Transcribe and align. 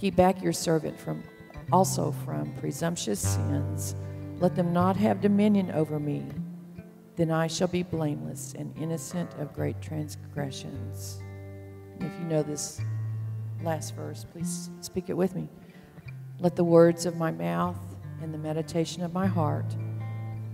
Keep 0.00 0.16
back 0.16 0.42
your 0.42 0.54
servant 0.54 0.98
from 0.98 1.22
also 1.70 2.10
from 2.10 2.54
presumptuous 2.54 3.20
sins. 3.20 3.94
Let 4.38 4.56
them 4.56 4.72
not 4.72 4.96
have 4.96 5.20
dominion 5.20 5.70
over 5.72 6.00
me. 6.00 6.26
Then 7.16 7.30
I 7.30 7.46
shall 7.46 7.68
be 7.68 7.82
blameless 7.82 8.54
and 8.56 8.74
innocent 8.78 9.30
of 9.34 9.52
great 9.52 9.82
transgressions. 9.82 11.20
If 12.00 12.10
you 12.18 12.24
know 12.24 12.42
this 12.42 12.80
last 13.62 13.94
verse, 13.94 14.24
please 14.24 14.70
speak 14.80 15.10
it 15.10 15.16
with 15.16 15.36
me. 15.36 15.50
Let 16.38 16.56
the 16.56 16.64
words 16.64 17.04
of 17.04 17.18
my 17.18 17.30
mouth 17.30 17.78
and 18.22 18.32
the 18.32 18.38
meditation 18.38 19.02
of 19.02 19.12
my 19.12 19.26
heart 19.26 19.76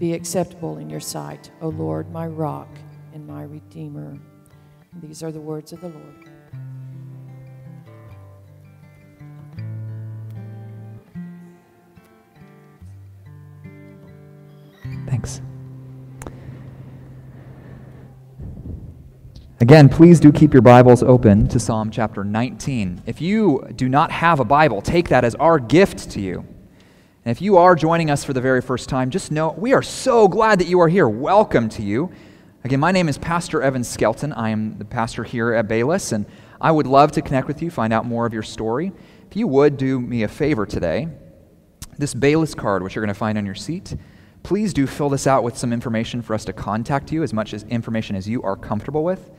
be 0.01 0.13
acceptable 0.13 0.79
in 0.79 0.91
your 0.91 0.99
sight, 0.99 1.53
O 1.61 1.69
Lord, 1.69 2.11
my 2.11 2.27
rock 2.27 2.69
and 3.15 3.25
my 3.25 3.45
redeemer. 3.45 4.19
These 5.01 5.23
are 5.23 5.31
the 5.31 5.41
words 5.41 5.73
of 5.73 5.83
the 5.83 5.91
Lord. 5.91 6.26
Thanks. 15.17 15.41
Again, 19.61 19.89
please 19.89 20.21
do 20.21 20.31
keep 20.31 20.53
your 20.53 20.61
Bibles 20.61 21.03
open 21.03 21.49
to 21.49 21.59
Psalm 21.59 21.91
chapter 21.91 22.23
19. 22.23 23.03
If 23.07 23.23
you 23.23 23.67
do 23.77 23.89
not 23.89 24.11
have 24.11 24.41
a 24.41 24.45
Bible, 24.45 24.83
take 24.83 25.09
that 25.09 25.25
as 25.25 25.35
our 25.37 25.59
gift 25.59 26.11
to 26.11 26.21
you. 26.21 26.41
And 27.25 27.33
if 27.33 27.41
you 27.41 27.57
are 27.57 27.75
joining 27.75 28.11
us 28.11 28.25
for 28.25 28.35
the 28.35 28.43
very 28.43 28.61
first 28.61 28.91
time, 28.91 29.09
just 29.09 29.33
know 29.33 29.55
we 29.57 29.73
are 29.73 29.83
so 29.83 30.29
glad 30.29 30.59
that 30.59 30.69
you 30.69 30.81
are 30.81 30.89
here. 30.89 31.09
Welcome 31.09 31.71
to 31.71 31.83
you. 31.83 32.11
Again, 32.65 32.81
my 32.81 32.93
name 32.93 33.09
is 33.09 33.17
Pastor 33.17 33.63
Evan 33.63 33.85
Skelton. 33.85 34.35
I 34.35 34.51
am 34.51 34.77
the 34.77 34.85
pastor 34.85 35.25
here 35.25 35.55
at 35.55 35.67
Bayless, 35.67 36.13
and 36.13 36.27
I 36.61 36.71
would 36.71 36.87
love 36.87 37.13
to 37.13 37.23
connect 37.23 37.49
with 37.49 37.63
you, 37.63 37.71
find 37.71 37.95
out 37.95 38.05
more 38.05 38.27
of 38.27 38.35
your 38.35 38.43
story. 38.43 38.93
If 39.31 39.35
you 39.35 39.49
would 39.49 39.79
do 39.79 39.99
me 39.99 40.25
a 40.25 40.29
favor 40.29 40.67
today, 40.67 41.09
this 41.97 42.13
Bayless 42.13 42.55
card, 42.55 42.83
which 42.83 42.95
you're 42.95 43.05
going 43.05 43.15
to 43.15 43.19
find 43.19 43.39
on 43.39 43.47
your 43.47 43.55
seat, 43.55 43.97
please 44.47 44.73
do 44.73 44.87
fill 44.87 45.09
this 45.09 45.27
out 45.27 45.43
with 45.43 45.59
some 45.59 45.73
information 45.73 46.23
for 46.23 46.33
us 46.33 46.45
to 46.45 46.53
contact 46.53 47.11
you, 47.11 47.25
as 47.25 47.33
much 47.33 47.53
as 47.53 47.65
information 47.65 48.15
as 48.15 48.29
you 48.29 48.41
are 48.45 48.55
comfortable 48.55 49.03
with. 49.03 49.33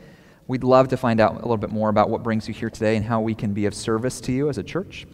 We'd 0.48 0.62
love 0.62 0.88
to 0.88 0.98
find 0.98 1.18
out 1.18 1.32
a 1.32 1.36
little 1.36 1.56
bit 1.56 1.70
more 1.70 1.88
about 1.88 2.10
what 2.10 2.22
brings 2.22 2.46
you 2.46 2.52
here 2.52 2.68
today 2.68 2.94
and 2.94 3.02
how 3.06 3.22
we 3.22 3.34
can 3.34 3.54
be 3.54 3.64
of 3.64 3.72
service 3.72 4.20
to 4.20 4.32
you 4.32 4.50
as 4.50 4.58
a 4.58 4.62
church. 4.62 5.06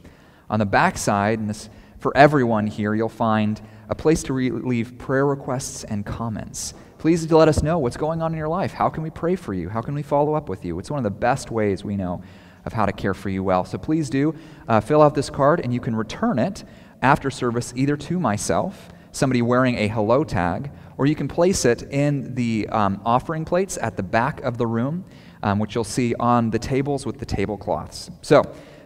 On 0.51 0.59
the 0.59 0.67
back 0.67 0.99
side, 0.99 1.39
and 1.39 1.49
this 1.49 1.71
for 2.01 2.15
everyone 2.17 2.67
here, 2.67 2.97
you'll 2.97 3.09
find 3.09 3.61
a 3.89 3.95
place 3.95 4.25
to 4.25 4.33
re- 4.33 4.51
leave 4.51 4.99
prayer 4.99 5.27
requests 5.27 5.85
and 5.85 6.05
comments. 6.05 6.75
Please 6.99 7.31
let 7.31 7.47
us 7.47 7.63
know 7.63 7.79
what's 7.79 7.97
going 7.97 8.21
on 8.21 8.33
in 8.33 8.37
your 8.37 8.49
life. 8.49 8.73
How 8.73 8.89
can 8.89 9.05
we 9.05 9.11
pray 9.11 9.37
for 9.37 9.55
you? 9.55 9.69
How 9.69 9.81
can 9.81 9.95
we 9.95 10.03
follow 10.03 10.35
up 10.35 10.49
with 10.49 10.65
you? 10.65 10.77
It's 10.81 10.91
one 10.91 10.99
of 10.99 11.05
the 11.05 11.11
best 11.21 11.53
ways 11.53 11.85
we 11.85 11.97
know 11.97 12.21
of 12.65 12.73
how 12.73 12.85
to 12.85 12.93
care 12.93 13.15
for 13.15 13.29
you 13.29 13.45
well. 13.45 13.65
So 13.65 13.79
please 13.79 14.11
do 14.11 14.35
uh, 14.67 14.81
fill 14.81 15.03
out 15.03 15.15
this 15.15 15.31
card, 15.31 15.61
and 15.61 15.73
you 15.73 15.79
can 15.79 15.95
return 15.95 16.41
it 16.41 16.65
after 17.01 17.31
service 17.31 17.73
either 17.77 17.97
to 17.97 18.19
myself, 18.19 18.89
somebody 19.15 19.43
wearing 19.43 19.77
a 19.79 19.89
hello 19.89 20.25
tag, 20.25 20.71
or 20.99 21.07
you 21.07 21.15
can 21.15 21.29
place 21.29 21.65
it 21.65 21.83
in 21.85 22.35
the 22.35 22.69
um, 22.71 23.01
offering 23.05 23.45
plates 23.45 23.79
at 23.79 23.97
the 23.97 24.03
back 24.03 24.41
of 24.43 24.59
the 24.59 24.67
room, 24.67 25.05
um, 25.43 25.59
which 25.59 25.75
you'll 25.75 25.85
see 25.85 26.15
on 26.19 26.51
the 26.51 26.59
tables 26.59 27.07
with 27.07 27.19
the 27.19 27.27
tablecloths. 27.27 28.11
So, 28.23 28.43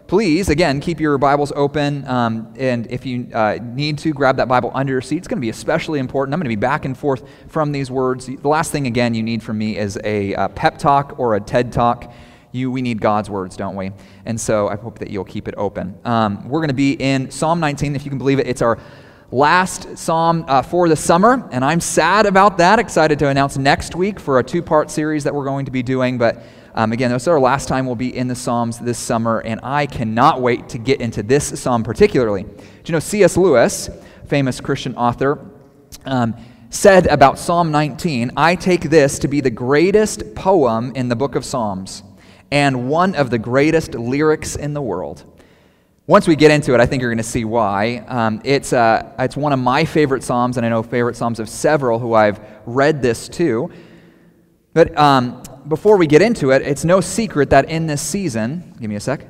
please, 0.06 0.48
again, 0.48 0.80
keep 0.80 1.00
your 1.00 1.18
Bibles 1.18 1.52
open. 1.54 2.06
Um, 2.06 2.54
and 2.58 2.86
if 2.90 3.04
you 3.04 3.28
uh, 3.32 3.58
need 3.62 3.98
to, 3.98 4.12
grab 4.12 4.36
that 4.38 4.48
Bible 4.48 4.70
under 4.74 4.92
your 4.92 5.02
seat. 5.02 5.18
It's 5.18 5.28
going 5.28 5.36
to 5.36 5.42
be 5.42 5.50
especially 5.50 5.98
important. 5.98 6.32
I'm 6.32 6.40
going 6.40 6.46
to 6.50 6.56
be 6.56 6.60
back 6.60 6.84
and 6.84 6.96
forth 6.96 7.24
from 7.48 7.72
these 7.72 7.90
words. 7.90 8.26
The 8.26 8.48
last 8.48 8.72
thing, 8.72 8.86
again, 8.86 9.14
you 9.14 9.22
need 9.22 9.42
from 9.42 9.58
me 9.58 9.76
is 9.76 9.98
a 10.04 10.34
uh, 10.34 10.48
pep 10.48 10.78
talk 10.78 11.18
or 11.18 11.36
a 11.36 11.40
TED 11.40 11.72
talk. 11.72 12.12
You, 12.52 12.70
we 12.70 12.80
need 12.80 13.00
God's 13.02 13.28
words, 13.28 13.56
don't 13.56 13.76
we? 13.76 13.92
And 14.24 14.40
so 14.40 14.68
I 14.68 14.76
hope 14.76 14.98
that 15.00 15.10
you'll 15.10 15.24
keep 15.24 15.46
it 15.46 15.54
open. 15.58 15.98
Um, 16.04 16.48
we're 16.48 16.60
going 16.60 16.68
to 16.68 16.74
be 16.74 16.92
in 16.92 17.30
Psalm 17.30 17.60
19, 17.60 17.94
if 17.94 18.04
you 18.04 18.10
can 18.10 18.18
believe 18.18 18.38
it. 18.38 18.46
It's 18.46 18.62
our 18.62 18.78
last 19.30 19.98
psalm 19.98 20.44
uh, 20.48 20.62
for 20.62 20.88
the 20.88 20.96
summer, 20.96 21.46
and 21.52 21.64
I'm 21.64 21.80
sad 21.80 22.26
about 22.26 22.58
that. 22.58 22.78
Excited 22.78 23.18
to 23.18 23.28
announce 23.28 23.58
next 23.58 23.94
week 23.94 24.18
for 24.18 24.38
a 24.38 24.44
two 24.44 24.62
part 24.62 24.90
series 24.90 25.24
that 25.24 25.34
we're 25.34 25.44
going 25.44 25.66
to 25.66 25.70
be 25.70 25.82
doing. 25.82 26.16
But 26.16 26.42
um, 26.74 26.92
again, 26.92 27.10
this 27.10 27.22
is 27.22 27.28
our 27.28 27.40
last 27.40 27.68
time 27.68 27.86
we'll 27.86 27.94
be 27.94 28.16
in 28.16 28.28
the 28.28 28.34
Psalms 28.34 28.78
this 28.78 28.98
summer, 28.98 29.40
and 29.40 29.60
I 29.62 29.86
cannot 29.86 30.40
wait 30.40 30.68
to 30.70 30.78
get 30.78 31.00
into 31.00 31.22
this 31.22 31.60
psalm 31.60 31.82
particularly. 31.82 32.44
Do 32.44 32.50
you 32.86 32.92
know 32.92 33.00
C.S. 33.00 33.36
Lewis, 33.36 33.90
famous 34.26 34.60
Christian 34.60 34.94
author, 34.96 35.44
um, 36.06 36.34
said 36.70 37.06
about 37.06 37.38
Psalm 37.38 37.70
19 37.70 38.32
I 38.36 38.54
take 38.54 38.82
this 38.82 39.18
to 39.20 39.28
be 39.28 39.40
the 39.40 39.50
greatest 39.50 40.34
poem 40.34 40.92
in 40.94 41.08
the 41.08 41.16
book 41.16 41.34
of 41.34 41.44
Psalms 41.44 42.02
and 42.50 42.88
one 42.88 43.14
of 43.14 43.30
the 43.30 43.38
greatest 43.38 43.94
lyrics 43.94 44.56
in 44.56 44.72
the 44.72 44.82
world. 44.82 45.24
Once 46.08 46.26
we 46.26 46.34
get 46.34 46.50
into 46.50 46.72
it, 46.72 46.80
I 46.80 46.86
think 46.86 47.02
you're 47.02 47.10
going 47.10 47.18
to 47.18 47.22
see 47.22 47.44
why. 47.44 48.02
Um, 48.08 48.40
it's, 48.42 48.72
uh, 48.72 49.12
it's 49.18 49.36
one 49.36 49.52
of 49.52 49.58
my 49.58 49.84
favorite 49.84 50.22
Psalms, 50.22 50.56
and 50.56 50.64
I 50.64 50.70
know 50.70 50.82
favorite 50.82 51.16
Psalms 51.16 51.38
of 51.38 51.50
several 51.50 51.98
who 51.98 52.14
I've 52.14 52.40
read 52.64 53.02
this 53.02 53.28
to. 53.28 53.70
But 54.72 54.96
um, 54.96 55.42
before 55.68 55.98
we 55.98 56.06
get 56.06 56.22
into 56.22 56.50
it, 56.50 56.62
it's 56.62 56.82
no 56.82 57.02
secret 57.02 57.50
that 57.50 57.68
in 57.68 57.86
this 57.86 58.00
season, 58.00 58.74
give 58.80 58.88
me 58.88 58.96
a 58.96 59.00
sec, 59.00 59.26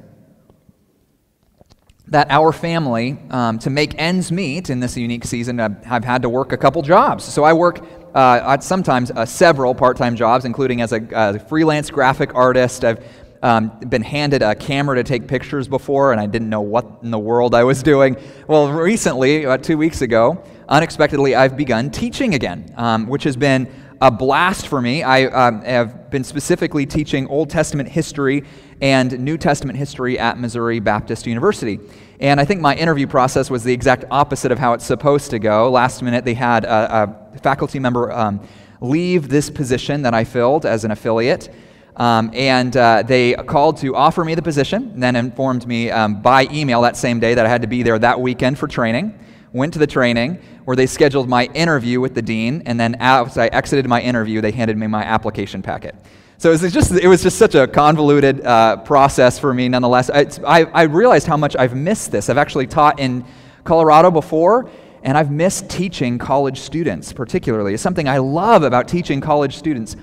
that 2.07 2.31
our 2.31 2.53
family, 2.53 3.19
um, 3.31 3.59
to 3.59 3.71
make 3.71 4.01
ends 4.01 4.31
meet 4.31 4.71
in 4.71 4.79
this 4.79 4.97
unique 4.97 5.25
season, 5.25 5.59
I've, 5.59 6.05
had 6.05 6.23
to 6.23 6.29
work 6.29 6.53
a 6.53 6.57
couple 6.57 6.81
jobs. 6.83 7.25
So 7.25 7.43
I 7.43 7.55
work 7.55 7.85
uh, 8.15 8.57
sometimes 8.61 9.11
uh, 9.11 9.27
several 9.27 9.75
part 9.75 9.97
time 9.97 10.15
jobs, 10.15 10.45
including 10.45 10.81
as 10.81 10.93
a, 10.93 11.05
a, 11.13 11.39
freelance 11.41 11.91
graphic 11.91 12.37
artist. 12.37 12.85
I've 12.85 13.05
um, 13.43 13.79
been 13.89 14.03
handed 14.03 14.43
a 14.43 14.55
camera 14.55 14.97
to 14.97 15.05
take 15.05 15.29
pictures 15.29 15.69
before, 15.69 16.13
and 16.13 16.21
I 16.21 16.27
didn't 16.27 16.49
know 16.49 16.61
what 16.61 16.87
in 17.03 17.11
the 17.11 17.19
world 17.19 17.55
I 17.55 17.65
was 17.65 17.83
doing. 17.83 18.17
Well, 18.47 18.73
recently, 18.73 19.45
about 19.45 19.63
two 19.63 19.79
weeks 19.79 20.03
ago, 20.03 20.43
unexpectedly, 20.69 21.35
I've 21.35 21.57
begun 21.57 21.91
teaching 21.91 22.35
again, 22.35 22.73
um, 22.77 23.07
which 23.07 23.25
has 23.25 23.37
been 23.37 23.71
a 24.01 24.11
blast 24.11 24.69
for 24.69 24.81
me. 24.81 25.03
I 25.03 25.25
um, 25.27 25.63
have 25.63 26.11
been 26.11 26.25
specifically 26.25 26.87
teaching 26.87 27.27
Old 27.29 27.51
Testament 27.51 27.89
history 27.89 28.45
and 28.81 29.19
New 29.19 29.37
Testament 29.37 29.77
history 29.77 30.19
at 30.19 30.39
Missouri 30.39 30.79
Baptist 30.79 31.27
University. 31.27 31.81
And 32.21 32.41
I 32.41 32.45
think 32.45 32.61
my 32.61 32.77
interview 32.77 33.07
process 33.07 33.51
was 33.51 33.65
the 33.65 33.73
exact 33.73 34.05
opposite 34.11 34.53
of 34.53 34.59
how 34.59 34.73
it's 34.73 34.85
supposed 34.85 35.31
to 35.31 35.39
go. 35.39 35.71
Last 35.71 36.03
minute, 36.03 36.25
they 36.25 36.35
had 36.35 36.65
a, 36.65 37.29
a 37.35 37.39
faculty 37.39 37.79
member 37.79 38.13
um, 38.13 38.41
leave 38.81 39.29
this 39.29 39.51
position 39.51 40.03
that 40.03 40.15
I 40.15 40.25
filled 40.25 40.65
as 40.65 40.85
an 40.85 40.91
affiliate. 40.91 41.53
Um, 41.99 42.31
and 42.33 42.77
uh, 42.77 43.03
they 43.03 43.35
called 43.35 43.77
to 43.79 43.95
offer 43.97 44.25
me 44.25 44.37
the 44.37 44.43
position, 44.43 44.91
and 44.95 45.03
then 45.03 45.17
informed 45.17 45.67
me 45.67 45.91
um, 45.91 46.23
by 46.23 46.47
email 46.53 46.81
that 46.83 46.97
same 46.97 47.19
day 47.19 47.35
that 47.35 47.45
I 47.45 47.49
had 47.49 47.63
to 47.63 47.69
be 47.69 47.83
there 47.83 47.99
that 47.99 48.21
weekend 48.21 48.57
for 48.57 48.69
training. 48.69 49.19
Went 49.53 49.73
to 49.73 49.79
the 49.79 49.87
training 49.87 50.41
where 50.65 50.77
they 50.77 50.87
scheduled 50.87 51.29
my 51.29 51.47
interview 51.55 52.01
with 52.01 52.15
the 52.15 52.23
dean, 52.23 52.63
and 52.67 52.79
then 52.79 52.95
as 53.01 53.37
I 53.37 53.49
exited 53.49 53.89
my 53.89 54.01
interview, 54.01 54.41
they 54.41 54.53
handed 54.53 54.77
me 54.77 54.87
my 54.87 55.03
application 55.03 55.61
packet. 55.61 55.95
So 56.37 56.51
it 56.53 56.63
was 56.63 56.73
just, 56.73 56.93
it 56.93 57.09
was 57.09 57.23
just 57.23 57.37
such 57.37 57.57
a 57.57 57.67
convoluted 57.67 58.47
uh, 58.47 58.77
process 58.77 59.41
for 59.41 59.53
me, 59.53 59.69
nonetheless. 59.69 60.09
I, 60.09 60.27
I, 60.47 60.65
I 60.67 60.83
realized 60.83 61.27
how 61.27 61.37
much 61.37 61.57
I've 61.57 61.75
missed 61.75 62.13
this. 62.13 62.29
I've 62.29 62.39
actually 62.39 62.69
taught 62.69 63.01
in 63.01 63.25
Colorado 63.65 64.13
before, 64.13 64.71
and 65.03 65.19
I've 65.19 65.33
missed 65.33 65.69
teaching 65.69 66.17
college 66.17 66.61
students, 66.61 67.13
particularly. 67.13 67.75
It's 67.75 67.83
something 67.83 68.09
I 68.09 68.19
love 68.19 68.63
about 68.63 68.87
teaching 68.87 69.21
college 69.21 69.57
students. 69.57 69.97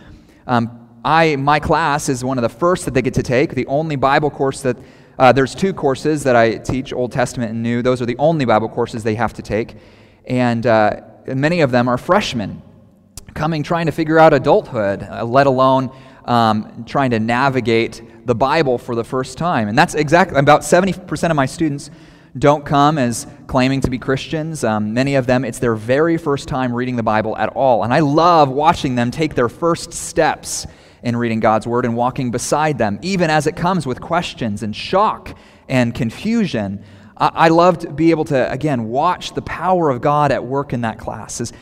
Um, 0.45 0.84
I, 1.05 1.35
my 1.35 1.59
class 1.59 2.09
is 2.09 2.23
one 2.25 2.39
of 2.39 2.41
the 2.41 2.49
first 2.49 2.85
that 2.85 2.95
they 2.95 3.03
get 3.03 3.13
to 3.13 3.23
take, 3.23 3.53
the 3.53 3.67
only 3.67 3.95
Bible 3.95 4.31
course 4.31 4.61
that, 4.61 4.75
uh, 5.19 5.31
there's 5.31 5.53
two 5.53 5.71
courses 5.71 6.23
that 6.23 6.35
I 6.35 6.57
teach, 6.57 6.91
Old 6.91 7.11
Testament 7.11 7.51
and 7.51 7.61
New. 7.61 7.83
Those 7.83 8.01
are 8.01 8.07
the 8.07 8.17
only 8.17 8.43
Bible 8.43 8.67
courses 8.67 9.03
they 9.03 9.13
have 9.13 9.31
to 9.33 9.43
take. 9.43 9.75
And 10.25 10.65
uh, 10.65 11.01
many 11.27 11.61
of 11.61 11.69
them 11.69 11.87
are 11.87 11.99
freshmen 11.99 12.61
coming 13.35 13.61
trying 13.61 13.85
to 13.85 13.91
figure 13.91 14.17
out 14.17 14.33
adulthood, 14.33 15.03
uh, 15.03 15.23
let 15.23 15.45
alone 15.45 15.91
um, 16.25 16.83
trying 16.85 17.11
to 17.11 17.19
navigate 17.19 18.01
the 18.25 18.33
Bible 18.33 18.77
for 18.77 18.95
the 18.95 19.03
first 19.03 19.37
time. 19.37 19.67
And 19.67 19.77
that's 19.77 19.93
exactly 19.93 20.39
about 20.39 20.61
70% 20.61 21.29
of 21.29 21.35
my 21.35 21.45
students 21.45 21.91
don't 22.37 22.65
come 22.65 22.97
as 22.97 23.27
claiming 23.47 23.79
to 23.81 23.89
be 23.89 23.99
Christians. 23.99 24.63
Um, 24.63 24.93
many 24.93 25.15
of 25.15 25.27
them, 25.27 25.45
it's 25.45 25.59
their 25.59 25.75
very 25.75 26.17
first 26.17 26.47
time 26.47 26.73
reading 26.73 26.95
the 26.95 27.03
Bible 27.03 27.37
at 27.37 27.49
all. 27.49 27.83
And 27.83 27.93
I 27.93 27.99
love 27.99 28.49
watching 28.49 28.95
them 28.95 29.11
take 29.11 29.35
their 29.35 29.49
first 29.49 29.93
steps 29.93 30.65
in 31.05 31.15
reading 31.15 31.39
God's 31.39 31.67
Word 31.67 31.85
and 31.85 31.95
walking 31.95 32.31
beside 32.31 32.79
them, 32.79 32.99
even 33.03 33.29
as 33.29 33.45
it 33.45 33.55
comes 33.55 33.85
with 33.85 34.01
questions 34.01 34.63
and 34.63 34.75
shock 34.75 35.37
and 35.69 35.93
confusion. 35.93 36.83
I, 37.17 37.47
love 37.47 37.77
to 37.79 37.91
be 37.91 38.11
able 38.11 38.25
to, 38.25 38.51
again, 38.51 38.89
watch 38.89 39.33
the 39.33 39.41
power 39.43 39.89
of 39.89 40.01
God 40.01 40.33
at 40.33 40.43
work 40.43 40.73
in 40.73 40.81
that 40.81 40.99
class. 40.99 41.39
As 41.39 41.53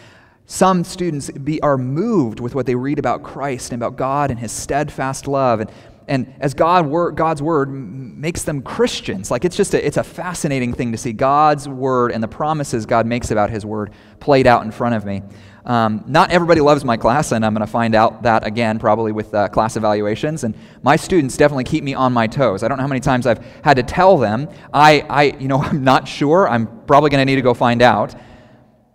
some 0.48 0.84
students 0.84 1.30
be, 1.30 1.62
are 1.62 1.78
moved 1.78 2.40
with 2.40 2.56
what 2.56 2.66
they 2.66 2.74
read 2.74 2.98
about 2.98 3.22
Christ 3.22 3.72
and 3.72 3.80
about 3.80 3.96
God 3.96 4.32
and 4.32 4.40
His 4.40 4.52
steadfast 4.52 5.28
love. 5.28 5.60
And, 5.60 5.72
and 6.08 6.34
as 6.40 6.56
God 6.56 6.90
God's 7.16 7.42
word 7.42 7.70
makes 7.70 8.44
them 8.44 8.64
Christians, 8.64 9.30
like 9.30 9.46
it's 9.46 9.56
just 9.56 9.76
a, 9.76 9.86
it's 9.86 9.98
a 9.98 10.04
fascinating 10.04 10.74
thing 10.74 10.92
to 10.92 10.98
see 10.98 11.14
God's 11.14 11.70
word 11.70 12.12
and 12.12 12.24
the 12.24 12.28
promises 12.28 12.88
God 12.88 13.06
makes 13.06 13.30
about 13.30 13.52
His 13.52 13.64
word 13.64 13.92
played 14.20 14.48
out 14.48 14.64
in 14.64 14.72
front 14.72 14.96
of 14.96 15.06
me. 15.06 15.22
Um, 15.66 16.04
not 16.08 16.32
everybody 16.32 16.60
loves 16.60 16.84
my 16.84 16.98
class, 16.98 17.32
and 17.32 17.46
I'm 17.46 17.54
going 17.54 17.66
to 17.66 17.72
find 17.72 17.96
out 17.96 18.24
that 18.24 18.46
again 18.46 18.80
probably 18.80 19.12
with 19.12 19.34
uh, 19.34 19.48
class 19.48 19.78
evaluations. 19.78 20.44
And 20.44 20.56
my 20.82 20.96
students 20.98 21.38
definitely 21.38 21.64
keep 21.64 21.84
me 21.84 21.94
on 21.94 22.12
my 22.12 22.28
toes. 22.28 22.64
I 22.64 22.68
don't 22.68 22.78
know 22.78 22.84
how 22.84 22.90
many 22.90 23.00
times 23.00 23.26
I've 23.26 23.44
had 23.64 23.78
to 23.78 23.84
tell 23.84 24.18
them, 24.18 24.50
I, 24.74 25.02
I 25.10 25.24
you 25.40 25.48
know, 25.48 25.58
I'm 25.64 25.84
not 25.84 26.08
sure. 26.08 26.50
I'm 26.50 26.68
probably 26.86 27.10
going 27.10 27.22
to 27.22 27.26
need 27.26 27.38
to 27.38 27.42
go 27.42 27.54
find 27.54 27.82
out. 27.82 28.14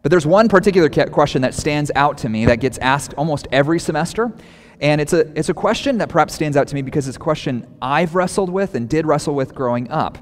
But 0.03 0.11
there's 0.11 0.27
one 0.27 0.49
particular 0.49 0.89
question 0.89 1.43
that 1.43 1.55
stands 1.55 1.91
out 1.95 2.19
to 2.19 2.29
me 2.29 2.47
that 2.47 2.61
gets 2.61 2.79
asked 2.79 3.15
almost 3.15 3.49
every 3.51 3.81
semester. 3.81 4.33
And 4.81 5.01
it's 5.01 5.13
a, 5.13 5.21
it's 5.37 5.49
a 5.49 5.55
question 5.55 5.99
that 5.99 6.09
perhaps 6.09 6.35
stands 6.35 6.57
out 6.57 6.69
to 6.69 6.75
me 6.75 6.83
because 6.83 7.09
it's 7.09 7.17
a 7.17 7.21
question 7.21 7.67
I've 7.83 8.15
wrestled 8.15 8.49
with 8.49 8.75
and 8.75 8.89
did 8.89 9.07
wrestle 9.07 9.35
with 9.35 9.55
growing 9.55 9.91
up. 9.91 10.19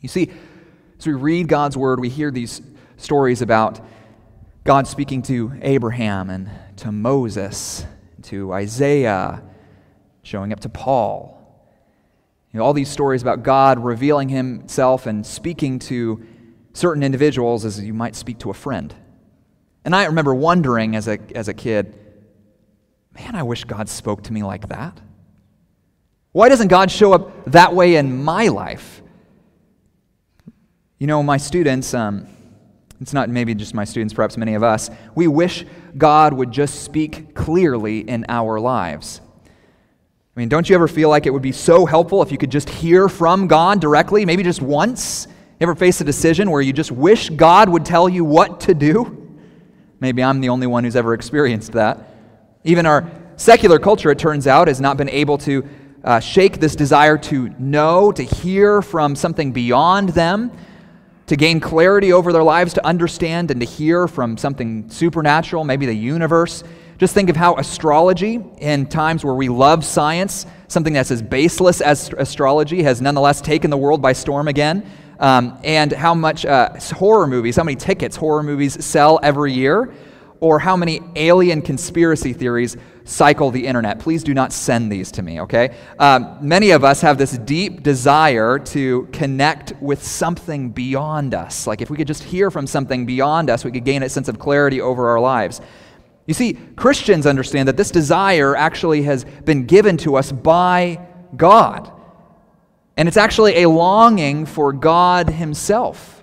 You 0.00 0.08
see, 0.08 0.32
as 0.98 1.06
we 1.06 1.12
read 1.12 1.48
God's 1.48 1.76
word, 1.76 2.00
we 2.00 2.08
hear 2.08 2.30
these 2.30 2.62
stories 2.96 3.42
about 3.42 3.80
God 4.64 4.86
speaking 4.86 5.20
to 5.24 5.52
Abraham 5.60 6.30
and 6.30 6.50
to 6.76 6.90
Moses, 6.90 7.84
to 8.22 8.50
Isaiah, 8.54 9.42
showing 10.22 10.54
up 10.54 10.60
to 10.60 10.70
Paul. 10.70 11.38
You 12.50 12.58
know, 12.58 12.64
all 12.64 12.72
these 12.72 12.88
stories 12.88 13.20
about 13.20 13.42
God 13.42 13.78
revealing 13.78 14.30
himself 14.30 15.04
and 15.04 15.26
speaking 15.26 15.80
to 15.80 16.24
certain 16.72 17.02
individuals 17.02 17.66
as 17.66 17.78
you 17.78 17.92
might 17.92 18.16
speak 18.16 18.38
to 18.38 18.48
a 18.48 18.54
friend. 18.54 18.94
And 19.84 19.94
I 19.94 20.06
remember 20.06 20.34
wondering 20.34 20.96
as 20.96 21.08
a, 21.08 21.18
as 21.34 21.48
a 21.48 21.54
kid, 21.54 21.94
man, 23.14 23.34
I 23.34 23.42
wish 23.42 23.64
God 23.64 23.90
spoke 23.90 24.22
to 24.22 24.32
me 24.32 24.42
like 24.42 24.70
that. 24.70 24.98
Why 26.32 26.48
doesn't 26.48 26.68
God 26.68 26.90
show 26.90 27.12
up 27.12 27.52
that 27.52 27.74
way 27.74 27.96
in 27.96 28.24
my 28.24 28.48
life? 28.48 29.02
You 30.98 31.06
know, 31.06 31.22
my 31.22 31.36
students, 31.36 31.92
um, 31.92 32.28
it's 33.04 33.12
not 33.12 33.28
maybe 33.28 33.54
just 33.54 33.74
my 33.74 33.84
students, 33.84 34.14
perhaps 34.14 34.38
many 34.38 34.54
of 34.54 34.62
us, 34.62 34.88
we 35.14 35.28
wish 35.28 35.66
God 35.98 36.32
would 36.32 36.50
just 36.50 36.84
speak 36.84 37.34
clearly 37.34 37.98
in 37.98 38.24
our 38.30 38.58
lives. 38.58 39.20
I 40.34 40.40
mean, 40.40 40.48
don't 40.48 40.66
you 40.66 40.74
ever 40.74 40.88
feel 40.88 41.10
like 41.10 41.26
it 41.26 41.30
would 41.30 41.42
be 41.42 41.52
so 41.52 41.84
helpful 41.84 42.22
if 42.22 42.32
you 42.32 42.38
could 42.38 42.50
just 42.50 42.70
hear 42.70 43.10
from 43.10 43.46
God 43.46 43.78
directly, 43.78 44.24
maybe 44.24 44.42
just 44.42 44.62
once? 44.62 45.26
You 45.26 45.64
ever 45.66 45.74
face 45.74 46.00
a 46.00 46.04
decision 46.04 46.50
where 46.50 46.62
you 46.62 46.72
just 46.72 46.90
wish 46.90 47.28
God 47.28 47.68
would 47.68 47.84
tell 47.84 48.08
you 48.08 48.24
what 48.24 48.60
to 48.60 48.72
do? 48.72 49.36
Maybe 50.00 50.22
I'm 50.24 50.40
the 50.40 50.48
only 50.48 50.66
one 50.66 50.82
who's 50.82 50.96
ever 50.96 51.12
experienced 51.12 51.72
that. 51.72 52.08
Even 52.64 52.86
our 52.86 53.06
secular 53.36 53.78
culture, 53.78 54.10
it 54.12 54.18
turns 54.18 54.46
out, 54.46 54.68
has 54.68 54.80
not 54.80 54.96
been 54.96 55.10
able 55.10 55.36
to 55.36 55.68
uh, 56.04 56.20
shake 56.20 56.58
this 56.58 56.74
desire 56.74 57.18
to 57.18 57.50
know, 57.58 58.12
to 58.12 58.22
hear 58.22 58.80
from 58.80 59.14
something 59.14 59.52
beyond 59.52 60.08
them 60.08 60.50
to 61.26 61.36
gain 61.36 61.60
clarity 61.60 62.12
over 62.12 62.32
their 62.32 62.42
lives, 62.42 62.74
to 62.74 62.86
understand 62.86 63.50
and 63.50 63.60
to 63.60 63.66
hear 63.66 64.06
from 64.06 64.36
something 64.36 64.88
supernatural, 64.90 65.64
maybe 65.64 65.86
the 65.86 65.94
universe. 65.94 66.62
Just 66.98 67.14
think 67.14 67.28
of 67.28 67.36
how 67.36 67.56
astrology, 67.56 68.40
in 68.58 68.86
times 68.86 69.24
where 69.24 69.34
we 69.34 69.48
love 69.48 69.84
science, 69.84 70.46
something 70.68 70.92
that's 70.92 71.10
as 71.10 71.22
baseless 71.22 71.80
as 71.80 72.12
astrology, 72.16 72.82
has 72.82 73.00
nonetheless 73.00 73.40
taken 73.40 73.70
the 73.70 73.76
world 73.76 74.00
by 74.00 74.12
storm 74.12 74.48
again. 74.48 74.88
Um, 75.18 75.58
and 75.64 75.92
how 75.92 76.14
much 76.14 76.44
uh, 76.44 76.74
horror 76.78 77.26
movies, 77.26 77.56
how 77.56 77.64
many 77.64 77.76
tickets 77.76 78.16
horror 78.16 78.42
movies 78.42 78.84
sell 78.84 79.18
every 79.22 79.52
year, 79.52 79.92
or 80.40 80.58
how 80.58 80.76
many 80.76 81.00
alien 81.16 81.62
conspiracy 81.62 82.32
theories 82.32 82.76
cycle 83.04 83.50
the 83.50 83.66
internet. 83.66 83.98
Please 83.98 84.24
do 84.24 84.34
not 84.34 84.52
send 84.52 84.90
these 84.90 85.12
to 85.12 85.22
me, 85.22 85.40
okay? 85.42 85.76
Um, 85.98 86.38
many 86.40 86.70
of 86.70 86.84
us 86.84 87.00
have 87.02 87.18
this 87.18 87.36
deep 87.38 87.82
desire 87.82 88.58
to 88.58 89.08
connect 89.12 89.74
with 89.80 90.02
something 90.02 90.70
beyond 90.70 91.34
us. 91.34 91.66
Like 91.66 91.82
if 91.82 91.90
we 91.90 91.96
could 91.96 92.06
just 92.06 92.22
hear 92.22 92.50
from 92.50 92.66
something 92.66 93.04
beyond 93.04 93.50
us, 93.50 93.64
we 93.64 93.72
could 93.72 93.84
gain 93.84 94.02
a 94.02 94.08
sense 94.08 94.28
of 94.28 94.38
clarity 94.38 94.80
over 94.80 95.08
our 95.08 95.20
lives. 95.20 95.60
You 96.26 96.34
see, 96.34 96.54
Christians 96.76 97.26
understand 97.26 97.68
that 97.68 97.76
this 97.76 97.90
desire 97.90 98.56
actually 98.56 99.02
has 99.02 99.24
been 99.44 99.66
given 99.66 99.98
to 99.98 100.16
us 100.16 100.32
by 100.32 101.06
God. 101.36 101.90
And 102.96 103.08
it's 103.08 103.16
actually 103.16 103.62
a 103.62 103.68
longing 103.68 104.46
for 104.46 104.72
God 104.72 105.28
Himself. 105.28 106.13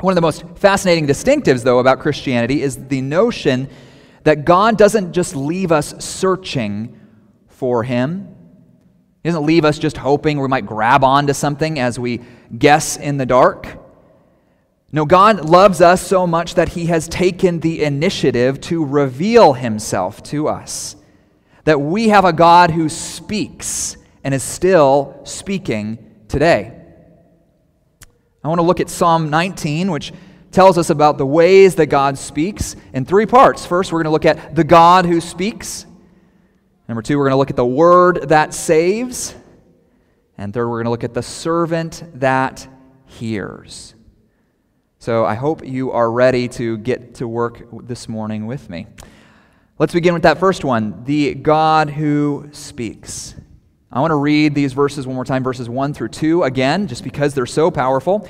One 0.00 0.12
of 0.12 0.16
the 0.16 0.20
most 0.20 0.44
fascinating 0.56 1.06
distinctives, 1.06 1.64
though, 1.64 1.78
about 1.78 2.00
Christianity 2.00 2.60
is 2.60 2.88
the 2.88 3.00
notion 3.00 3.68
that 4.24 4.44
God 4.44 4.76
doesn't 4.76 5.12
just 5.12 5.34
leave 5.34 5.72
us 5.72 6.04
searching 6.04 7.00
for 7.48 7.82
Him. 7.82 8.34
He 9.22 9.30
doesn't 9.30 9.46
leave 9.46 9.64
us 9.64 9.78
just 9.78 9.96
hoping 9.96 10.38
we 10.38 10.48
might 10.48 10.66
grab 10.66 11.02
onto 11.02 11.32
something 11.32 11.78
as 11.78 11.98
we 11.98 12.20
guess 12.58 12.98
in 12.98 13.16
the 13.16 13.24
dark. 13.24 13.68
No, 14.92 15.06
God 15.06 15.48
loves 15.48 15.80
us 15.80 16.06
so 16.06 16.26
much 16.26 16.54
that 16.54 16.70
He 16.70 16.86
has 16.86 17.08
taken 17.08 17.60
the 17.60 17.82
initiative 17.82 18.60
to 18.62 18.84
reveal 18.84 19.54
Himself 19.54 20.22
to 20.24 20.48
us. 20.48 20.96
That 21.64 21.80
we 21.80 22.10
have 22.10 22.26
a 22.26 22.34
God 22.34 22.70
who 22.70 22.90
speaks 22.90 23.96
and 24.22 24.34
is 24.34 24.42
still 24.42 25.20
speaking 25.24 25.98
today. 26.28 26.75
I 28.46 28.48
want 28.48 28.60
to 28.60 28.62
look 28.62 28.78
at 28.78 28.88
Psalm 28.88 29.28
19, 29.28 29.90
which 29.90 30.12
tells 30.52 30.78
us 30.78 30.88
about 30.88 31.18
the 31.18 31.26
ways 31.26 31.74
that 31.74 31.86
God 31.86 32.16
speaks 32.16 32.76
in 32.92 33.04
three 33.04 33.26
parts. 33.26 33.66
First, 33.66 33.90
we're 33.90 34.04
going 34.04 34.04
to 34.04 34.12
look 34.12 34.24
at 34.24 34.54
the 34.54 34.62
God 34.62 35.04
who 35.04 35.20
speaks. 35.20 35.84
Number 36.86 37.02
two, 37.02 37.18
we're 37.18 37.24
going 37.24 37.32
to 37.32 37.38
look 37.38 37.50
at 37.50 37.56
the 37.56 37.66
word 37.66 38.28
that 38.28 38.54
saves. 38.54 39.34
And 40.38 40.54
third, 40.54 40.68
we're 40.68 40.76
going 40.76 40.84
to 40.84 40.90
look 40.90 41.02
at 41.02 41.12
the 41.12 41.24
servant 41.24 42.04
that 42.20 42.68
hears. 43.06 43.96
So 45.00 45.24
I 45.24 45.34
hope 45.34 45.66
you 45.66 45.90
are 45.90 46.08
ready 46.08 46.46
to 46.50 46.78
get 46.78 47.16
to 47.16 47.26
work 47.26 47.66
this 47.82 48.08
morning 48.08 48.46
with 48.46 48.70
me. 48.70 48.86
Let's 49.80 49.92
begin 49.92 50.14
with 50.14 50.22
that 50.22 50.38
first 50.38 50.64
one 50.64 51.02
the 51.02 51.34
God 51.34 51.90
who 51.90 52.48
speaks. 52.52 53.34
I 53.90 54.00
want 54.00 54.10
to 54.10 54.16
read 54.16 54.54
these 54.54 54.72
verses 54.72 55.06
one 55.06 55.14
more 55.14 55.24
time, 55.24 55.44
verses 55.44 55.68
1 55.68 55.94
through 55.94 56.08
2 56.08 56.42
again, 56.42 56.88
just 56.88 57.04
because 57.04 57.34
they're 57.34 57.46
so 57.46 57.70
powerful. 57.70 58.28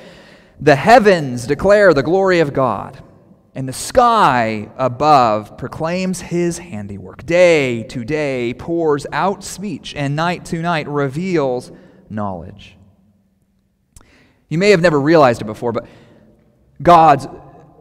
The 0.61 0.77
heavens 0.77 1.47
declare 1.47 1.95
the 1.95 2.03
glory 2.03 2.41
of 2.41 2.53
God, 2.53 3.03
and 3.55 3.67
the 3.67 3.73
sky 3.73 4.71
above 4.77 5.57
proclaims 5.57 6.21
his 6.21 6.59
handiwork. 6.59 7.25
Day 7.25 7.83
to 7.85 8.05
day 8.05 8.55
pours 8.55 9.07
out 9.13 9.43
speech, 9.43 9.95
and 9.95 10.15
night 10.15 10.45
to 10.47 10.61
night 10.61 10.89
reveals 10.89 11.73
knowledge. 12.11 12.77
You 14.49 14.59
may 14.59 14.71
have 14.71 14.81
never 14.81 15.01
realized 15.01 15.41
it 15.41 15.47
before, 15.47 15.73
but 15.73 15.87
God's 16.83 17.27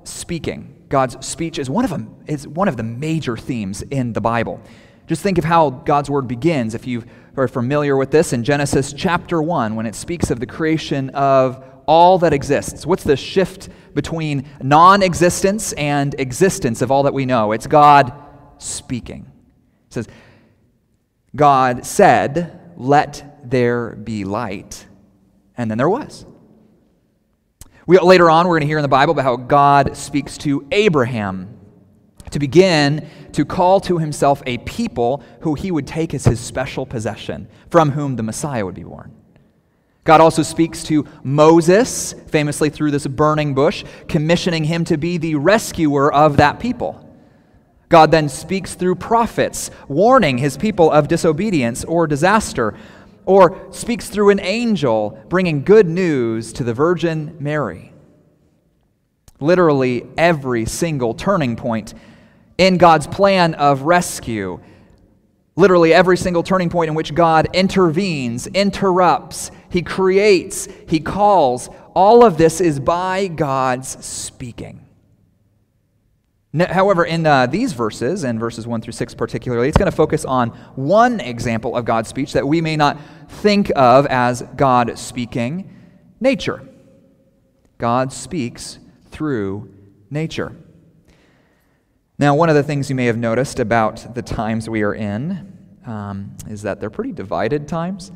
speaking, 0.05 0.86
God's 0.89 1.25
speech 1.25 1.60
is 1.60 1.70
one 1.70 1.86
of, 1.86 2.08
is 2.27 2.48
one 2.48 2.67
of 2.67 2.77
the 2.77 2.84
major 2.84 3.36
themes 3.36 3.82
in 3.82 4.13
the 4.13 4.22
Bible. 4.22 4.62
Just 5.07 5.21
think 5.21 5.38
of 5.38 5.43
how 5.43 5.69
God's 5.69 6.09
word 6.09 6.27
begins. 6.27 6.74
If 6.74 6.88
you 6.88 7.03
are 7.38 7.47
familiar 7.47 7.95
with 7.95 8.12
this 8.12 8.33
in 8.33 8.43
Genesis 8.43 8.93
chapter 8.93 9.41
1, 9.41 9.75
when 9.75 9.85
it 9.85 9.95
speaks 9.95 10.31
of 10.31 10.39
the 10.39 10.45
creation 10.45 11.09
of 11.12 11.63
all 11.88 12.17
that 12.19 12.33
exists. 12.33 12.85
What's 12.85 13.03
the 13.03 13.17
shift 13.17 13.69
between 13.93 14.47
non 14.62 15.03
existence 15.03 15.74
and 15.74 16.15
existence 16.19 16.81
of 16.81 16.91
all 16.91 17.03
that 17.03 17.13
we 17.13 17.25
know? 17.25 17.51
It's 17.51 17.67
God 17.67 18.13
speaking. 18.57 19.31
It 19.88 19.93
says, 19.93 20.07
God 21.35 21.85
said, 21.85 22.74
Let 22.75 23.50
there 23.50 23.95
be 23.95 24.24
light. 24.24 24.85
And 25.57 25.69
then 25.69 25.77
there 25.77 25.89
was. 25.89 26.25
We, 27.88 28.00
later 28.00 28.29
on, 28.29 28.47
we're 28.47 28.55
going 28.55 28.62
to 28.62 28.67
hear 28.67 28.79
in 28.79 28.83
the 28.83 28.88
Bible 28.88 29.12
about 29.12 29.24
how 29.24 29.35
God 29.35 29.95
speaks 29.95 30.38
to 30.39 30.67
Abraham 30.71 31.54
to 32.32 32.39
begin 32.39 33.08
to 33.34 33.46
call 33.46 33.79
to 33.82 33.98
himself 33.98 34.41
a 34.46 34.58
people 34.60 35.24
who 35.41 35.53
he 35.53 35.72
would 35.72 35.88
take 35.88 36.13
as 36.13 36.25
his 36.25 36.39
special 36.39 36.86
possession, 36.86 37.48
from 37.70 37.91
whom 37.91 38.15
the 38.15 38.24
Messiah 38.24 38.65
would 38.65 38.75
be 38.75 38.84
born. 38.84 39.13
God 40.05 40.22
also 40.22 40.44
speaks 40.44 40.84
to 40.84 41.05
Moses, 41.24 42.13
famously 42.27 42.70
through 42.70 42.91
this 42.91 43.08
burning 43.08 43.55
bush, 43.55 43.84
commissioning 44.08 44.63
him 44.63 44.86
to 44.86 44.98
be 44.98 45.17
the 45.17 45.36
rescuer 45.36 46.13
of 46.13 46.38
that 46.38 46.60
people. 46.60 47.01
God 47.89 48.12
then 48.12 48.29
speaks 48.29 48.75
through 48.75 48.96
prophets, 48.96 49.72
warning 49.88 50.38
his 50.38 50.58
people 50.58 50.91
of 50.91 51.08
disobedience 51.08 51.84
or 51.84 52.05
disaster, 52.05 52.75
or 53.25 53.67
speaks 53.72 54.08
through 54.08 54.29
an 54.29 54.39
angel, 54.39 55.20
bringing 55.27 55.63
good 55.63 55.88
news 55.88 56.53
to 56.53 56.63
the 56.63 56.74
Virgin 56.74 57.36
Mary. 57.39 57.91
Literally 59.39 60.05
every 60.17 60.65
single 60.65 61.15
turning 61.15 61.55
point 61.55 61.96
in 62.57 62.77
God's 62.77 63.07
plan 63.07 63.53
of 63.55 63.83
rescue. 63.83 64.59
Literally 65.55 65.93
every 65.93 66.17
single 66.17 66.43
turning 66.43 66.69
point 66.69 66.89
in 66.89 66.95
which 66.95 67.13
God 67.13 67.47
intervenes, 67.53 68.47
interrupts, 68.47 69.51
He 69.69 69.81
creates, 69.81 70.67
He 70.88 71.00
calls, 71.00 71.69
all 71.93 72.25
of 72.25 72.38
this 72.38 72.59
is 72.59 72.79
by 72.79 73.27
God's 73.27 74.03
speaking. 74.05 74.85
However, 76.57 77.03
in 77.03 77.25
uh, 77.25 77.47
these 77.47 77.74
verses, 77.74 78.24
and 78.24 78.39
verses 78.39 78.65
1 78.65 78.81
through 78.81 78.93
6 78.93 79.13
particularly, 79.15 79.67
it's 79.67 79.77
going 79.77 79.91
to 79.91 79.95
focus 79.95 80.24
on 80.24 80.50
one 80.75 81.19
example 81.19 81.75
of 81.75 81.83
God's 81.83 82.07
speech 82.07 82.31
that 82.33 82.47
we 82.47 82.62
may 82.62 82.77
not 82.77 82.97
think 83.27 83.71
of 83.75 84.05
as 84.05 84.41
God 84.55 84.97
speaking 84.97 85.69
nature. 86.21 86.65
God 87.77 88.13
speaks 88.13 88.79
through 89.12 89.74
nature. 90.09 90.55
Now, 92.17 92.34
one 92.36 92.48
of 92.48 92.55
the 92.55 92.63
things 92.63 92.89
you 92.89 92.95
may 92.95 93.07
have 93.07 93.17
noticed 93.17 93.60
about 93.60 94.15
the 94.15 94.22
times 94.22 94.69
we 94.69 94.84
are 94.84 94.93
in 94.93 95.57
um, 95.86 96.36
is 96.50 96.62
that 96.62 96.79
they're 96.79 96.89
pretty 96.89 97.12
divided 97.12 97.67
times. 97.67 98.12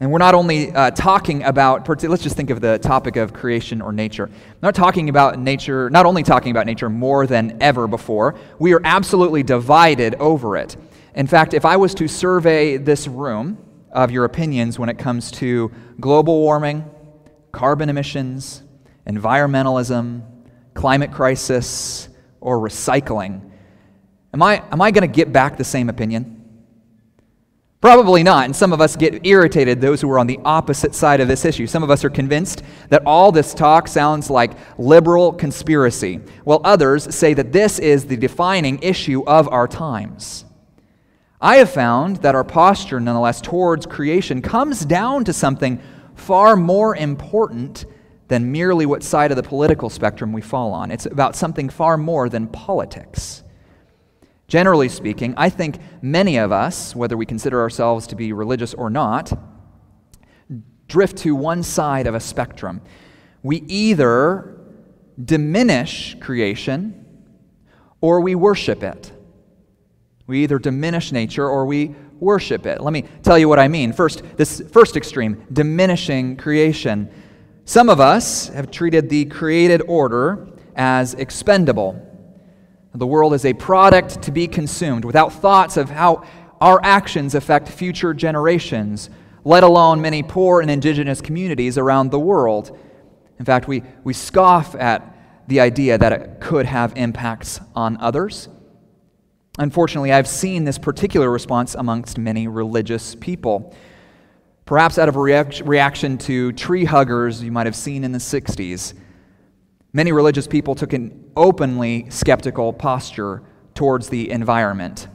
And 0.00 0.10
we're 0.10 0.18
not 0.18 0.34
only 0.34 0.72
uh, 0.72 0.90
talking 0.90 1.42
about, 1.44 1.86
let's 1.88 2.22
just 2.22 2.34
think 2.34 2.48
of 2.48 2.62
the 2.62 2.78
topic 2.78 3.16
of 3.16 3.34
creation 3.34 3.82
or 3.82 3.92
nature. 3.92 4.26
We're 4.26 4.68
not 4.68 4.74
talking 4.74 5.10
about 5.10 5.38
nature, 5.38 5.90
not 5.90 6.06
only 6.06 6.22
talking 6.22 6.50
about 6.50 6.64
nature 6.64 6.88
more 6.88 7.26
than 7.26 7.58
ever 7.60 7.86
before, 7.86 8.36
we 8.58 8.72
are 8.72 8.80
absolutely 8.84 9.42
divided 9.42 10.14
over 10.14 10.56
it. 10.56 10.76
In 11.14 11.26
fact, 11.26 11.52
if 11.52 11.66
I 11.66 11.76
was 11.76 11.94
to 11.96 12.08
survey 12.08 12.78
this 12.78 13.06
room 13.06 13.58
of 13.92 14.10
your 14.10 14.24
opinions 14.24 14.78
when 14.78 14.88
it 14.88 14.98
comes 14.98 15.30
to 15.32 15.70
global 16.00 16.40
warming, 16.40 16.90
carbon 17.52 17.90
emissions, 17.90 18.62
environmentalism, 19.06 20.22
climate 20.72 21.12
crisis, 21.12 22.08
or 22.42 22.58
recycling, 22.58 23.50
am 24.34 24.42
I, 24.42 24.62
am 24.70 24.82
I 24.82 24.90
going 24.90 25.08
to 25.08 25.14
get 25.14 25.32
back 25.32 25.56
the 25.56 25.64
same 25.64 25.88
opinion? 25.88 26.38
Probably 27.80 28.22
not. 28.22 28.44
And 28.44 28.54
some 28.54 28.72
of 28.72 28.80
us 28.80 28.94
get 28.94 29.26
irritated, 29.26 29.80
those 29.80 30.00
who 30.00 30.10
are 30.10 30.18
on 30.20 30.28
the 30.28 30.38
opposite 30.44 30.94
side 30.94 31.20
of 31.20 31.26
this 31.26 31.44
issue. 31.44 31.66
Some 31.66 31.82
of 31.82 31.90
us 31.90 32.04
are 32.04 32.10
convinced 32.10 32.62
that 32.90 33.02
all 33.04 33.32
this 33.32 33.54
talk 33.54 33.88
sounds 33.88 34.30
like 34.30 34.52
liberal 34.78 35.32
conspiracy, 35.32 36.20
while 36.44 36.60
others 36.64 37.12
say 37.12 37.34
that 37.34 37.50
this 37.50 37.80
is 37.80 38.06
the 38.06 38.16
defining 38.16 38.80
issue 38.82 39.24
of 39.26 39.48
our 39.48 39.66
times. 39.66 40.44
I 41.40 41.56
have 41.56 41.72
found 41.72 42.18
that 42.18 42.36
our 42.36 42.44
posture, 42.44 43.00
nonetheless, 43.00 43.40
towards 43.40 43.84
creation 43.84 44.42
comes 44.42 44.84
down 44.84 45.24
to 45.24 45.32
something 45.32 45.82
far 46.14 46.54
more 46.54 46.94
important 46.94 47.84
than 48.32 48.50
merely 48.50 48.86
what 48.86 49.02
side 49.02 49.30
of 49.30 49.36
the 49.36 49.42
political 49.42 49.90
spectrum 49.90 50.32
we 50.32 50.40
fall 50.40 50.72
on. 50.72 50.90
It's 50.90 51.04
about 51.04 51.36
something 51.36 51.68
far 51.68 51.98
more 51.98 52.30
than 52.30 52.46
politics. 52.46 53.42
Generally 54.48 54.88
speaking, 54.88 55.34
I 55.36 55.50
think 55.50 55.76
many 56.00 56.38
of 56.38 56.50
us, 56.50 56.96
whether 56.96 57.14
we 57.14 57.26
consider 57.26 57.60
ourselves 57.60 58.06
to 58.06 58.16
be 58.16 58.32
religious 58.32 58.72
or 58.72 58.88
not, 58.88 59.38
drift 60.88 61.18
to 61.18 61.36
one 61.36 61.62
side 61.62 62.06
of 62.06 62.14
a 62.14 62.20
spectrum. 62.20 62.80
We 63.42 63.58
either 63.68 64.58
diminish 65.22 66.16
creation 66.18 67.04
or 68.00 68.22
we 68.22 68.34
worship 68.34 68.82
it. 68.82 69.12
We 70.26 70.42
either 70.44 70.58
diminish 70.58 71.12
nature 71.12 71.46
or 71.46 71.66
we 71.66 71.94
worship 72.18 72.64
it. 72.64 72.80
Let 72.80 72.94
me 72.94 73.04
tell 73.22 73.38
you 73.38 73.46
what 73.46 73.58
I 73.58 73.68
mean. 73.68 73.92
First, 73.92 74.22
this 74.38 74.62
first 74.72 74.96
extreme, 74.96 75.44
diminishing 75.52 76.38
creation. 76.38 77.10
Some 77.64 77.88
of 77.88 78.00
us 78.00 78.48
have 78.48 78.70
treated 78.70 79.08
the 79.08 79.24
created 79.26 79.82
order 79.86 80.48
as 80.74 81.14
expendable. 81.14 82.08
The 82.94 83.06
world 83.06 83.34
is 83.34 83.44
a 83.44 83.54
product 83.54 84.22
to 84.22 84.32
be 84.32 84.48
consumed 84.48 85.04
without 85.04 85.32
thoughts 85.32 85.76
of 85.76 85.88
how 85.88 86.24
our 86.60 86.80
actions 86.82 87.34
affect 87.34 87.68
future 87.68 88.14
generations, 88.14 89.10
let 89.44 89.62
alone 89.62 90.00
many 90.00 90.22
poor 90.22 90.60
and 90.60 90.70
indigenous 90.70 91.20
communities 91.20 91.78
around 91.78 92.10
the 92.10 92.18
world. 92.18 92.76
In 93.38 93.44
fact, 93.44 93.68
we, 93.68 93.82
we 94.04 94.12
scoff 94.12 94.74
at 94.74 95.16
the 95.46 95.60
idea 95.60 95.98
that 95.98 96.12
it 96.12 96.40
could 96.40 96.66
have 96.66 96.92
impacts 96.96 97.60
on 97.74 97.96
others. 97.98 98.48
Unfortunately, 99.58 100.12
I've 100.12 100.28
seen 100.28 100.64
this 100.64 100.78
particular 100.78 101.30
response 101.30 101.74
amongst 101.74 102.18
many 102.18 102.48
religious 102.48 103.14
people. 103.14 103.74
Perhaps 104.64 104.98
out 104.98 105.08
of 105.08 105.16
a 105.16 105.20
reaction 105.20 106.18
to 106.18 106.52
tree 106.52 106.84
huggers 106.84 107.42
you 107.42 107.50
might 107.50 107.66
have 107.66 107.76
seen 107.76 108.04
in 108.04 108.12
the 108.12 108.18
60s, 108.18 108.94
many 109.92 110.12
religious 110.12 110.46
people 110.46 110.74
took 110.74 110.92
an 110.92 111.30
openly 111.36 112.08
skeptical 112.10 112.72
posture 112.72 113.42
towards 113.74 114.08
the 114.08 114.30
environment. 114.30 115.08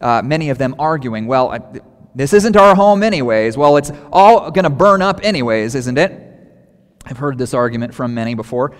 Uh, 0.00 0.20
many 0.22 0.50
of 0.50 0.58
them 0.58 0.74
arguing, 0.78 1.26
well, 1.26 1.82
this 2.14 2.32
isn't 2.32 2.56
our 2.56 2.74
home, 2.74 3.02
anyways. 3.02 3.56
Well, 3.56 3.76
it's 3.76 3.90
all 4.12 4.50
going 4.50 4.64
to 4.64 4.70
burn 4.70 5.00
up, 5.00 5.20
anyways, 5.22 5.74
isn't 5.74 5.96
it? 5.96 6.28
I've 7.06 7.18
heard 7.18 7.38
this 7.38 7.54
argument 7.54 7.94
from 7.94 8.14
many 8.14 8.34
before. 8.34 8.74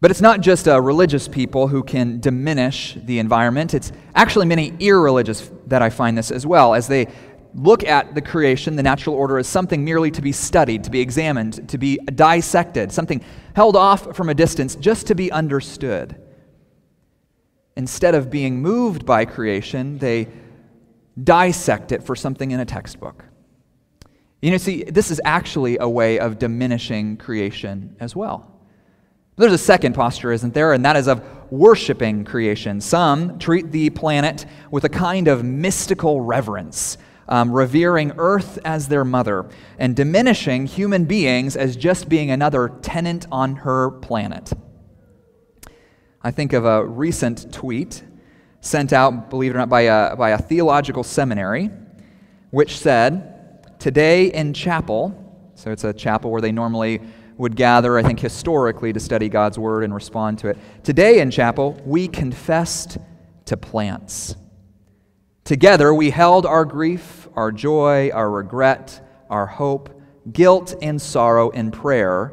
But 0.00 0.10
it's 0.10 0.20
not 0.20 0.40
just 0.40 0.68
uh, 0.68 0.80
religious 0.80 1.26
people 1.26 1.68
who 1.68 1.82
can 1.82 2.20
diminish 2.20 2.96
the 3.02 3.18
environment. 3.18 3.74
It's 3.74 3.92
actually 4.14 4.46
many 4.46 4.74
irreligious 4.78 5.50
that 5.66 5.82
I 5.82 5.90
find 5.90 6.16
this 6.16 6.30
as 6.30 6.46
well, 6.46 6.74
as 6.74 6.86
they 6.86 7.08
look 7.56 7.84
at 7.84 8.14
the 8.14 8.20
creation, 8.20 8.76
the 8.76 8.82
natural 8.82 9.16
order, 9.16 9.38
as 9.38 9.48
something 9.48 9.84
merely 9.84 10.10
to 10.10 10.20
be 10.20 10.30
studied, 10.30 10.84
to 10.84 10.90
be 10.90 11.00
examined, 11.00 11.68
to 11.70 11.78
be 11.78 11.96
dissected, 12.14 12.92
something 12.92 13.24
held 13.54 13.76
off 13.76 14.14
from 14.14 14.28
a 14.28 14.34
distance 14.34 14.76
just 14.76 15.06
to 15.06 15.14
be 15.14 15.32
understood. 15.32 16.16
Instead 17.76 18.14
of 18.14 18.30
being 18.30 18.60
moved 18.60 19.06
by 19.06 19.24
creation, 19.24 19.98
they 19.98 20.28
dissect 21.22 21.92
it 21.92 22.02
for 22.02 22.14
something 22.14 22.50
in 22.50 22.60
a 22.60 22.64
textbook. 22.64 23.24
You 24.42 24.50
know, 24.50 24.58
see, 24.58 24.84
this 24.84 25.10
is 25.10 25.20
actually 25.24 25.78
a 25.78 25.88
way 25.88 26.18
of 26.18 26.38
diminishing 26.38 27.16
creation 27.16 27.96
as 28.00 28.14
well. 28.14 28.52
There's 29.36 29.52
a 29.52 29.58
second 29.58 29.94
posture, 29.94 30.30
isn't 30.32 30.52
there? 30.52 30.74
And 30.74 30.84
that 30.84 30.96
is 30.96 31.08
of 31.08 31.22
worshiping 31.50 32.24
creation. 32.24 32.80
Some 32.82 33.38
treat 33.38 33.72
the 33.72 33.90
planet 33.90 34.44
with 34.70 34.84
a 34.84 34.88
kind 34.90 35.28
of 35.28 35.42
mystical 35.42 36.20
reverence 36.20 36.98
um, 37.28 37.52
revering 37.52 38.12
earth 38.18 38.58
as 38.64 38.88
their 38.88 39.04
mother, 39.04 39.48
and 39.78 39.96
diminishing 39.96 40.66
human 40.66 41.04
beings 41.04 41.56
as 41.56 41.76
just 41.76 42.08
being 42.08 42.30
another 42.30 42.68
tenant 42.82 43.26
on 43.30 43.56
her 43.56 43.90
planet. 43.90 44.52
I 46.22 46.30
think 46.30 46.52
of 46.52 46.64
a 46.64 46.84
recent 46.84 47.52
tweet 47.52 48.02
sent 48.60 48.92
out, 48.92 49.30
believe 49.30 49.52
it 49.52 49.54
or 49.54 49.58
not, 49.58 49.68
by 49.68 49.82
a, 49.82 50.16
by 50.16 50.30
a 50.30 50.38
theological 50.38 51.04
seminary, 51.04 51.70
which 52.50 52.78
said, 52.78 53.78
Today 53.78 54.32
in 54.32 54.52
chapel, 54.52 55.22
so 55.54 55.70
it's 55.70 55.84
a 55.84 55.92
chapel 55.92 56.30
where 56.30 56.40
they 56.40 56.52
normally 56.52 57.00
would 57.36 57.54
gather, 57.54 57.98
I 57.98 58.02
think 58.02 58.18
historically, 58.18 58.92
to 58.92 59.00
study 59.00 59.28
God's 59.28 59.58
word 59.58 59.84
and 59.84 59.94
respond 59.94 60.38
to 60.40 60.48
it. 60.48 60.58
Today 60.82 61.20
in 61.20 61.30
chapel, 61.30 61.80
we 61.84 62.08
confessed 62.08 62.98
to 63.44 63.56
plants. 63.56 64.34
Together, 65.44 65.94
we 65.94 66.10
held 66.10 66.44
our 66.44 66.64
grief, 66.64 67.15
our 67.36 67.52
joy, 67.52 68.10
our 68.12 68.30
regret, 68.30 69.00
our 69.30 69.46
hope, 69.46 69.90
guilt, 70.32 70.74
and 70.82 71.00
sorrow 71.00 71.50
in 71.50 71.70
prayer, 71.70 72.32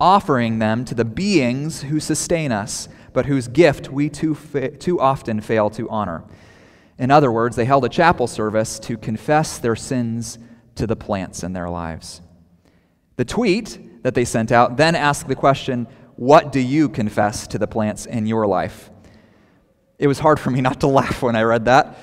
offering 0.00 0.58
them 0.58 0.84
to 0.84 0.94
the 0.94 1.04
beings 1.04 1.82
who 1.82 2.00
sustain 2.00 2.52
us, 2.52 2.88
but 3.12 3.26
whose 3.26 3.48
gift 3.48 3.90
we 3.90 4.08
too, 4.08 4.34
fa- 4.34 4.70
too 4.70 5.00
often 5.00 5.40
fail 5.40 5.68
to 5.70 5.88
honor. 5.88 6.24
In 6.98 7.10
other 7.10 7.30
words, 7.30 7.56
they 7.56 7.64
held 7.64 7.84
a 7.84 7.88
chapel 7.88 8.26
service 8.26 8.78
to 8.80 8.96
confess 8.96 9.58
their 9.58 9.76
sins 9.76 10.38
to 10.76 10.86
the 10.86 10.96
plants 10.96 11.42
in 11.42 11.52
their 11.52 11.68
lives. 11.68 12.20
The 13.16 13.24
tweet 13.24 14.02
that 14.02 14.14
they 14.14 14.24
sent 14.24 14.52
out 14.52 14.76
then 14.76 14.94
asked 14.94 15.28
the 15.28 15.34
question, 15.34 15.86
What 16.16 16.52
do 16.52 16.60
you 16.60 16.88
confess 16.88 17.46
to 17.48 17.58
the 17.58 17.66
plants 17.66 18.06
in 18.06 18.26
your 18.26 18.46
life? 18.46 18.90
It 19.98 20.06
was 20.06 20.18
hard 20.18 20.38
for 20.38 20.50
me 20.50 20.60
not 20.60 20.80
to 20.80 20.86
laugh 20.86 21.22
when 21.22 21.36
I 21.36 21.42
read 21.42 21.64
that. 21.66 21.98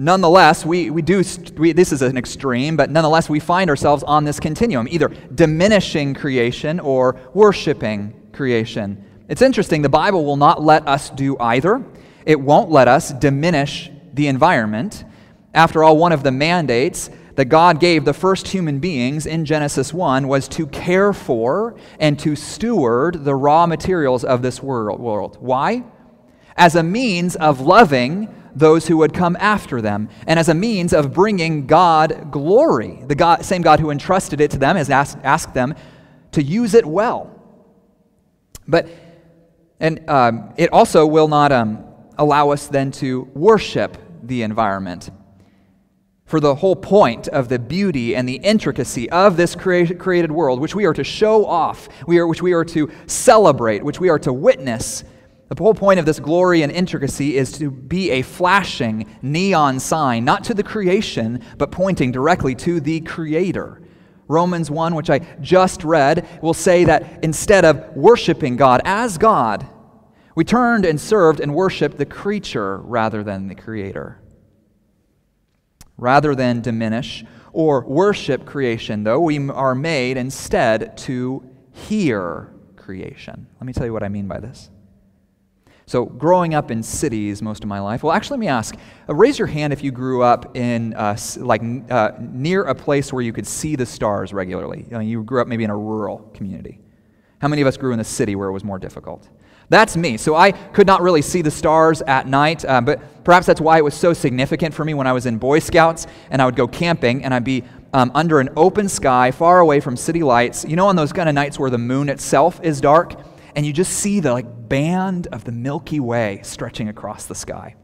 Nonetheless, 0.00 0.64
we, 0.64 0.90
we 0.90 1.02
do, 1.02 1.24
we, 1.56 1.72
this 1.72 1.90
is 1.90 2.02
an 2.02 2.16
extreme, 2.16 2.76
but 2.76 2.88
nonetheless, 2.88 3.28
we 3.28 3.40
find 3.40 3.68
ourselves 3.68 4.04
on 4.04 4.22
this 4.22 4.38
continuum, 4.38 4.86
either 4.88 5.08
diminishing 5.34 6.14
creation 6.14 6.78
or 6.78 7.20
worshiping 7.34 8.14
creation. 8.32 9.04
It's 9.28 9.42
interesting, 9.42 9.82
the 9.82 9.88
Bible 9.88 10.24
will 10.24 10.36
not 10.36 10.62
let 10.62 10.86
us 10.86 11.10
do 11.10 11.36
either. 11.40 11.84
It 12.24 12.38
won't 12.40 12.70
let 12.70 12.86
us 12.86 13.10
diminish 13.10 13.90
the 14.14 14.28
environment. 14.28 15.04
After 15.52 15.82
all, 15.82 15.96
one 15.96 16.12
of 16.12 16.22
the 16.22 16.30
mandates 16.30 17.10
that 17.34 17.46
God 17.46 17.80
gave 17.80 18.04
the 18.04 18.14
first 18.14 18.46
human 18.46 18.78
beings 18.78 19.26
in 19.26 19.44
Genesis 19.44 19.92
1 19.92 20.28
was 20.28 20.46
to 20.48 20.68
care 20.68 21.12
for 21.12 21.74
and 21.98 22.16
to 22.20 22.36
steward 22.36 23.24
the 23.24 23.34
raw 23.34 23.66
materials 23.66 24.22
of 24.22 24.42
this 24.42 24.62
world. 24.62 25.38
Why? 25.40 25.82
As 26.56 26.76
a 26.76 26.84
means 26.84 27.34
of 27.34 27.60
loving 27.60 28.32
those 28.58 28.86
who 28.86 28.96
would 28.98 29.14
come 29.14 29.36
after 29.40 29.80
them, 29.80 30.08
and 30.26 30.38
as 30.38 30.48
a 30.48 30.54
means 30.54 30.92
of 30.92 31.12
bringing 31.12 31.66
God 31.66 32.30
glory. 32.30 33.02
The 33.06 33.14
God, 33.14 33.44
same 33.44 33.62
God 33.62 33.80
who 33.80 33.90
entrusted 33.90 34.40
it 34.40 34.50
to 34.52 34.58
them 34.58 34.76
has 34.76 34.90
asked, 34.90 35.18
asked 35.22 35.54
them 35.54 35.74
to 36.32 36.42
use 36.42 36.74
it 36.74 36.84
well. 36.84 37.34
But, 38.66 38.88
and 39.80 40.08
um, 40.08 40.52
it 40.56 40.72
also 40.72 41.06
will 41.06 41.28
not 41.28 41.52
um, 41.52 41.84
allow 42.18 42.50
us 42.50 42.66
then 42.66 42.90
to 42.92 43.22
worship 43.34 43.96
the 44.22 44.42
environment. 44.42 45.10
For 46.26 46.40
the 46.40 46.56
whole 46.56 46.76
point 46.76 47.26
of 47.28 47.48
the 47.48 47.58
beauty 47.58 48.14
and 48.14 48.28
the 48.28 48.36
intricacy 48.36 49.08
of 49.08 49.38
this 49.38 49.54
created 49.54 50.30
world, 50.30 50.60
which 50.60 50.74
we 50.74 50.84
are 50.84 50.92
to 50.92 51.04
show 51.04 51.46
off, 51.46 51.88
we 52.06 52.18
are, 52.18 52.26
which 52.26 52.42
we 52.42 52.52
are 52.52 52.66
to 52.66 52.90
celebrate, 53.06 53.82
which 53.82 53.98
we 53.98 54.10
are 54.10 54.18
to 54.18 54.32
witness, 54.32 55.04
the 55.48 55.62
whole 55.62 55.74
point 55.74 55.98
of 55.98 56.04
this 56.04 56.20
glory 56.20 56.62
and 56.62 56.70
intricacy 56.70 57.36
is 57.36 57.52
to 57.52 57.70
be 57.70 58.10
a 58.10 58.22
flashing 58.22 59.06
neon 59.22 59.80
sign, 59.80 60.24
not 60.24 60.44
to 60.44 60.54
the 60.54 60.62
creation, 60.62 61.42
but 61.56 61.70
pointing 61.70 62.12
directly 62.12 62.54
to 62.56 62.80
the 62.80 63.00
Creator. 63.00 63.82
Romans 64.28 64.70
1, 64.70 64.94
which 64.94 65.08
I 65.08 65.20
just 65.40 65.84
read, 65.84 66.28
will 66.42 66.52
say 66.52 66.84
that 66.84 67.24
instead 67.24 67.64
of 67.64 67.96
worshiping 67.96 68.56
God 68.56 68.82
as 68.84 69.16
God, 69.16 69.66
we 70.34 70.44
turned 70.44 70.84
and 70.84 71.00
served 71.00 71.40
and 71.40 71.54
worshiped 71.54 71.96
the 71.96 72.06
creature 72.06 72.76
rather 72.78 73.24
than 73.24 73.48
the 73.48 73.54
Creator. 73.54 74.20
Rather 75.96 76.34
than 76.34 76.60
diminish 76.60 77.24
or 77.52 77.84
worship 77.86 78.44
creation, 78.44 79.02
though, 79.02 79.18
we 79.18 79.48
are 79.48 79.74
made 79.74 80.18
instead 80.18 80.96
to 80.98 81.42
hear 81.72 82.52
creation. 82.76 83.46
Let 83.58 83.66
me 83.66 83.72
tell 83.72 83.86
you 83.86 83.94
what 83.94 84.02
I 84.02 84.08
mean 84.08 84.28
by 84.28 84.40
this. 84.40 84.70
So, 85.88 86.04
growing 86.04 86.52
up 86.52 86.70
in 86.70 86.82
cities 86.82 87.40
most 87.40 87.64
of 87.64 87.68
my 87.68 87.80
life, 87.80 88.02
well, 88.02 88.12
actually, 88.12 88.36
let 88.36 88.40
me 88.40 88.48
ask 88.48 88.76
uh, 89.08 89.14
raise 89.14 89.38
your 89.38 89.48
hand 89.48 89.72
if 89.72 89.82
you 89.82 89.90
grew 89.90 90.22
up 90.22 90.54
in, 90.54 90.92
uh, 90.92 91.16
like, 91.38 91.62
uh, 91.88 92.10
near 92.20 92.64
a 92.64 92.74
place 92.74 93.10
where 93.10 93.22
you 93.22 93.32
could 93.32 93.46
see 93.46 93.74
the 93.74 93.86
stars 93.86 94.34
regularly. 94.34 94.82
You, 94.82 94.90
know, 94.90 94.98
you 94.98 95.22
grew 95.22 95.40
up 95.40 95.48
maybe 95.48 95.64
in 95.64 95.70
a 95.70 95.76
rural 95.76 96.30
community. 96.34 96.78
How 97.38 97.48
many 97.48 97.62
of 97.62 97.68
us 97.68 97.78
grew 97.78 97.94
in 97.94 98.00
a 98.00 98.04
city 98.04 98.36
where 98.36 98.50
it 98.50 98.52
was 98.52 98.64
more 98.64 98.78
difficult? 98.78 99.30
That's 99.70 99.96
me. 99.96 100.18
So 100.18 100.34
I 100.34 100.52
could 100.52 100.86
not 100.86 101.00
really 101.00 101.22
see 101.22 101.40
the 101.40 101.50
stars 101.50 102.02
at 102.02 102.26
night, 102.26 102.66
uh, 102.66 102.82
but 102.82 103.24
perhaps 103.24 103.46
that's 103.46 103.60
why 103.60 103.78
it 103.78 103.84
was 103.84 103.94
so 103.94 104.12
significant 104.12 104.74
for 104.74 104.84
me 104.84 104.92
when 104.92 105.06
I 105.06 105.14
was 105.14 105.24
in 105.24 105.38
Boy 105.38 105.58
Scouts 105.58 106.06
and 106.28 106.42
I 106.42 106.44
would 106.44 106.56
go 106.56 106.68
camping 106.68 107.24
and 107.24 107.32
I'd 107.32 107.44
be 107.44 107.64
um, 107.94 108.12
under 108.14 108.40
an 108.40 108.50
open 108.56 108.90
sky, 108.90 109.30
far 109.30 109.60
away 109.60 109.80
from 109.80 109.96
city 109.96 110.22
lights. 110.22 110.66
You 110.66 110.76
know, 110.76 110.86
on 110.86 110.96
those 110.96 111.14
kind 111.14 111.30
of 111.30 111.34
nights 111.34 111.58
where 111.58 111.70
the 111.70 111.78
moon 111.78 112.10
itself 112.10 112.60
is 112.62 112.78
dark? 112.78 113.18
and 113.58 113.66
you 113.66 113.72
just 113.72 113.92
see 113.94 114.20
the 114.20 114.32
like 114.32 114.46
band 114.68 115.26
of 115.28 115.44
the 115.44 115.52
Milky 115.52 116.00
Way 116.00 116.40
stretching 116.42 116.88
across 116.88 117.26
the 117.26 117.34
sky. 117.34 117.74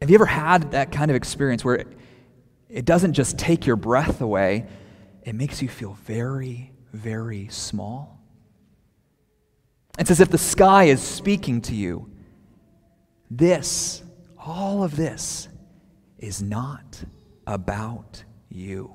Have 0.00 0.10
you 0.10 0.16
ever 0.16 0.26
had 0.26 0.72
that 0.72 0.92
kind 0.92 1.10
of 1.10 1.16
experience 1.16 1.64
where 1.64 1.84
it, 2.68 2.84
doesn't 2.84 3.14
just 3.14 3.38
take 3.38 3.66
your 3.66 3.76
breath 3.76 4.20
away, 4.20 4.66
it 5.24 5.34
makes 5.34 5.62
you 5.62 5.68
feel 5.68 5.94
very, 6.04 6.72
very 6.92 7.48
small? 7.48 8.20
It's 9.98 10.10
as 10.10 10.20
if 10.20 10.28
the 10.28 10.38
sky 10.38 10.84
is 10.84 11.00
speaking 11.00 11.62
to 11.62 11.74
you. 11.74 12.10
This, 13.30 14.02
all 14.38 14.84
of 14.84 14.96
this, 14.96 15.48
is 16.18 16.42
not 16.42 17.02
about 17.46 18.22
you. 18.50 18.94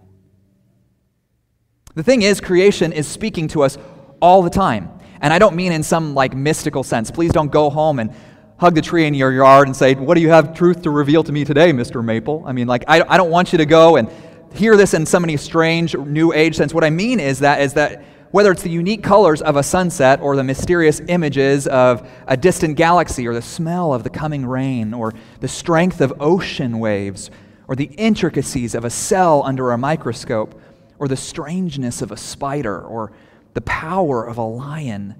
The 1.95 2.03
thing 2.03 2.21
is, 2.21 2.39
creation 2.39 2.93
is 2.93 3.07
speaking 3.07 3.47
to 3.49 3.63
us 3.63 3.77
all 4.21 4.43
the 4.43 4.49
time. 4.49 4.91
And 5.21 5.31
I 5.31 5.39
don't 5.39 5.55
mean 5.55 5.71
in 5.71 5.83
some 5.83 6.13
like 6.13 6.35
mystical 6.35 6.83
sense. 6.83 7.11
Please 7.11 7.31
don't 7.31 7.51
go 7.51 7.69
home 7.69 7.99
and 7.99 8.13
hug 8.57 8.75
the 8.75 8.81
tree 8.81 9.05
in 9.05 9.13
your 9.13 9.31
yard 9.31 9.67
and 9.67 9.75
say, 9.75 9.95
What 9.95 10.15
do 10.15 10.21
you 10.21 10.29
have 10.29 10.53
truth 10.53 10.81
to 10.81 10.89
reveal 10.89 11.23
to 11.23 11.31
me 11.31 11.45
today, 11.45 11.71
Mr. 11.71 12.03
Maple? 12.03 12.43
I 12.45 12.51
mean, 12.51 12.67
like, 12.67 12.83
I, 12.87 13.01
I 13.07 13.17
don't 13.17 13.31
want 13.31 13.51
you 13.51 13.57
to 13.57 13.65
go 13.65 13.95
and 13.95 14.09
hear 14.53 14.75
this 14.75 14.93
in 14.93 15.05
some 15.05 15.23
many 15.23 15.37
strange 15.37 15.95
new 15.95 16.33
age 16.33 16.55
sense. 16.55 16.73
What 16.73 16.83
I 16.83 16.89
mean 16.89 17.19
is 17.19 17.39
that, 17.39 17.61
is 17.61 17.73
that 17.73 18.03
whether 18.31 18.51
it's 18.51 18.63
the 18.63 18.69
unique 18.69 19.03
colors 19.03 19.41
of 19.41 19.57
a 19.57 19.63
sunset 19.63 20.21
or 20.21 20.35
the 20.35 20.43
mysterious 20.43 21.01
images 21.07 21.67
of 21.67 22.09
a 22.27 22.37
distant 22.37 22.77
galaxy 22.77 23.27
or 23.27 23.33
the 23.33 23.41
smell 23.41 23.93
of 23.93 24.03
the 24.03 24.09
coming 24.09 24.45
rain 24.45 24.93
or 24.93 25.13
the 25.41 25.47
strength 25.47 26.01
of 26.01 26.13
ocean 26.21 26.79
waves 26.79 27.29
or 27.67 27.75
the 27.75 27.91
intricacies 27.97 28.73
of 28.73 28.85
a 28.85 28.89
cell 28.89 29.43
under 29.43 29.71
a 29.71 29.77
microscope 29.77 30.59
or 30.97 31.07
the 31.07 31.17
strangeness 31.17 32.01
of 32.01 32.11
a 32.11 32.17
spider 32.17 32.81
or 32.81 33.11
the 33.53 33.61
power 33.61 34.25
of 34.25 34.37
a 34.37 34.43
lion 34.43 35.15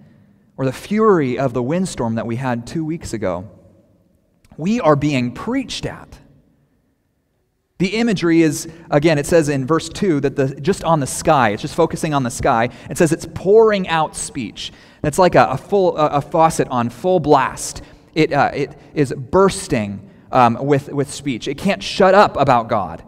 or 0.58 0.66
the 0.66 0.74
fury 0.74 1.38
of 1.40 1.54
the 1.54 1.64
windstorm 1.64 2.16
that 2.16 2.28
we 2.28 2.36
had 2.36 2.68
two 2.68 2.86
weeks 2.86 3.14
ago. 3.14 3.50
We 4.58 4.80
are 4.80 4.96
being 4.96 5.32
preached 5.34 5.86
at. 5.86 6.20
The 7.80 7.96
imagery 7.96 8.44
is, 8.44 8.68
again, 8.92 9.18
it 9.18 9.26
says 9.26 9.50
in 9.50 9.66
verse 9.66 9.90
2 9.90 10.20
that 10.20 10.36
the, 10.36 10.54
just 10.62 10.84
on 10.84 11.00
the 11.00 11.08
sky, 11.08 11.50
it's 11.50 11.64
just 11.64 11.74
focusing 11.74 12.14
on 12.14 12.22
the 12.22 12.30
sky. 12.30 12.70
It 12.92 12.98
says 13.00 13.12
it's 13.12 13.26
pouring 13.34 13.88
out 13.88 14.16
speech. 14.16 14.72
It's 15.04 15.18
like 15.18 15.34
a, 15.34 15.48
a 15.48 15.58
full, 15.58 15.98
a, 15.98 16.06
a, 16.08 16.22
faucet 16.22 16.68
on 16.68 16.92
full 16.92 17.20
blast. 17.20 17.82
It, 18.14 18.34
uh, 18.34 18.52
it 18.54 18.78
is 18.94 19.12
bursting 19.14 20.08
um, 20.32 20.64
with, 20.64 20.90
with 20.90 21.12
speech. 21.12 21.48
It 21.48 21.58
can't 21.58 21.82
shut 21.82 22.14
up 22.14 22.38
about 22.38 22.70
God. 22.70 23.04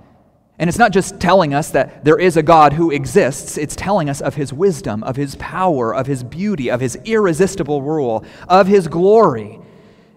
And 0.60 0.70
it's 0.70 0.78
not 0.78 0.92
just 0.92 1.20
telling 1.20 1.54
us 1.54 1.72
that 1.72 2.06
there 2.06 2.20
is 2.20 2.38
a 2.38 2.44
God 2.44 2.74
who 2.74 2.92
exists, 2.92 3.58
it's 3.58 3.76
telling 3.76 4.10
us 4.10 4.22
of 4.22 4.36
his 4.36 4.54
wisdom, 4.54 5.04
of 5.04 5.16
his 5.16 5.36
power, 5.36 5.96
of 5.96 6.06
his 6.06 6.24
beauty, 6.24 6.70
of 6.70 6.80
his 6.80 6.96
irresistible 7.06 7.82
rule, 7.82 8.24
of 8.48 8.68
his 8.68 8.88
glory. 8.88 9.60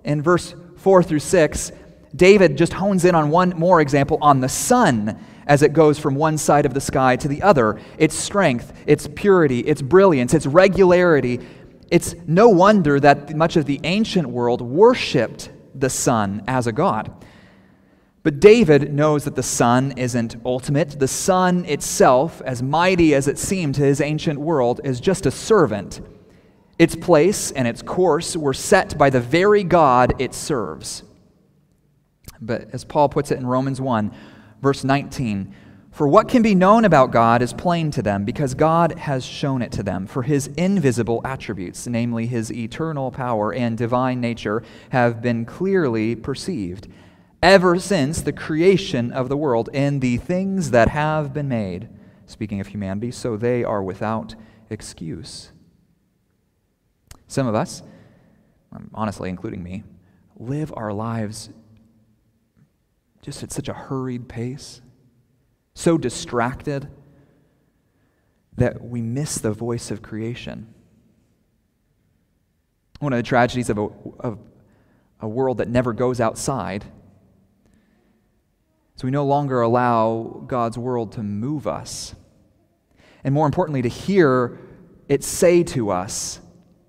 In 0.04 0.22
verse 0.22 0.54
4 0.76 1.02
through 1.02 1.20
6, 1.20 1.72
David 2.14 2.56
just 2.56 2.74
hones 2.74 3.04
in 3.04 3.14
on 3.14 3.30
one 3.30 3.50
more 3.50 3.80
example 3.80 4.18
on 4.20 4.40
the 4.40 4.48
sun 4.48 5.18
as 5.46 5.62
it 5.62 5.72
goes 5.72 5.98
from 5.98 6.14
one 6.14 6.36
side 6.36 6.66
of 6.66 6.74
the 6.74 6.80
sky 6.80 7.16
to 7.16 7.28
the 7.28 7.42
other. 7.42 7.80
Its 7.98 8.14
strength, 8.14 8.72
its 8.86 9.08
purity, 9.14 9.60
its 9.60 9.80
brilliance, 9.80 10.34
its 10.34 10.46
regularity. 10.46 11.40
It's 11.90 12.14
no 12.26 12.48
wonder 12.48 13.00
that 13.00 13.34
much 13.36 13.56
of 13.56 13.64
the 13.64 13.80
ancient 13.84 14.28
world 14.28 14.60
worshiped 14.60 15.50
the 15.74 15.90
sun 15.90 16.42
as 16.46 16.66
a 16.66 16.72
god. 16.72 17.12
But 18.26 18.40
David 18.40 18.92
knows 18.92 19.22
that 19.22 19.36
the 19.36 19.42
sun 19.44 19.92
isn't 19.96 20.34
ultimate. 20.44 20.98
The 20.98 21.06
sun 21.06 21.64
itself, 21.66 22.42
as 22.44 22.60
mighty 22.60 23.14
as 23.14 23.28
it 23.28 23.38
seemed 23.38 23.76
to 23.76 23.82
his 23.82 24.00
ancient 24.00 24.40
world, 24.40 24.80
is 24.82 24.98
just 24.98 25.26
a 25.26 25.30
servant. 25.30 26.00
Its 26.76 26.96
place 26.96 27.52
and 27.52 27.68
its 27.68 27.82
course 27.82 28.36
were 28.36 28.52
set 28.52 28.98
by 28.98 29.10
the 29.10 29.20
very 29.20 29.62
God 29.62 30.20
it 30.20 30.34
serves. 30.34 31.04
But 32.40 32.66
as 32.72 32.84
Paul 32.84 33.08
puts 33.08 33.30
it 33.30 33.38
in 33.38 33.46
Romans 33.46 33.80
1, 33.80 34.10
verse 34.60 34.82
19, 34.82 35.54
for 35.92 36.08
what 36.08 36.28
can 36.28 36.42
be 36.42 36.56
known 36.56 36.84
about 36.84 37.12
God 37.12 37.42
is 37.42 37.52
plain 37.52 37.92
to 37.92 38.02
them, 38.02 38.24
because 38.24 38.54
God 38.54 38.98
has 38.98 39.24
shown 39.24 39.62
it 39.62 39.70
to 39.70 39.84
them. 39.84 40.04
For 40.04 40.24
his 40.24 40.48
invisible 40.56 41.20
attributes, 41.24 41.86
namely 41.86 42.26
his 42.26 42.52
eternal 42.52 43.12
power 43.12 43.54
and 43.54 43.78
divine 43.78 44.20
nature, 44.20 44.64
have 44.90 45.22
been 45.22 45.44
clearly 45.44 46.16
perceived 46.16 46.88
ever 47.42 47.78
since 47.78 48.22
the 48.22 48.32
creation 48.32 49.12
of 49.12 49.28
the 49.28 49.36
world 49.36 49.68
and 49.72 50.00
the 50.00 50.16
things 50.16 50.70
that 50.70 50.88
have 50.88 51.32
been 51.32 51.48
made, 51.48 51.88
speaking 52.26 52.60
of 52.60 52.68
humanity, 52.68 53.10
so 53.10 53.36
they 53.36 53.62
are 53.62 53.82
without 53.82 54.34
excuse. 54.70 55.52
Some 57.28 57.46
of 57.46 57.54
us, 57.54 57.82
um, 58.72 58.90
honestly, 58.94 59.28
including 59.28 59.62
me, 59.62 59.84
live 60.36 60.72
our 60.76 60.92
lives 60.92 61.50
just 63.22 63.42
at 63.42 63.50
such 63.50 63.68
a 63.68 63.72
hurried 63.72 64.28
pace, 64.28 64.80
so 65.74 65.98
distracted 65.98 66.88
that 68.56 68.82
we 68.82 69.02
miss 69.02 69.38
the 69.38 69.52
voice 69.52 69.90
of 69.90 70.00
creation. 70.00 70.72
One 73.00 73.12
of 73.12 73.18
the 73.18 73.22
tragedies 73.22 73.68
of, 73.68 73.78
a, 73.78 73.88
of 74.20 74.38
a 75.20 75.28
world 75.28 75.58
that 75.58 75.68
never 75.68 75.92
goes 75.92 76.20
outside. 76.20 76.84
So 78.96 79.06
we 79.06 79.10
no 79.10 79.26
longer 79.26 79.60
allow 79.60 80.42
God's 80.46 80.78
world 80.78 81.12
to 81.12 81.22
move 81.22 81.66
us. 81.66 82.14
And 83.22 83.34
more 83.34 83.46
importantly, 83.46 83.82
to 83.82 83.88
hear 83.88 84.58
it 85.08 85.22
say 85.22 85.62
to 85.64 85.90
us, 85.90 86.40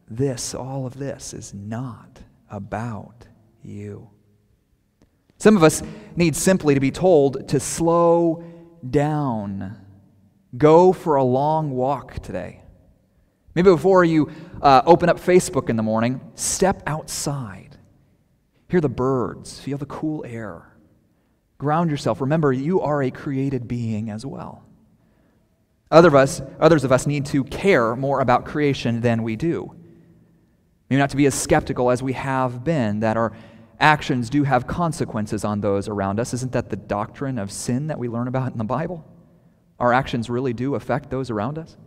this, 0.09 0.55
all 0.55 0.85
of 0.85 0.97
this, 0.97 1.33
is 1.33 1.53
not 1.53 2.21
about 2.49 3.27
you. 3.61 4.09
Some 5.37 5.57
of 5.57 5.63
us 5.63 5.83
need 6.15 6.35
simply 6.35 6.73
to 6.73 6.79
be 6.79 6.91
told 6.91 7.49
to 7.49 7.59
slow 7.59 8.43
down. 8.89 9.75
Go 10.57 10.93
for 10.93 11.15
a 11.15 11.23
long 11.23 11.71
walk 11.71 12.19
today. 12.19 12.61
Maybe 13.53 13.69
before 13.69 14.05
you 14.05 14.31
uh, 14.61 14.81
open 14.85 15.09
up 15.09 15.19
Facebook 15.19 15.69
in 15.69 15.75
the 15.75 15.83
morning, 15.83 16.21
step 16.35 16.81
outside. 16.87 17.77
Hear 18.69 18.79
the 18.79 18.89
birds, 18.89 19.59
feel 19.59 19.77
the 19.77 19.85
cool 19.85 20.23
air. 20.25 20.76
Ground 21.57 21.89
yourself. 21.89 22.21
Remember, 22.21 22.53
you 22.53 22.81
are 22.81 23.01
a 23.01 23.11
created 23.11 23.67
being 23.67 24.09
as 24.09 24.25
well. 24.25 24.63
Other 25.89 26.09
of 26.09 26.15
us, 26.15 26.41
others 26.59 26.83
of 26.83 26.91
us 26.91 27.07
need 27.07 27.25
to 27.27 27.43
care 27.45 27.95
more 27.95 28.19
about 28.19 28.45
creation 28.45 29.01
than 29.01 29.23
we 29.23 29.35
do. 29.35 29.73
Maybe 30.89 30.99
not 30.99 31.09
to 31.11 31.17
be 31.17 31.25
as 31.25 31.35
skeptical 31.35 31.89
as 31.89 32.03
we 32.03 32.13
have 32.13 32.63
been, 32.63 32.99
that 32.99 33.17
our 33.17 33.33
actions 33.79 34.29
do 34.29 34.43
have 34.43 34.67
consequences 34.67 35.43
on 35.43 35.61
those 35.61 35.87
around 35.87 36.19
us. 36.19 36.33
Isn't 36.33 36.51
that 36.51 36.69
the 36.69 36.75
doctrine 36.75 37.37
of 37.37 37.51
sin 37.51 37.87
that 37.87 37.99
we 37.99 38.07
learn 38.07 38.27
about 38.27 38.51
in 38.51 38.57
the 38.57 38.63
Bible? 38.63 39.05
Our 39.79 39.93
actions 39.93 40.29
really 40.29 40.53
do 40.53 40.75
affect 40.75 41.09
those 41.09 41.29
around 41.29 41.57
us. 41.57 41.77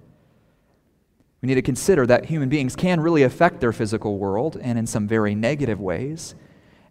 We 1.42 1.46
need 1.46 1.54
to 1.54 1.62
consider 1.62 2.06
that 2.06 2.26
human 2.26 2.48
beings 2.48 2.76
can 2.76 3.00
really 3.00 3.22
affect 3.22 3.60
their 3.60 3.72
physical 3.72 4.18
world 4.18 4.58
and 4.60 4.78
in 4.78 4.86
some 4.86 5.08
very 5.08 5.34
negative 5.34 5.80
ways 5.80 6.34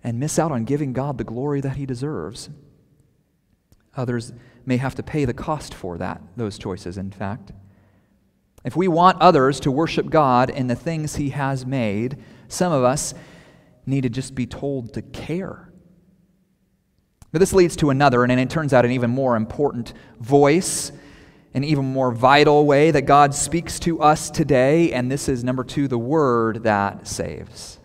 and 0.03 0.19
miss 0.19 0.39
out 0.39 0.51
on 0.51 0.63
giving 0.65 0.93
God 0.93 1.17
the 1.17 1.23
glory 1.23 1.61
that 1.61 1.75
he 1.75 1.85
deserves. 1.85 2.49
Others 3.97 4.33
may 4.65 4.77
have 4.77 4.95
to 4.95 5.03
pay 5.03 5.25
the 5.25 5.33
cost 5.33 5.73
for 5.73 5.97
that, 5.97 6.21
those 6.37 6.57
choices, 6.57 6.97
in 6.97 7.11
fact. 7.11 7.51
If 8.63 8.75
we 8.75 8.87
want 8.87 9.21
others 9.21 9.59
to 9.61 9.71
worship 9.71 10.09
God 10.09 10.49
in 10.49 10.67
the 10.67 10.75
things 10.75 11.15
he 11.15 11.29
has 11.29 11.65
made, 11.65 12.17
some 12.47 12.71
of 12.71 12.83
us 12.83 13.13
need 13.85 14.01
to 14.01 14.09
just 14.09 14.35
be 14.35 14.45
told 14.45 14.93
to 14.93 15.01
care. 15.01 15.71
But 17.31 17.39
this 17.39 17.53
leads 17.53 17.75
to 17.77 17.89
another, 17.89 18.23
and 18.23 18.31
it 18.31 18.49
turns 18.49 18.73
out 18.73 18.85
an 18.85 18.91
even 18.91 19.09
more 19.09 19.35
important 19.35 19.93
voice, 20.19 20.91
an 21.53 21.63
even 21.63 21.85
more 21.85 22.11
vital 22.11 22.65
way 22.65 22.91
that 22.91 23.03
God 23.03 23.33
speaks 23.33 23.79
to 23.79 24.01
us 24.01 24.29
today, 24.29 24.91
and 24.93 25.11
this 25.11 25.29
is 25.29 25.43
number 25.43 25.63
two, 25.63 25.87
the 25.87 25.97
word 25.97 26.63
that 26.63 27.07
saves. 27.07 27.78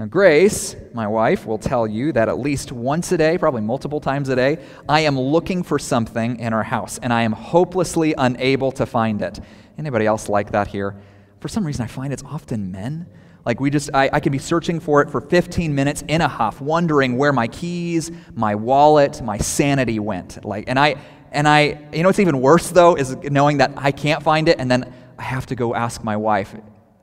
Now, 0.00 0.06
Grace, 0.06 0.76
my 0.94 1.06
wife, 1.06 1.44
will 1.44 1.58
tell 1.58 1.86
you 1.86 2.10
that 2.12 2.30
at 2.30 2.38
least 2.38 2.72
once 2.72 3.12
a 3.12 3.18
day, 3.18 3.36
probably 3.36 3.60
multiple 3.60 4.00
times 4.00 4.30
a 4.30 4.34
day, 4.34 4.56
I 4.88 5.00
am 5.00 5.20
looking 5.20 5.62
for 5.62 5.78
something 5.78 6.40
in 6.40 6.54
our 6.54 6.62
house, 6.62 6.98
and 7.02 7.12
I 7.12 7.20
am 7.20 7.32
hopelessly 7.32 8.14
unable 8.16 8.72
to 8.72 8.86
find 8.86 9.20
it. 9.20 9.40
Anybody 9.76 10.06
else 10.06 10.30
like 10.30 10.52
that 10.52 10.68
here? 10.68 10.96
For 11.40 11.48
some 11.48 11.66
reason, 11.66 11.84
I 11.84 11.86
find 11.86 12.14
it's 12.14 12.22
often 12.22 12.72
men. 12.72 13.08
Like 13.44 13.60
we 13.60 13.68
just, 13.68 13.90
I, 13.92 14.08
I 14.10 14.20
can 14.20 14.32
be 14.32 14.38
searching 14.38 14.80
for 14.80 15.02
it 15.02 15.10
for 15.10 15.20
15 15.20 15.74
minutes 15.74 16.02
in 16.08 16.22
a 16.22 16.28
huff, 16.28 16.62
wondering 16.62 17.18
where 17.18 17.34
my 17.34 17.48
keys, 17.48 18.10
my 18.32 18.54
wallet, 18.54 19.20
my 19.20 19.36
sanity 19.36 19.98
went. 19.98 20.46
Like, 20.46 20.64
and 20.66 20.78
I, 20.78 20.96
and 21.30 21.46
I, 21.46 21.78
you 21.92 22.02
know, 22.02 22.08
what's 22.08 22.20
even 22.20 22.40
worse 22.40 22.70
though 22.70 22.94
is 22.94 23.16
knowing 23.16 23.58
that 23.58 23.72
I 23.76 23.92
can't 23.92 24.22
find 24.22 24.48
it, 24.48 24.58
and 24.58 24.70
then 24.70 24.94
I 25.18 25.24
have 25.24 25.44
to 25.44 25.54
go 25.54 25.74
ask 25.74 26.02
my 26.02 26.16
wife. 26.16 26.54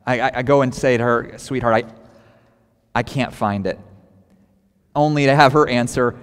I, 0.07 0.19
I, 0.19 0.31
I 0.37 0.41
go 0.41 0.63
and 0.63 0.73
say 0.73 0.97
to 0.97 1.03
her, 1.03 1.33
sweetheart, 1.37 1.85
I, 1.85 1.96
I 2.97 3.03
can't 3.03 3.31
find 3.31 3.67
it. 3.67 3.77
Only 4.95 5.27
to 5.27 5.35
have 5.35 5.53
her 5.53 5.69
answer, 5.69 6.15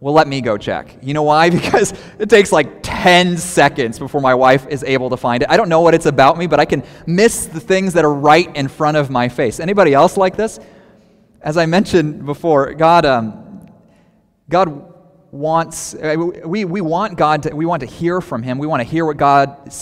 well, 0.00 0.12
let 0.12 0.26
me 0.26 0.40
go 0.40 0.58
check. 0.58 0.98
You 1.00 1.14
know 1.14 1.22
why? 1.22 1.50
Because 1.56 1.94
it 2.18 2.28
takes 2.28 2.50
like 2.50 2.82
10 2.82 3.36
seconds 3.38 4.00
before 4.00 4.20
my 4.20 4.34
wife 4.34 4.66
is 4.66 4.82
able 4.82 5.10
to 5.10 5.16
find 5.16 5.44
it. 5.44 5.48
I 5.48 5.56
don't 5.56 5.68
know 5.68 5.82
what 5.82 5.94
it's 5.94 6.06
about 6.06 6.36
me, 6.36 6.48
but 6.48 6.58
I 6.58 6.64
can 6.64 6.82
miss 7.06 7.46
the 7.46 7.60
things 7.60 7.92
that 7.92 8.04
are 8.04 8.12
right 8.12 8.48
in 8.56 8.66
front 8.66 8.96
of 8.96 9.08
my 9.08 9.28
face. 9.28 9.60
Anybody 9.60 9.94
else 9.94 10.16
like 10.16 10.34
this? 10.36 10.58
As 11.40 11.56
I 11.56 11.66
mentioned 11.66 12.26
before, 12.26 12.74
God, 12.74 13.06
um, 13.06 13.70
God 14.48 14.92
wants, 15.30 15.94
uh, 15.94 16.16
we, 16.44 16.64
we 16.64 16.80
want 16.80 17.16
God 17.16 17.44
to, 17.44 17.54
we 17.54 17.66
want 17.66 17.82
to 17.82 17.86
hear 17.86 18.20
from 18.20 18.42
Him. 18.42 18.58
We 18.58 18.66
want 18.66 18.80
to 18.80 18.88
hear 18.88 19.06
what 19.06 19.16
God 19.16 19.72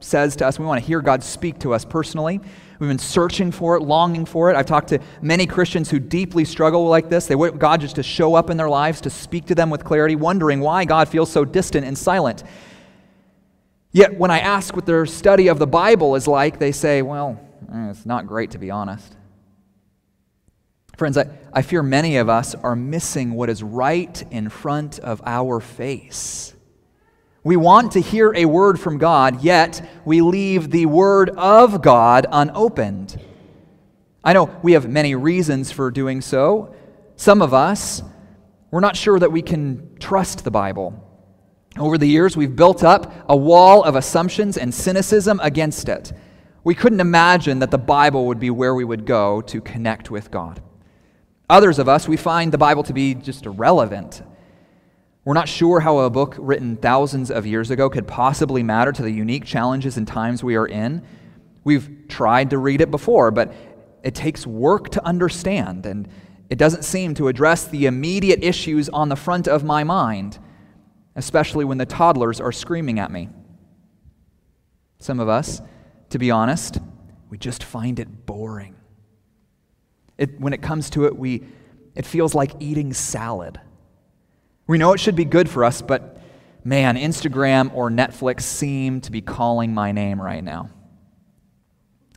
says 0.00 0.36
to 0.36 0.46
us. 0.46 0.58
We 0.58 0.66
want 0.66 0.82
to 0.82 0.86
hear 0.86 1.00
God 1.00 1.24
speak 1.24 1.60
to 1.60 1.72
us 1.72 1.86
personally. 1.86 2.42
We've 2.84 2.90
been 2.90 2.98
searching 2.98 3.50
for 3.50 3.76
it, 3.76 3.82
longing 3.82 4.26
for 4.26 4.50
it. 4.50 4.56
I've 4.56 4.66
talked 4.66 4.88
to 4.88 4.98
many 5.22 5.46
Christians 5.46 5.88
who 5.88 5.98
deeply 5.98 6.44
struggle 6.44 6.86
like 6.86 7.08
this. 7.08 7.26
They 7.26 7.34
want 7.34 7.58
God 7.58 7.80
just 7.80 7.96
to 7.96 8.02
show 8.02 8.34
up 8.34 8.50
in 8.50 8.58
their 8.58 8.68
lives, 8.68 9.00
to 9.00 9.10
speak 9.10 9.46
to 9.46 9.54
them 9.54 9.70
with 9.70 9.84
clarity, 9.84 10.16
wondering 10.16 10.60
why 10.60 10.84
God 10.84 11.08
feels 11.08 11.32
so 11.32 11.46
distant 11.46 11.86
and 11.86 11.96
silent. 11.96 12.44
Yet 13.90 14.18
when 14.18 14.30
I 14.30 14.40
ask 14.40 14.76
what 14.76 14.84
their 14.84 15.06
study 15.06 15.48
of 15.48 15.58
the 15.58 15.66
Bible 15.66 16.14
is 16.14 16.28
like, 16.28 16.58
they 16.58 16.72
say, 16.72 17.00
well, 17.00 17.40
eh, 17.72 17.88
it's 17.88 18.04
not 18.04 18.26
great 18.26 18.50
to 18.50 18.58
be 18.58 18.70
honest. 18.70 19.16
Friends, 20.98 21.16
I, 21.16 21.26
I 21.54 21.62
fear 21.62 21.82
many 21.82 22.18
of 22.18 22.28
us 22.28 22.54
are 22.54 22.76
missing 22.76 23.32
what 23.32 23.48
is 23.48 23.62
right 23.62 24.22
in 24.30 24.50
front 24.50 24.98
of 24.98 25.22
our 25.24 25.58
face. 25.58 26.53
We 27.46 27.56
want 27.56 27.92
to 27.92 28.00
hear 28.00 28.32
a 28.34 28.46
word 28.46 28.80
from 28.80 28.96
God, 28.96 29.42
yet 29.42 29.86
we 30.06 30.22
leave 30.22 30.70
the 30.70 30.86
word 30.86 31.28
of 31.28 31.82
God 31.82 32.24
unopened. 32.32 33.20
I 34.24 34.32
know 34.32 34.58
we 34.62 34.72
have 34.72 34.88
many 34.88 35.14
reasons 35.14 35.70
for 35.70 35.90
doing 35.90 36.22
so. 36.22 36.74
Some 37.16 37.42
of 37.42 37.52
us, 37.52 38.02
we're 38.70 38.80
not 38.80 38.96
sure 38.96 39.18
that 39.18 39.30
we 39.30 39.42
can 39.42 39.94
trust 39.98 40.42
the 40.42 40.50
Bible. 40.50 40.98
Over 41.78 41.98
the 41.98 42.08
years, 42.08 42.34
we've 42.34 42.56
built 42.56 42.82
up 42.82 43.12
a 43.28 43.36
wall 43.36 43.84
of 43.84 43.94
assumptions 43.94 44.56
and 44.56 44.72
cynicism 44.72 45.38
against 45.42 45.90
it. 45.90 46.14
We 46.64 46.74
couldn't 46.74 47.00
imagine 47.00 47.58
that 47.58 47.70
the 47.70 47.76
Bible 47.76 48.26
would 48.28 48.40
be 48.40 48.48
where 48.48 48.74
we 48.74 48.84
would 48.84 49.04
go 49.04 49.42
to 49.42 49.60
connect 49.60 50.10
with 50.10 50.30
God. 50.30 50.62
Others 51.50 51.78
of 51.78 51.90
us, 51.90 52.08
we 52.08 52.16
find 52.16 52.50
the 52.50 52.56
Bible 52.56 52.84
to 52.84 52.94
be 52.94 53.14
just 53.14 53.44
irrelevant 53.44 54.22
we're 55.24 55.34
not 55.34 55.48
sure 55.48 55.80
how 55.80 55.98
a 55.98 56.10
book 56.10 56.36
written 56.38 56.76
thousands 56.76 57.30
of 57.30 57.46
years 57.46 57.70
ago 57.70 57.88
could 57.88 58.06
possibly 58.06 58.62
matter 58.62 58.92
to 58.92 59.02
the 59.02 59.10
unique 59.10 59.44
challenges 59.44 59.96
and 59.96 60.06
times 60.06 60.44
we 60.44 60.54
are 60.54 60.66
in. 60.66 61.02
We've 61.64 62.06
tried 62.08 62.50
to 62.50 62.58
read 62.58 62.82
it 62.82 62.90
before, 62.90 63.30
but 63.30 63.54
it 64.02 64.14
takes 64.14 64.46
work 64.46 64.90
to 64.90 65.04
understand, 65.04 65.86
and 65.86 66.06
it 66.50 66.58
doesn't 66.58 66.84
seem 66.84 67.14
to 67.14 67.28
address 67.28 67.64
the 67.64 67.86
immediate 67.86 68.44
issues 68.44 68.90
on 68.90 69.08
the 69.08 69.16
front 69.16 69.48
of 69.48 69.64
my 69.64 69.82
mind, 69.82 70.38
especially 71.16 71.64
when 71.64 71.78
the 71.78 71.86
toddlers 71.86 72.38
are 72.38 72.52
screaming 72.52 72.98
at 72.98 73.10
me. 73.10 73.30
Some 74.98 75.20
of 75.20 75.28
us, 75.30 75.62
to 76.10 76.18
be 76.18 76.30
honest, 76.30 76.78
we 77.30 77.38
just 77.38 77.64
find 77.64 77.98
it 77.98 78.26
boring. 78.26 78.74
It, 80.18 80.38
when 80.38 80.52
it 80.52 80.60
comes 80.60 80.90
to 80.90 81.06
it, 81.06 81.16
we, 81.16 81.44
it 81.94 82.04
feels 82.04 82.34
like 82.34 82.52
eating 82.60 82.92
salad. 82.92 83.58
We 84.66 84.78
know 84.78 84.92
it 84.92 85.00
should 85.00 85.16
be 85.16 85.26
good 85.26 85.48
for 85.48 85.62
us, 85.64 85.82
but 85.82 86.18
man, 86.64 86.96
Instagram 86.96 87.74
or 87.74 87.90
Netflix 87.90 88.42
seem 88.42 89.02
to 89.02 89.12
be 89.12 89.20
calling 89.20 89.74
my 89.74 89.92
name 89.92 90.20
right 90.20 90.42
now. 90.42 90.70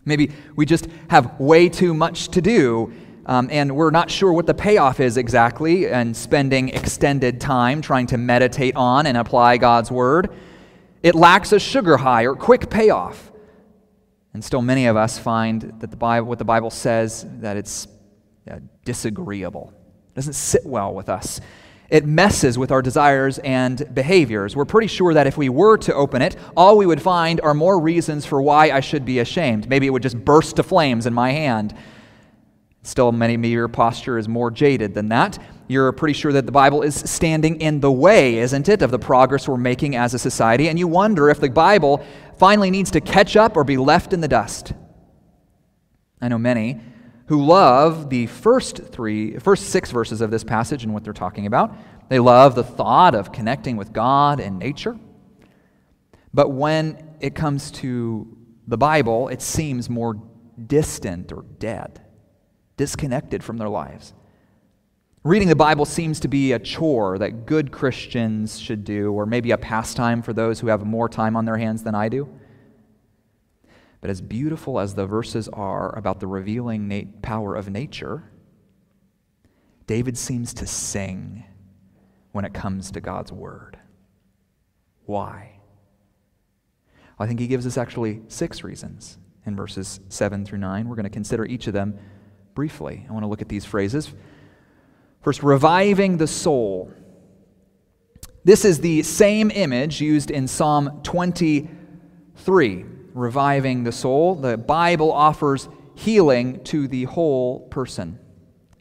Maybe 0.06 0.32
we 0.56 0.66
just 0.66 0.88
have 1.10 1.38
way 1.40 1.68
too 1.68 1.94
much 1.94 2.30
to 2.30 2.42
do, 2.42 2.94
um, 3.26 3.50
and 3.52 3.76
we're 3.76 3.92
not 3.92 4.10
sure 4.10 4.32
what 4.32 4.46
the 4.46 4.54
payoff 4.54 5.02
is 5.02 5.18
exactly, 5.18 5.88
and 5.88 6.16
spending 6.16 6.70
extended 6.70 7.42
time 7.42 7.82
trying 7.82 8.08
to 8.08 8.18
meditate 8.18 8.78
on 8.78 9.06
and 9.06 9.18
apply 9.18 9.58
God's 9.58 9.92
word. 9.92 10.30
It 11.04 11.14
lacks 11.14 11.52
a 11.52 11.60
sugar 11.60 11.98
high 11.98 12.24
or 12.24 12.36
quick 12.36 12.70
payoff. 12.70 13.32
And 14.34 14.42
still, 14.42 14.62
many 14.62 14.86
of 14.86 14.96
us 14.96 15.18
find 15.18 15.74
that 15.80 15.92
the 15.92 15.98
Bible, 15.98 16.28
what 16.28 16.40
the 16.40 16.46
Bible 16.46 16.70
says, 16.70 17.26
that 17.40 17.58
it's 17.58 17.88
uh, 18.50 18.60
disagreeable. 18.86 19.74
It 20.12 20.16
doesn't 20.16 20.34
sit 20.34 20.66
well 20.66 20.94
with 20.94 21.10
us 21.10 21.42
it 21.90 22.06
messes 22.06 22.58
with 22.58 22.72
our 22.72 22.82
desires 22.82 23.40
and 23.40 23.94
behaviors. 23.94 24.56
We're 24.56 24.66
pretty 24.66 24.88
sure 24.88 25.14
that 25.14 25.28
if 25.28 25.38
we 25.38 25.50
were 25.50 25.78
to 25.78 25.94
open 25.94 26.22
it, 26.22 26.36
all 26.56 26.78
we 26.78 26.86
would 26.86 27.02
find 27.02 27.40
are 27.42 27.54
more 27.54 27.80
reasons 27.80 28.26
for 28.26 28.42
why 28.42 28.72
I 28.72 28.82
should 28.82 29.06
be 29.06 29.20
ashamed. 29.20 29.70
Maybe 29.70 29.88
it 29.88 29.92
would 29.92 30.04
just 30.04 30.24
burst 30.24 30.58
to 30.58 30.64
flames 30.64 31.06
in 31.06 31.14
my 31.14 31.32
hand. 31.32 31.76
Still, 32.84 33.12
maybe 33.12 33.50
your 33.50 33.68
posture 33.68 34.18
is 34.18 34.28
more 34.28 34.52
jaded 34.52 34.94
than 34.94 35.10
that. 35.10 35.40
You're 35.68 35.92
pretty 35.92 36.14
sure 36.14 36.32
that 36.34 36.46
the 36.46 36.52
Bible 36.52 36.82
is 36.82 36.96
standing 36.96 37.60
in 37.60 37.82
the 37.82 37.92
way, 37.92 38.38
isn't 38.38 38.70
it, 38.70 38.82
of 38.82 38.92
the 38.92 39.00
progress 39.00 39.48
we're 39.48 39.58
making 39.58 39.96
as 39.96 40.14
a 40.14 40.20
society. 40.20 40.70
And 40.70 40.80
you 40.80 40.88
wonder 40.88 41.30
if 41.30 41.40
the 41.40 41.50
Bible 41.50 42.06
finally 42.38 42.72
needs 42.72 42.92
to 42.92 43.02
catch 43.02 43.36
up 43.36 43.58
or 43.58 43.64
be 43.64 43.78
left 43.78 44.14
in 44.14 44.22
the 44.22 44.28
dust. 44.28 44.74
I 46.22 46.28
know 46.28 46.38
many 46.38 46.80
who 47.28 47.46
love 47.46 48.10
the 48.10 48.28
first 48.28 48.78
three, 48.78 49.38
first 49.38 49.68
six 49.70 49.92
verses 49.92 50.22
of 50.22 50.32
this 50.32 50.44
passage 50.44 50.84
and 50.84 50.94
what 50.94 51.04
they're 51.04 51.14
talking 51.14 51.46
about. 51.46 51.76
They 52.10 52.20
love 52.20 52.56
the 52.56 52.64
thought 52.64 53.16
of 53.16 53.32
connecting 53.32 53.78
with 53.78 53.94
God 53.94 54.40
and 54.40 54.58
nature. 54.60 54.98
But 56.34 56.50
when 56.50 57.16
it 57.20 57.36
comes 57.36 57.72
to 57.72 58.38
the 58.68 58.78
Bible, 58.78 59.28
it 59.28 59.42
seems 59.42 59.90
more 59.90 60.22
distant 60.68 61.32
or 61.32 61.44
dead. 61.60 62.02
disconnected 62.78 63.44
from 63.44 63.58
their 63.58 63.70
lives. 63.70 64.14
Reading 65.24 65.50
the 65.50 65.56
Bible 65.56 65.84
seems 65.84 66.20
to 66.22 66.28
be 66.30 66.54
a 66.54 66.60
chore 66.60 67.18
that 67.18 67.46
good 67.46 67.72
Christians 67.72 68.60
should 68.60 68.86
do, 68.86 69.12
or 69.12 69.26
maybe 69.26 69.52
a 69.52 69.58
pastime 69.58 70.22
for 70.22 70.32
those 70.32 70.60
who 70.60 70.68
have 70.68 70.86
more 70.86 71.10
time 71.10 71.36
on 71.36 71.44
their 71.44 71.58
hands 71.58 71.84
than 71.84 71.96
I 71.96 72.08
do. 72.08 72.30
But 74.02 74.10
as 74.10 74.22
beautiful 74.22 74.80
as 74.80 74.94
the 74.94 75.08
verses 75.08 75.50
are 75.50 75.98
about 75.98 76.20
the 76.20 76.28
revealing 76.28 76.88
na- 76.88 77.02
power 77.22 77.56
of 77.56 77.70
nature, 77.70 78.32
David 79.88 80.18
seems 80.18 80.54
to 80.56 80.68
sing 80.68 81.46
when 82.32 82.46
it 82.46 82.54
comes 82.54 82.92
to 82.92 83.02
God's 83.02 83.32
word. 83.32 83.80
Why? 85.06 85.60
I 87.18 87.26
think 87.26 87.40
he 87.40 87.48
gives 87.48 87.66
us 87.66 87.78
actually 87.78 88.22
six 88.28 88.64
reasons 88.64 89.18
in 89.46 89.56
verses 89.56 90.00
7 90.10 90.46
through 90.46 90.60
9. 90.60 90.88
We're 90.88 90.96
going 90.96 91.06
to 91.06 91.10
consider 91.10 91.46
each 91.46 91.66
of 91.68 91.74
them 91.74 91.98
briefly. 92.54 93.06
I 93.10 93.14
want 93.14 93.24
to 93.24 93.28
look 93.28 93.42
at 93.42 93.50
these 93.50 93.66
phrases. 93.66 94.14
First, 95.22 95.42
reviving 95.42 96.18
the 96.18 96.28
soul. 96.28 96.92
This 98.44 98.66
is 98.66 98.80
the 98.80 99.02
same 99.04 99.50
image 99.50 100.00
used 100.00 100.30
in 100.30 100.48
Psalm 100.48 101.02
23, 101.04 102.86
reviving 103.18 103.84
the 103.84 103.92
soul. 103.92 104.36
The 104.36 104.58
Bible 104.58 105.12
offers 105.12 105.68
healing 105.96 106.64
to 106.66 106.88
the 106.88 107.06
whole 107.06 107.62
person. 107.62 108.20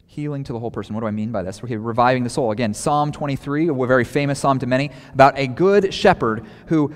Healing 0.06 0.44
to 0.44 0.52
the 0.52 0.58
whole 0.58 0.70
person. 0.70 0.94
What 0.94 1.00
do 1.00 1.06
I 1.06 1.10
mean 1.10 1.32
by 1.32 1.42
this? 1.42 1.62
Okay, 1.64 1.76
reviving 1.76 2.22
the 2.22 2.30
soul. 2.30 2.50
Again, 2.50 2.74
Psalm 2.74 3.10
23, 3.10 3.68
a 3.68 3.74
very 3.86 4.04
famous 4.04 4.38
psalm 4.38 4.58
to 4.58 4.66
many, 4.66 4.90
about 5.12 5.38
a 5.38 5.46
good 5.46 5.92
shepherd 5.92 6.46
who 6.66 6.94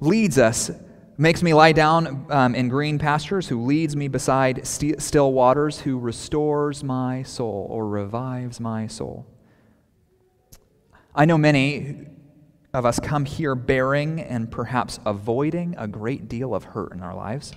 leads 0.00 0.38
us, 0.38 0.70
makes 1.18 1.42
me 1.42 1.54
lie 1.54 1.72
down 1.72 2.26
um, 2.30 2.54
in 2.54 2.68
green 2.68 2.98
pastures, 2.98 3.48
who 3.48 3.64
leads 3.64 3.96
me 3.96 4.06
beside 4.06 4.66
st- 4.66 5.02
still 5.02 5.32
waters, 5.32 5.80
who 5.80 5.98
restores 5.98 6.84
my 6.84 7.22
soul 7.22 7.66
or 7.70 7.88
revives 7.88 8.60
my 8.60 8.86
soul. 8.86 9.26
I 11.14 11.24
know 11.24 11.38
many 11.38 12.06
of 12.76 12.84
us 12.84 13.00
come 13.00 13.24
here 13.24 13.54
bearing 13.54 14.20
and 14.20 14.50
perhaps 14.50 15.00
avoiding 15.06 15.74
a 15.78 15.88
great 15.88 16.28
deal 16.28 16.54
of 16.54 16.62
hurt 16.62 16.92
in 16.92 17.00
our 17.00 17.14
lives, 17.14 17.54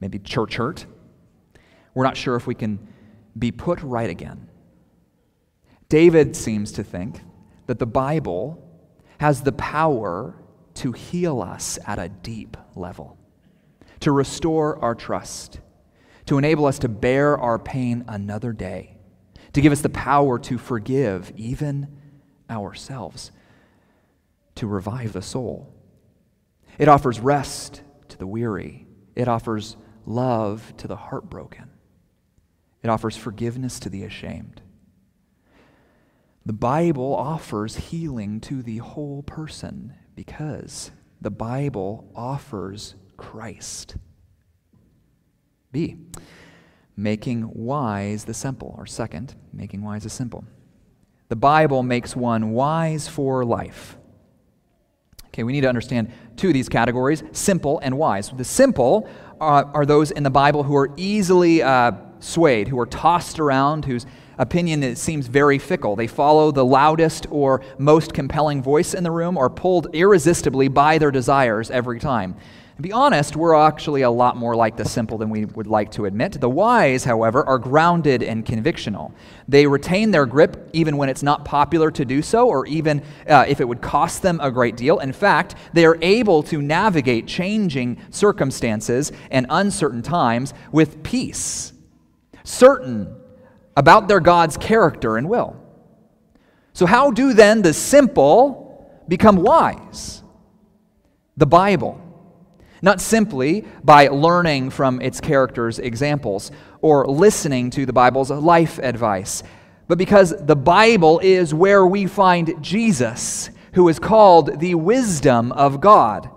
maybe 0.00 0.18
church 0.18 0.56
hurt. 0.56 0.86
We're 1.92 2.04
not 2.04 2.16
sure 2.16 2.34
if 2.34 2.46
we 2.46 2.54
can 2.54 2.88
be 3.38 3.52
put 3.52 3.82
right 3.82 4.08
again. 4.08 4.48
David 5.90 6.34
seems 6.36 6.72
to 6.72 6.82
think 6.82 7.20
that 7.66 7.78
the 7.78 7.86
Bible 7.86 8.66
has 9.20 9.42
the 9.42 9.52
power 9.52 10.34
to 10.76 10.92
heal 10.92 11.42
us 11.42 11.78
at 11.86 11.98
a 11.98 12.08
deep 12.08 12.56
level, 12.74 13.18
to 14.00 14.10
restore 14.10 14.82
our 14.82 14.94
trust, 14.94 15.60
to 16.24 16.38
enable 16.38 16.64
us 16.64 16.78
to 16.78 16.88
bear 16.88 17.36
our 17.36 17.58
pain 17.58 18.06
another 18.08 18.54
day, 18.54 18.96
to 19.52 19.60
give 19.60 19.70
us 19.70 19.82
the 19.82 19.90
power 19.90 20.38
to 20.38 20.56
forgive 20.56 21.30
even 21.36 21.94
ourselves, 22.48 23.30
to 24.56 24.66
revive 24.66 25.12
the 25.12 25.22
soul. 25.22 25.74
It 26.78 26.88
offers 26.88 27.20
rest 27.20 27.82
to 28.08 28.18
the 28.18 28.26
weary, 28.26 28.86
it 29.14 29.28
offers 29.28 29.76
love 30.06 30.74
to 30.78 30.88
the 30.88 30.96
heartbroken, 30.96 31.70
it 32.82 32.88
offers 32.88 33.16
forgiveness 33.16 33.78
to 33.80 33.88
the 33.88 34.04
ashamed. 34.04 34.62
The 36.46 36.52
Bible 36.52 37.14
offers 37.14 37.76
healing 37.76 38.40
to 38.42 38.62
the 38.62 38.78
whole 38.78 39.22
person 39.22 39.94
because 40.14 40.90
the 41.20 41.30
Bible 41.30 42.10
offers 42.14 42.96
Christ. 43.16 43.96
B, 45.72 45.96
making 46.96 47.50
wise 47.54 48.24
the 48.24 48.34
simple, 48.34 48.74
or 48.78 48.86
second, 48.86 49.34
making 49.52 49.82
wise 49.82 50.02
the 50.02 50.10
simple. 50.10 50.44
The 51.28 51.36
Bible 51.36 51.82
makes 51.82 52.14
one 52.14 52.50
wise 52.50 53.08
for 53.08 53.44
life. 53.44 53.96
Okay, 55.34 55.42
we 55.42 55.52
need 55.52 55.62
to 55.62 55.68
understand 55.68 56.12
two 56.36 56.46
of 56.46 56.54
these 56.54 56.68
categories 56.68 57.24
simple 57.32 57.80
and 57.80 57.98
wise. 57.98 58.30
The 58.30 58.44
simple 58.44 59.08
are, 59.40 59.64
are 59.74 59.84
those 59.84 60.12
in 60.12 60.22
the 60.22 60.30
Bible 60.30 60.62
who 60.62 60.76
are 60.76 60.94
easily 60.96 61.60
uh, 61.60 61.90
swayed, 62.20 62.68
who 62.68 62.78
are 62.78 62.86
tossed 62.86 63.40
around, 63.40 63.84
whose 63.84 64.06
opinion 64.38 64.94
seems 64.94 65.26
very 65.26 65.58
fickle. 65.58 65.96
They 65.96 66.06
follow 66.06 66.52
the 66.52 66.64
loudest 66.64 67.26
or 67.30 67.62
most 67.78 68.14
compelling 68.14 68.62
voice 68.62 68.94
in 68.94 69.02
the 69.02 69.10
room 69.10 69.36
or 69.36 69.50
pulled 69.50 69.92
irresistibly 69.92 70.68
by 70.68 70.98
their 70.98 71.10
desires 71.10 71.68
every 71.68 71.98
time. 71.98 72.36
To 72.76 72.82
be 72.82 72.90
honest, 72.90 73.36
we're 73.36 73.54
actually 73.54 74.02
a 74.02 74.10
lot 74.10 74.36
more 74.36 74.56
like 74.56 74.76
the 74.76 74.84
simple 74.84 75.16
than 75.16 75.30
we 75.30 75.44
would 75.44 75.68
like 75.68 75.92
to 75.92 76.06
admit. 76.06 76.40
The 76.40 76.50
wise, 76.50 77.04
however, 77.04 77.46
are 77.46 77.58
grounded 77.58 78.20
and 78.20 78.44
convictional. 78.44 79.12
They 79.46 79.64
retain 79.64 80.10
their 80.10 80.26
grip 80.26 80.70
even 80.72 80.96
when 80.96 81.08
it's 81.08 81.22
not 81.22 81.44
popular 81.44 81.92
to 81.92 82.04
do 82.04 82.20
so, 82.20 82.48
or 82.48 82.66
even 82.66 83.04
uh, 83.28 83.44
if 83.46 83.60
it 83.60 83.68
would 83.68 83.80
cost 83.80 84.22
them 84.22 84.40
a 84.42 84.50
great 84.50 84.76
deal. 84.76 84.98
In 84.98 85.12
fact, 85.12 85.54
they 85.72 85.86
are 85.86 85.96
able 86.02 86.42
to 86.44 86.60
navigate 86.60 87.28
changing 87.28 87.96
circumstances 88.10 89.12
and 89.30 89.46
uncertain 89.50 90.02
times 90.02 90.52
with 90.72 91.00
peace, 91.04 91.72
certain 92.42 93.14
about 93.76 94.08
their 94.08 94.20
God's 94.20 94.56
character 94.56 95.16
and 95.16 95.28
will. 95.28 95.56
So, 96.72 96.86
how 96.86 97.12
do 97.12 97.34
then 97.34 97.62
the 97.62 97.72
simple 97.72 98.90
become 99.06 99.36
wise? 99.36 100.24
The 101.36 101.46
Bible. 101.46 102.00
Not 102.84 103.00
simply 103.00 103.64
by 103.82 104.08
learning 104.08 104.68
from 104.68 105.00
its 105.00 105.18
character's 105.18 105.78
examples 105.78 106.50
or 106.82 107.06
listening 107.06 107.70
to 107.70 107.86
the 107.86 107.94
Bible's 107.94 108.30
life 108.30 108.78
advice, 108.78 109.42
but 109.88 109.96
because 109.96 110.34
the 110.38 110.54
Bible 110.54 111.18
is 111.20 111.54
where 111.54 111.86
we 111.86 112.04
find 112.04 112.62
Jesus, 112.62 113.48
who 113.72 113.88
is 113.88 113.98
called 113.98 114.60
the 114.60 114.74
wisdom 114.74 115.50
of 115.52 115.80
God, 115.80 116.28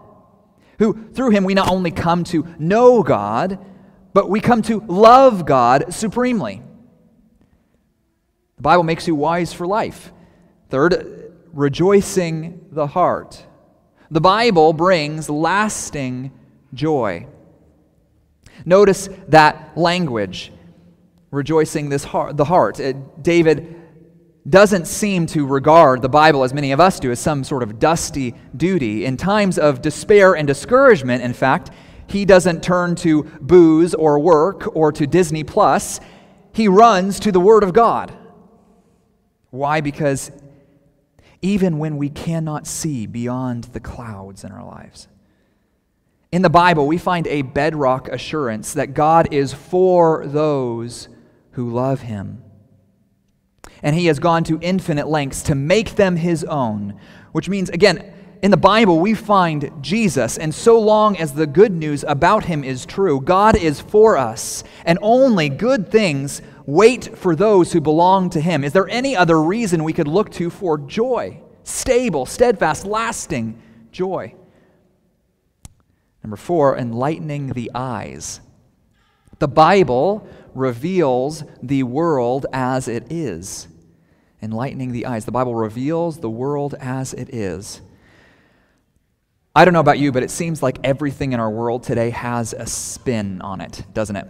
who 0.79 1.11
through 1.11 1.31
him 1.31 1.43
we 1.43 1.53
not 1.53 1.69
only 1.69 1.91
come 1.91 2.23
to 2.23 2.47
know 2.57 3.03
God, 3.03 3.59
but 4.13 4.29
we 4.29 4.39
come 4.39 4.61
to 4.61 4.79
love 4.87 5.45
God 5.45 5.93
supremely. 5.93 6.61
The 8.55 8.61
Bible 8.61 8.83
makes 8.83 9.05
you 9.05 9.15
wise 9.15 9.51
for 9.51 9.67
life. 9.67 10.13
Third, 10.69 11.33
rejoicing 11.51 12.67
the 12.71 12.87
heart. 12.87 13.45
The 14.09 14.21
Bible 14.21 14.71
brings 14.71 15.29
lasting 15.29 16.31
joy. 16.73 17.27
Notice 18.65 19.09
that 19.27 19.77
language, 19.77 20.51
rejoicing 21.31 21.89
this 21.89 22.03
heart, 22.03 22.37
the 22.37 22.45
heart. 22.45 22.79
It, 22.79 22.95
uh, 22.95 22.99
David 23.21 23.81
doesn't 24.49 24.85
seem 24.85 25.25
to 25.27 25.45
regard 25.45 26.01
the 26.01 26.09
Bible, 26.09 26.43
as 26.43 26.53
many 26.53 26.71
of 26.71 26.79
us 26.79 26.99
do, 26.99 27.11
as 27.11 27.19
some 27.19 27.43
sort 27.43 27.63
of 27.63 27.79
dusty 27.79 28.33
duty. 28.55 29.05
In 29.05 29.17
times 29.17 29.59
of 29.59 29.81
despair 29.81 30.35
and 30.35 30.47
discouragement, 30.47 31.21
in 31.21 31.33
fact, 31.33 31.71
he 32.07 32.23
doesn't 32.23 32.63
turn 32.63 32.95
to 32.95 33.23
booze 33.41 33.93
or 33.93 34.19
work 34.19 34.75
or 34.75 34.91
to 34.93 35.05
Disney 35.05 35.43
Plus. 35.43 35.99
He 36.53 36.67
runs 36.67 37.19
to 37.19 37.31
the 37.31 37.41
Word 37.41 37.63
of 37.63 37.73
God. 37.73 38.17
Why? 39.49 39.81
Because 39.81 40.31
even 41.41 41.77
when 41.77 41.97
we 41.97 42.09
cannot 42.09 42.65
see 42.65 43.05
beyond 43.05 43.65
the 43.65 43.79
clouds 43.79 44.43
in 44.43 44.51
our 44.51 44.65
lives, 44.65 45.07
in 46.31 46.41
the 46.41 46.49
Bible, 46.49 46.87
we 46.87 46.97
find 46.97 47.27
a 47.27 47.41
bedrock 47.41 48.09
assurance 48.09 48.73
that 48.73 48.93
God 48.93 49.33
is 49.33 49.53
for 49.53 50.25
those 50.25 51.07
who 51.51 51.69
love 51.69 52.01
Him. 52.01 52.43
And 53.81 53.95
He 53.95 54.07
has 54.07 54.19
gone 54.19 54.43
to 54.45 54.59
infinite 54.61 55.07
lengths 55.07 55.43
to 55.43 55.55
make 55.55 55.95
them 55.95 56.15
His 56.15 56.43
own, 56.43 56.99
which 57.31 57.47
means, 57.47 57.69
again, 57.69 58.13
in 58.43 58.51
the 58.51 58.57
Bible, 58.57 58.99
we 58.99 59.15
find 59.15 59.71
Jesus, 59.81 60.37
and 60.37 60.53
so 60.53 60.79
long 60.79 61.17
as 61.17 61.33
the 61.33 61.47
good 61.47 61.71
news 61.71 62.03
about 62.07 62.45
Him 62.45 62.63
is 62.63 62.85
true, 62.85 63.19
God 63.19 63.57
is 63.57 63.81
for 63.81 64.17
us, 64.17 64.63
and 64.85 64.99
only 65.01 65.49
good 65.49 65.91
things 65.91 66.41
wait 66.67 67.17
for 67.17 67.35
those 67.35 67.71
who 67.71 67.81
belong 67.81 68.29
to 68.29 68.41
him. 68.41 68.63
Is 68.63 68.73
there 68.73 68.87
any 68.89 69.15
other 69.15 69.41
reason 69.41 69.83
we 69.83 69.93
could 69.93 70.07
look 70.07 70.29
to 70.33 70.51
for 70.51 70.77
joy? 70.77 71.41
Stable, 71.63 72.25
steadfast, 72.27 72.85
lasting 72.85 73.59
joy. 73.91 74.35
Number 76.27 76.35
four, 76.35 76.77
enlightening 76.77 77.53
the 77.53 77.71
eyes. 77.73 78.41
The 79.39 79.47
Bible 79.47 80.27
reveals 80.53 81.45
the 81.63 81.83
world 81.83 82.45
as 82.51 82.89
it 82.89 83.09
is. 83.09 83.69
Enlightening 84.41 84.91
the 84.91 85.05
eyes. 85.05 85.23
The 85.23 85.31
Bible 85.31 85.55
reveals 85.55 86.19
the 86.19 86.29
world 86.29 86.75
as 86.81 87.13
it 87.13 87.33
is. 87.33 87.79
I 89.55 89.63
don't 89.63 89.73
know 89.73 89.79
about 89.79 89.99
you, 89.99 90.11
but 90.11 90.21
it 90.21 90.29
seems 90.29 90.61
like 90.61 90.79
everything 90.83 91.31
in 91.31 91.39
our 91.39 91.49
world 91.49 91.83
today 91.83 92.09
has 92.09 92.51
a 92.51 92.65
spin 92.65 93.41
on 93.41 93.61
it, 93.61 93.83
doesn't 93.93 94.17
it? 94.17 94.27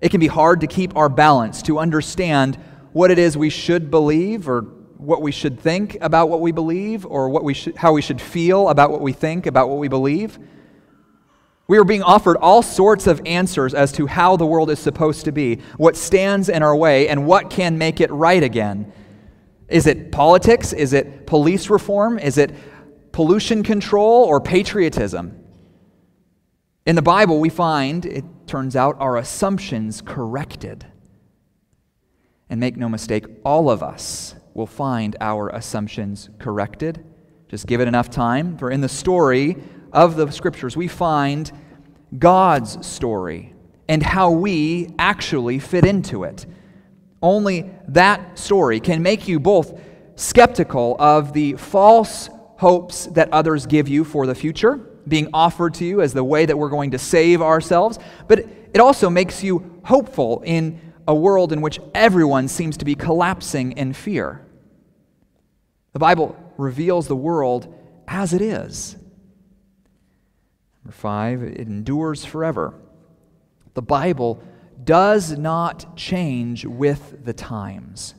It 0.00 0.08
can 0.08 0.18
be 0.18 0.26
hard 0.26 0.62
to 0.62 0.66
keep 0.66 0.96
our 0.96 1.08
balance, 1.08 1.62
to 1.62 1.78
understand 1.78 2.56
what 2.92 3.12
it 3.12 3.20
is 3.20 3.36
we 3.36 3.50
should 3.50 3.88
believe 3.88 4.48
or 4.48 4.62
what 4.96 5.22
we 5.22 5.30
should 5.30 5.60
think 5.60 5.96
about 6.00 6.28
what 6.28 6.40
we 6.40 6.50
believe 6.50 7.06
or 7.06 7.28
what 7.28 7.44
we 7.44 7.54
how 7.76 7.92
we 7.92 8.02
should 8.02 8.20
feel 8.20 8.68
about 8.68 8.90
what 8.90 9.00
we 9.00 9.12
think 9.12 9.46
about 9.46 9.68
what 9.68 9.78
we 9.78 9.86
believe. 9.86 10.40
We 11.68 11.76
are 11.76 11.84
being 11.84 12.02
offered 12.02 12.38
all 12.38 12.62
sorts 12.62 13.06
of 13.06 13.20
answers 13.26 13.74
as 13.74 13.92
to 13.92 14.06
how 14.06 14.38
the 14.38 14.46
world 14.46 14.70
is 14.70 14.78
supposed 14.78 15.26
to 15.26 15.32
be, 15.32 15.56
what 15.76 15.96
stands 15.96 16.48
in 16.48 16.62
our 16.62 16.74
way, 16.74 17.08
and 17.08 17.26
what 17.26 17.50
can 17.50 17.76
make 17.76 18.00
it 18.00 18.10
right 18.10 18.42
again. 18.42 18.90
Is 19.68 19.86
it 19.86 20.10
politics? 20.10 20.72
Is 20.72 20.94
it 20.94 21.26
police 21.26 21.68
reform? 21.68 22.18
Is 22.18 22.38
it 22.38 22.54
pollution 23.12 23.62
control 23.62 24.24
or 24.24 24.40
patriotism? 24.40 25.44
In 26.86 26.96
the 26.96 27.02
Bible, 27.02 27.38
we 27.38 27.50
find, 27.50 28.06
it 28.06 28.24
turns 28.46 28.74
out, 28.74 28.96
our 28.98 29.18
assumptions 29.18 30.00
corrected. 30.00 30.86
And 32.48 32.60
make 32.60 32.78
no 32.78 32.88
mistake, 32.88 33.26
all 33.44 33.68
of 33.68 33.82
us 33.82 34.34
will 34.54 34.66
find 34.66 35.16
our 35.20 35.50
assumptions 35.50 36.30
corrected. 36.38 37.04
Just 37.48 37.66
give 37.66 37.82
it 37.82 37.88
enough 37.88 38.08
time. 38.08 38.56
For 38.56 38.70
in 38.70 38.80
the 38.80 38.88
story 38.88 39.58
of 39.92 40.16
the 40.16 40.30
scriptures, 40.30 40.76
we 40.76 40.88
find 40.88 41.50
God's 42.18 42.86
story 42.86 43.54
and 43.88 44.02
how 44.02 44.30
we 44.30 44.94
actually 44.98 45.58
fit 45.58 45.84
into 45.84 46.24
it. 46.24 46.46
Only 47.22 47.70
that 47.88 48.38
story 48.38 48.80
can 48.80 49.02
make 49.02 49.26
you 49.26 49.40
both 49.40 49.80
skeptical 50.16 50.96
of 50.98 51.32
the 51.32 51.54
false 51.54 52.28
hopes 52.58 53.06
that 53.06 53.32
others 53.32 53.66
give 53.66 53.88
you 53.88 54.04
for 54.04 54.26
the 54.26 54.34
future, 54.34 54.76
being 55.06 55.28
offered 55.32 55.74
to 55.74 55.84
you 55.84 56.00
as 56.02 56.12
the 56.12 56.24
way 56.24 56.44
that 56.44 56.56
we're 56.56 56.68
going 56.68 56.90
to 56.90 56.98
save 56.98 57.40
ourselves, 57.40 57.98
but 58.26 58.40
it 58.40 58.78
also 58.78 59.08
makes 59.08 59.42
you 59.42 59.80
hopeful 59.84 60.42
in 60.44 60.80
a 61.06 61.14
world 61.14 61.52
in 61.52 61.60
which 61.62 61.80
everyone 61.94 62.48
seems 62.48 62.76
to 62.76 62.84
be 62.84 62.94
collapsing 62.94 63.72
in 63.72 63.92
fear. 63.92 64.44
The 65.94 65.98
Bible 65.98 66.36
reveals 66.58 67.08
the 67.08 67.16
world 67.16 67.74
as 68.06 68.34
it 68.34 68.42
is. 68.42 68.96
Number 70.88 70.96
five, 70.96 71.42
it 71.42 71.68
endures 71.68 72.24
forever. 72.24 72.72
The 73.74 73.82
Bible 73.82 74.42
does 74.82 75.36
not 75.36 75.98
change 75.98 76.64
with 76.64 77.26
the 77.26 77.34
times. 77.34 78.14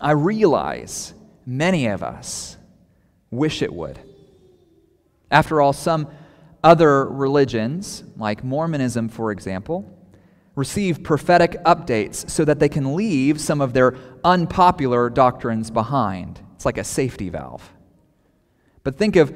I 0.00 0.12
realize 0.12 1.12
many 1.44 1.88
of 1.88 2.02
us 2.02 2.56
wish 3.30 3.60
it 3.60 3.70
would. 3.70 4.00
After 5.30 5.60
all, 5.60 5.74
some 5.74 6.08
other 6.64 7.04
religions, 7.04 8.02
like 8.16 8.42
Mormonism, 8.42 9.10
for 9.10 9.30
example, 9.30 9.94
receive 10.54 11.02
prophetic 11.02 11.62
updates 11.64 12.30
so 12.30 12.46
that 12.46 12.60
they 12.60 12.70
can 12.70 12.96
leave 12.96 13.42
some 13.42 13.60
of 13.60 13.74
their 13.74 13.94
unpopular 14.24 15.10
doctrines 15.10 15.70
behind. 15.70 16.40
It's 16.54 16.64
like 16.64 16.78
a 16.78 16.84
safety 16.84 17.28
valve. 17.28 17.74
But 18.84 18.96
think 18.96 19.16
of 19.16 19.34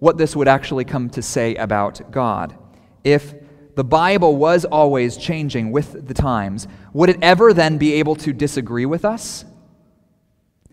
what 0.00 0.18
this 0.18 0.34
would 0.34 0.48
actually 0.48 0.84
come 0.84 1.08
to 1.10 1.22
say 1.22 1.54
about 1.54 2.10
God. 2.10 2.56
If 3.04 3.34
the 3.76 3.84
Bible 3.84 4.36
was 4.36 4.64
always 4.64 5.16
changing 5.16 5.70
with 5.70 6.08
the 6.08 6.14
times, 6.14 6.66
would 6.92 7.08
it 7.08 7.18
ever 7.22 7.54
then 7.54 7.78
be 7.78 7.94
able 7.94 8.16
to 8.16 8.32
disagree 8.32 8.86
with 8.86 9.04
us? 9.04 9.44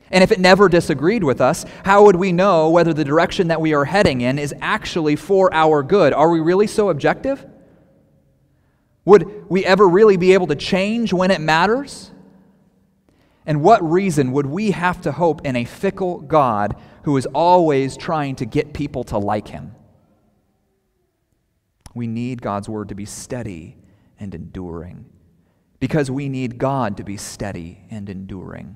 And 0.10 0.24
if 0.24 0.32
it 0.32 0.40
never 0.40 0.70
disagreed 0.70 1.24
with 1.24 1.42
us, 1.42 1.66
how 1.84 2.06
would 2.06 2.16
we 2.16 2.32
know 2.32 2.70
whether 2.70 2.94
the 2.94 3.04
direction 3.04 3.50
that 3.50 3.60
we 3.60 3.74
are 3.74 3.86
heading 3.86 4.22
in 4.22 4.40
is 4.40 4.54
actually 4.62 5.18
for 5.18 5.54
our 5.54 5.84
good? 5.84 6.14
Are 6.14 6.30
we 6.30 6.40
really 6.40 6.68
so 6.68 6.90
objective? 6.90 7.46
Would 9.04 9.50
we 9.50 9.66
ever 9.66 9.88
really 9.88 10.18
be 10.18 10.34
able 10.34 10.48
to 10.48 10.56
change 10.56 11.12
when 11.12 11.32
it 11.32 11.42
matters? 11.42 12.12
And 13.46 13.62
what 13.62 13.82
reason 13.90 14.34
would 14.34 14.46
we 14.46 14.72
have 14.72 15.02
to 15.02 15.12
hope 15.12 15.46
in 15.46 15.56
a 15.56 15.64
fickle 15.64 16.20
God 16.20 16.76
who 17.08 17.16
is 17.16 17.26
always 17.28 17.96
trying 17.96 18.36
to 18.36 18.46
get 18.46 18.74
people 18.74 19.02
to 19.02 19.18
like 19.18 19.48
him? 19.48 19.74
We 21.96 22.06
need 22.06 22.42
God's 22.42 22.68
word 22.68 22.90
to 22.90 22.96
be 22.96 23.06
steady 23.06 23.78
and 24.20 24.36
enduring 24.36 25.06
because 25.80 26.12
we 26.12 26.28
need 26.28 26.58
God 26.58 26.98
to 26.98 27.06
be 27.06 27.16
steady 27.16 27.80
and 27.90 28.10
enduring. 28.10 28.76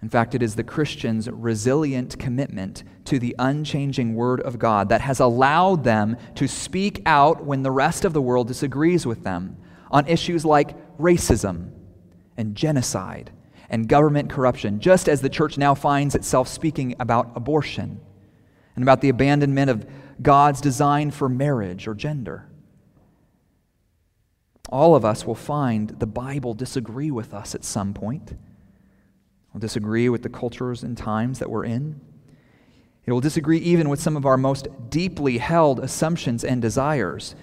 In 0.00 0.08
fact, 0.08 0.34
it 0.34 0.42
is 0.42 0.56
the 0.56 0.64
Christian's 0.64 1.28
resilient 1.28 2.18
commitment 2.18 2.84
to 3.04 3.18
the 3.18 3.36
unchanging 3.38 4.14
Word 4.14 4.40
of 4.40 4.58
God 4.58 4.88
that 4.88 5.02
has 5.02 5.20
allowed 5.20 5.84
them 5.84 6.16
to 6.36 6.48
speak 6.48 7.02
out 7.04 7.44
when 7.44 7.62
the 7.62 7.70
rest 7.70 8.06
of 8.06 8.14
the 8.14 8.22
world 8.22 8.48
disagrees 8.48 9.04
with 9.04 9.24
them 9.24 9.58
on 9.90 10.06
issues 10.06 10.42
like 10.42 10.74
racism 10.96 11.70
and 12.38 12.54
genocide 12.54 13.30
and 13.68 13.88
government 13.88 14.30
corruption, 14.30 14.80
just 14.80 15.08
as 15.08 15.20
the 15.20 15.28
church 15.28 15.58
now 15.58 15.74
finds 15.74 16.14
itself 16.14 16.48
speaking 16.48 16.94
about 16.98 17.32
abortion 17.34 18.00
and 18.74 18.82
about 18.82 19.00
the 19.00 19.08
abandonment 19.08 19.70
of 19.70 19.86
God's 20.22 20.60
design 20.60 21.10
for 21.10 21.28
marriage 21.28 21.86
or 21.86 21.94
gender. 21.94 22.48
All 24.70 24.94
of 24.94 25.04
us 25.04 25.26
will 25.26 25.34
find 25.34 25.90
the 25.90 26.06
Bible 26.06 26.54
disagree 26.54 27.10
with 27.10 27.32
us 27.32 27.54
at 27.54 27.64
some 27.64 27.94
point. 27.94 28.34
We'll 29.52 29.60
disagree 29.60 30.08
with 30.08 30.22
the 30.22 30.28
cultures 30.28 30.82
and 30.82 30.96
times 30.96 31.38
that 31.38 31.50
we're 31.50 31.64
in. 31.64 32.00
It 33.06 33.12
will 33.12 33.20
disagree 33.20 33.58
even 33.58 33.88
with 33.88 34.00
some 34.00 34.16
of 34.16 34.26
our 34.26 34.36
most 34.36 34.68
deeply 34.90 35.38
held 35.38 35.80
assumptions 35.80 36.44
and 36.44 36.60
desires. 36.60 37.34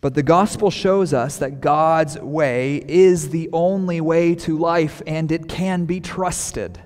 But 0.00 0.14
the 0.14 0.22
gospel 0.22 0.70
shows 0.70 1.12
us 1.12 1.38
that 1.38 1.60
God's 1.60 2.18
way 2.18 2.84
is 2.86 3.30
the 3.30 3.50
only 3.52 4.00
way 4.00 4.34
to 4.36 4.56
life 4.56 5.02
and 5.06 5.32
it 5.32 5.48
can 5.48 5.86
be 5.86 6.00
trusted. 6.00 6.80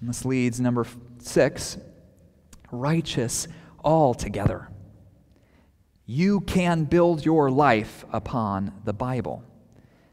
And 0.00 0.08
this 0.08 0.24
leads, 0.24 0.60
number 0.60 0.86
six, 1.18 1.78
righteous 2.72 3.46
altogether. 3.84 4.68
You 6.04 6.40
can 6.40 6.84
build 6.84 7.24
your 7.24 7.50
life 7.50 8.04
upon 8.12 8.72
the 8.84 8.92
Bible. 8.92 9.44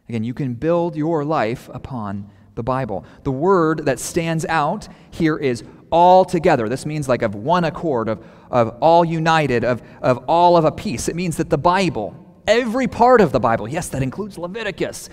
Again, 0.07 0.23
you 0.23 0.33
can 0.33 0.53
build 0.53 0.95
your 0.95 1.23
life 1.25 1.69
upon 1.73 2.29
the 2.55 2.63
Bible. 2.63 3.05
The 3.23 3.31
word 3.31 3.85
that 3.85 3.99
stands 3.99 4.45
out 4.45 4.87
here 5.11 5.37
is 5.37 5.63
all 5.91 6.25
together. 6.25 6.67
This 6.69 6.85
means 6.85 7.07
like 7.07 7.21
of 7.21 7.35
one 7.35 7.63
accord, 7.63 8.09
of, 8.09 8.25
of 8.53 8.77
all 8.81 9.03
united, 9.03 9.65
of, 9.65 9.81
of 10.01 10.19
all 10.27 10.55
of 10.55 10.63
a 10.63 10.71
piece. 10.71 11.09
It 11.09 11.15
means 11.15 11.37
that 11.37 11.49
the 11.49 11.57
Bible, 11.57 12.15
every 12.47 12.87
part 12.87 13.19
of 13.19 13.31
the 13.31 13.39
Bible, 13.39 13.67
yes, 13.67 13.89
that 13.89 14.03
includes 14.03 14.37
Leviticus, 14.37 15.09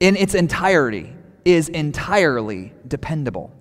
in 0.00 0.16
its 0.16 0.34
entirety, 0.34 1.14
is 1.44 1.68
entirely 1.68 2.72
dependable. 2.88 3.54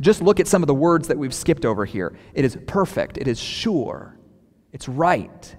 Just 0.00 0.22
look 0.22 0.38
at 0.38 0.46
some 0.46 0.62
of 0.62 0.68
the 0.68 0.74
words 0.74 1.08
that 1.08 1.18
we've 1.18 1.34
skipped 1.34 1.64
over 1.64 1.84
here. 1.84 2.16
It 2.34 2.44
is 2.44 2.56
perfect, 2.68 3.18
it 3.18 3.26
is 3.26 3.38
sure, 3.38 4.16
it's 4.72 4.88
right, 4.88 5.56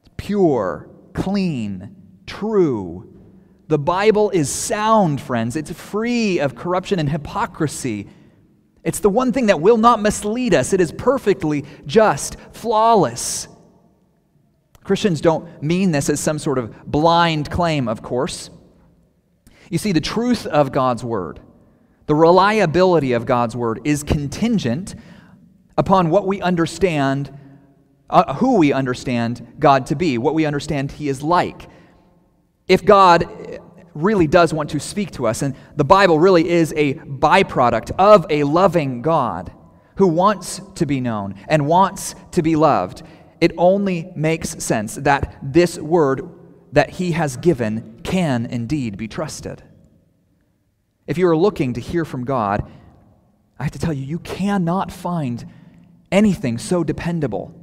it's 0.00 0.10
pure, 0.16 0.88
clean, 1.12 1.94
true. 2.26 3.12
The 3.68 3.78
Bible 3.78 4.30
is 4.30 4.48
sound, 4.48 5.20
friends. 5.20 5.56
It's 5.56 5.70
free 5.70 6.40
of 6.40 6.54
corruption 6.54 6.98
and 6.98 7.08
hypocrisy. 7.08 8.08
It's 8.84 9.00
the 9.00 9.10
one 9.10 9.32
thing 9.32 9.46
that 9.46 9.60
will 9.60 9.76
not 9.76 10.00
mislead 10.00 10.54
us. 10.54 10.72
It 10.72 10.80
is 10.80 10.92
perfectly 10.92 11.64
just, 11.86 12.36
flawless. 12.52 13.48
Christians 14.82 15.20
don't 15.20 15.62
mean 15.62 15.92
this 15.92 16.08
as 16.08 16.18
some 16.18 16.38
sort 16.38 16.58
of 16.58 16.84
blind 16.84 17.50
claim, 17.50 17.88
of 17.88 18.02
course. 18.02 18.50
You 19.70 19.78
see, 19.78 19.92
the 19.92 20.00
truth 20.00 20.46
of 20.46 20.72
God's 20.72 21.04
Word 21.04 21.40
the 22.06 22.14
reliability 22.14 23.12
of 23.12 23.26
God's 23.26 23.56
word 23.56 23.80
is 23.84 24.02
contingent 24.02 24.94
upon 25.78 26.10
what 26.10 26.26
we 26.26 26.40
understand, 26.40 27.36
uh, 28.10 28.34
who 28.34 28.58
we 28.58 28.72
understand 28.72 29.54
God 29.58 29.86
to 29.86 29.96
be, 29.96 30.18
what 30.18 30.34
we 30.34 30.44
understand 30.44 30.92
He 30.92 31.08
is 31.08 31.22
like. 31.22 31.68
If 32.68 32.84
God 32.84 33.24
really 33.94 34.26
does 34.26 34.52
want 34.52 34.70
to 34.70 34.80
speak 34.80 35.10
to 35.12 35.26
us, 35.26 35.42
and 35.42 35.54
the 35.76 35.84
Bible 35.84 36.18
really 36.18 36.48
is 36.48 36.72
a 36.76 36.94
byproduct 36.94 37.92
of 37.98 38.26
a 38.30 38.44
loving 38.44 39.02
God 39.02 39.52
who 39.96 40.06
wants 40.06 40.60
to 40.76 40.86
be 40.86 41.00
known 41.00 41.34
and 41.48 41.66
wants 41.66 42.14
to 42.32 42.42
be 42.42 42.56
loved, 42.56 43.02
it 43.40 43.52
only 43.58 44.10
makes 44.14 44.50
sense 44.64 44.94
that 44.96 45.38
this 45.42 45.78
word 45.78 46.28
that 46.72 46.90
He 46.90 47.12
has 47.12 47.36
given 47.36 48.00
can 48.02 48.46
indeed 48.46 48.96
be 48.96 49.08
trusted. 49.08 49.62
If 51.06 51.18
you 51.18 51.28
are 51.28 51.36
looking 51.36 51.74
to 51.74 51.80
hear 51.80 52.04
from 52.04 52.24
God, 52.24 52.70
I 53.58 53.64
have 53.64 53.72
to 53.72 53.78
tell 53.78 53.92
you, 53.92 54.04
you 54.04 54.18
cannot 54.20 54.90
find 54.90 55.44
anything 56.10 56.58
so 56.58 56.82
dependable, 56.82 57.54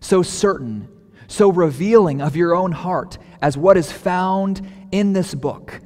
so 0.00 0.22
certain, 0.22 0.88
so 1.26 1.50
revealing 1.50 2.20
of 2.22 2.36
your 2.36 2.54
own 2.54 2.72
heart 2.72 3.18
as 3.40 3.56
what 3.56 3.76
is 3.76 3.90
found 3.90 4.60
in 4.90 5.12
this 5.12 5.34
book. 5.34 5.80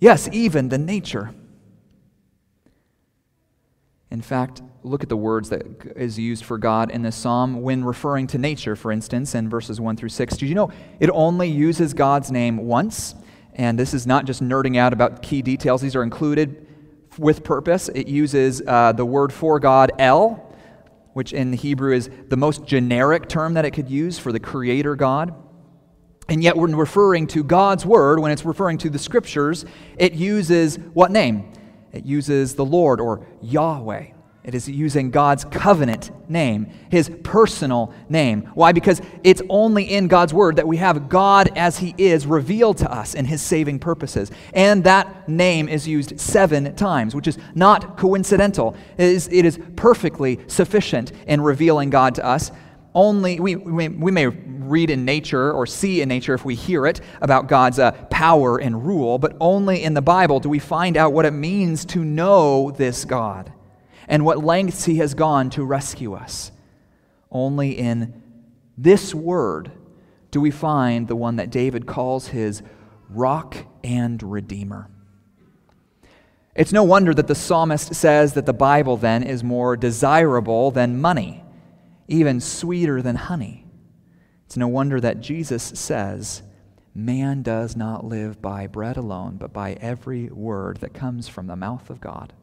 Yes, 0.00 0.28
even 0.32 0.68
the 0.68 0.78
nature. 0.78 1.34
In 4.10 4.20
fact, 4.20 4.60
look 4.82 5.02
at 5.02 5.08
the 5.08 5.16
words 5.16 5.48
that 5.48 5.62
is 5.96 6.18
used 6.18 6.44
for 6.44 6.58
God 6.58 6.90
in 6.90 7.02
this 7.02 7.16
psalm 7.16 7.62
when 7.62 7.82
referring 7.82 8.26
to 8.28 8.38
nature, 8.38 8.76
for 8.76 8.92
instance, 8.92 9.34
in 9.34 9.48
verses 9.48 9.80
1 9.80 9.96
through 9.96 10.10
6. 10.10 10.36
Did 10.36 10.48
you 10.48 10.54
know 10.54 10.70
it 11.00 11.08
only 11.14 11.48
uses 11.48 11.94
God's 11.94 12.30
name 12.30 12.58
once? 12.58 13.14
And 13.54 13.78
this 13.78 13.94
is 13.94 14.06
not 14.06 14.24
just 14.26 14.42
nerding 14.42 14.76
out 14.76 14.92
about 14.92 15.22
key 15.22 15.40
details, 15.40 15.80
these 15.80 15.96
are 15.96 16.02
included 16.02 16.66
with 17.18 17.44
purpose. 17.44 17.88
It 17.88 18.08
uses 18.08 18.62
uh, 18.66 18.92
the 18.92 19.04
word 19.06 19.32
for 19.32 19.60
God, 19.60 19.92
El, 19.98 20.54
which 21.12 21.32
in 21.32 21.52
Hebrew 21.52 21.94
is 21.94 22.10
the 22.28 22.36
most 22.36 22.64
generic 22.66 23.28
term 23.28 23.54
that 23.54 23.64
it 23.64 23.70
could 23.70 23.88
use 23.88 24.18
for 24.18 24.32
the 24.32 24.40
creator 24.40 24.96
God. 24.96 25.34
And 26.32 26.42
yet, 26.42 26.56
when 26.56 26.74
referring 26.74 27.26
to 27.28 27.44
God's 27.44 27.84
word, 27.84 28.18
when 28.18 28.32
it's 28.32 28.46
referring 28.46 28.78
to 28.78 28.88
the 28.88 28.98
scriptures, 28.98 29.66
it 29.98 30.14
uses 30.14 30.76
what 30.94 31.10
name? 31.10 31.52
It 31.92 32.06
uses 32.06 32.54
the 32.54 32.64
Lord 32.64 33.02
or 33.02 33.26
Yahweh. 33.42 34.06
It 34.42 34.54
is 34.54 34.66
using 34.66 35.10
God's 35.10 35.44
covenant 35.44 36.10
name, 36.30 36.68
his 36.90 37.10
personal 37.22 37.92
name. 38.08 38.48
Why? 38.54 38.72
Because 38.72 39.02
it's 39.22 39.42
only 39.50 39.84
in 39.84 40.08
God's 40.08 40.32
word 40.32 40.56
that 40.56 40.66
we 40.66 40.78
have 40.78 41.10
God 41.10 41.52
as 41.54 41.76
he 41.76 41.94
is 41.98 42.26
revealed 42.26 42.78
to 42.78 42.90
us 42.90 43.14
in 43.14 43.26
his 43.26 43.42
saving 43.42 43.78
purposes. 43.78 44.30
And 44.54 44.84
that 44.84 45.28
name 45.28 45.68
is 45.68 45.86
used 45.86 46.18
seven 46.18 46.74
times, 46.76 47.14
which 47.14 47.28
is 47.28 47.36
not 47.54 47.98
coincidental. 47.98 48.74
It 48.96 49.04
is, 49.04 49.28
it 49.30 49.44
is 49.44 49.60
perfectly 49.76 50.40
sufficient 50.46 51.12
in 51.26 51.42
revealing 51.42 51.90
God 51.90 52.14
to 52.14 52.24
us. 52.24 52.50
Only, 52.94 53.40
we, 53.40 53.56
we, 53.56 53.88
we 53.88 54.10
may 54.10 54.26
read 54.26 54.90
in 54.90 55.04
nature 55.04 55.52
or 55.52 55.66
see 55.66 56.02
in 56.02 56.08
nature 56.08 56.34
if 56.34 56.44
we 56.44 56.54
hear 56.54 56.86
it 56.86 57.00
about 57.20 57.48
God's 57.48 57.78
uh, 57.78 57.92
power 58.10 58.58
and 58.58 58.86
rule, 58.86 59.18
but 59.18 59.36
only 59.40 59.82
in 59.82 59.94
the 59.94 60.02
Bible 60.02 60.40
do 60.40 60.48
we 60.48 60.58
find 60.58 60.96
out 60.96 61.12
what 61.12 61.24
it 61.24 61.32
means 61.32 61.84
to 61.86 62.04
know 62.04 62.70
this 62.70 63.04
God 63.04 63.52
and 64.08 64.24
what 64.24 64.44
lengths 64.44 64.84
he 64.84 64.96
has 64.96 65.14
gone 65.14 65.50
to 65.50 65.64
rescue 65.64 66.14
us. 66.14 66.52
Only 67.30 67.78
in 67.78 68.22
this 68.76 69.14
word 69.14 69.72
do 70.30 70.40
we 70.40 70.50
find 70.50 71.08
the 71.08 71.16
one 71.16 71.36
that 71.36 71.50
David 71.50 71.86
calls 71.86 72.28
his 72.28 72.62
rock 73.08 73.56
and 73.84 74.22
redeemer. 74.22 74.88
It's 76.54 76.72
no 76.72 76.82
wonder 76.82 77.14
that 77.14 77.28
the 77.28 77.34
psalmist 77.34 77.94
says 77.94 78.34
that 78.34 78.44
the 78.44 78.52
Bible 78.52 78.96
then 78.96 79.22
is 79.22 79.42
more 79.42 79.76
desirable 79.76 80.70
than 80.70 81.00
money, 81.00 81.42
even 82.08 82.40
sweeter 82.40 83.02
than 83.02 83.16
honey. 83.16 83.66
It's 84.46 84.56
no 84.56 84.68
wonder 84.68 85.00
that 85.00 85.20
Jesus 85.20 85.62
says, 85.62 86.42
Man 86.94 87.42
does 87.42 87.74
not 87.74 88.04
live 88.04 88.42
by 88.42 88.66
bread 88.66 88.98
alone, 88.98 89.36
but 89.36 89.52
by 89.52 89.72
every 89.74 90.28
word 90.28 90.78
that 90.78 90.92
comes 90.92 91.26
from 91.26 91.46
the 91.46 91.56
mouth 91.56 91.88
of 91.88 92.00
God. 92.00 92.34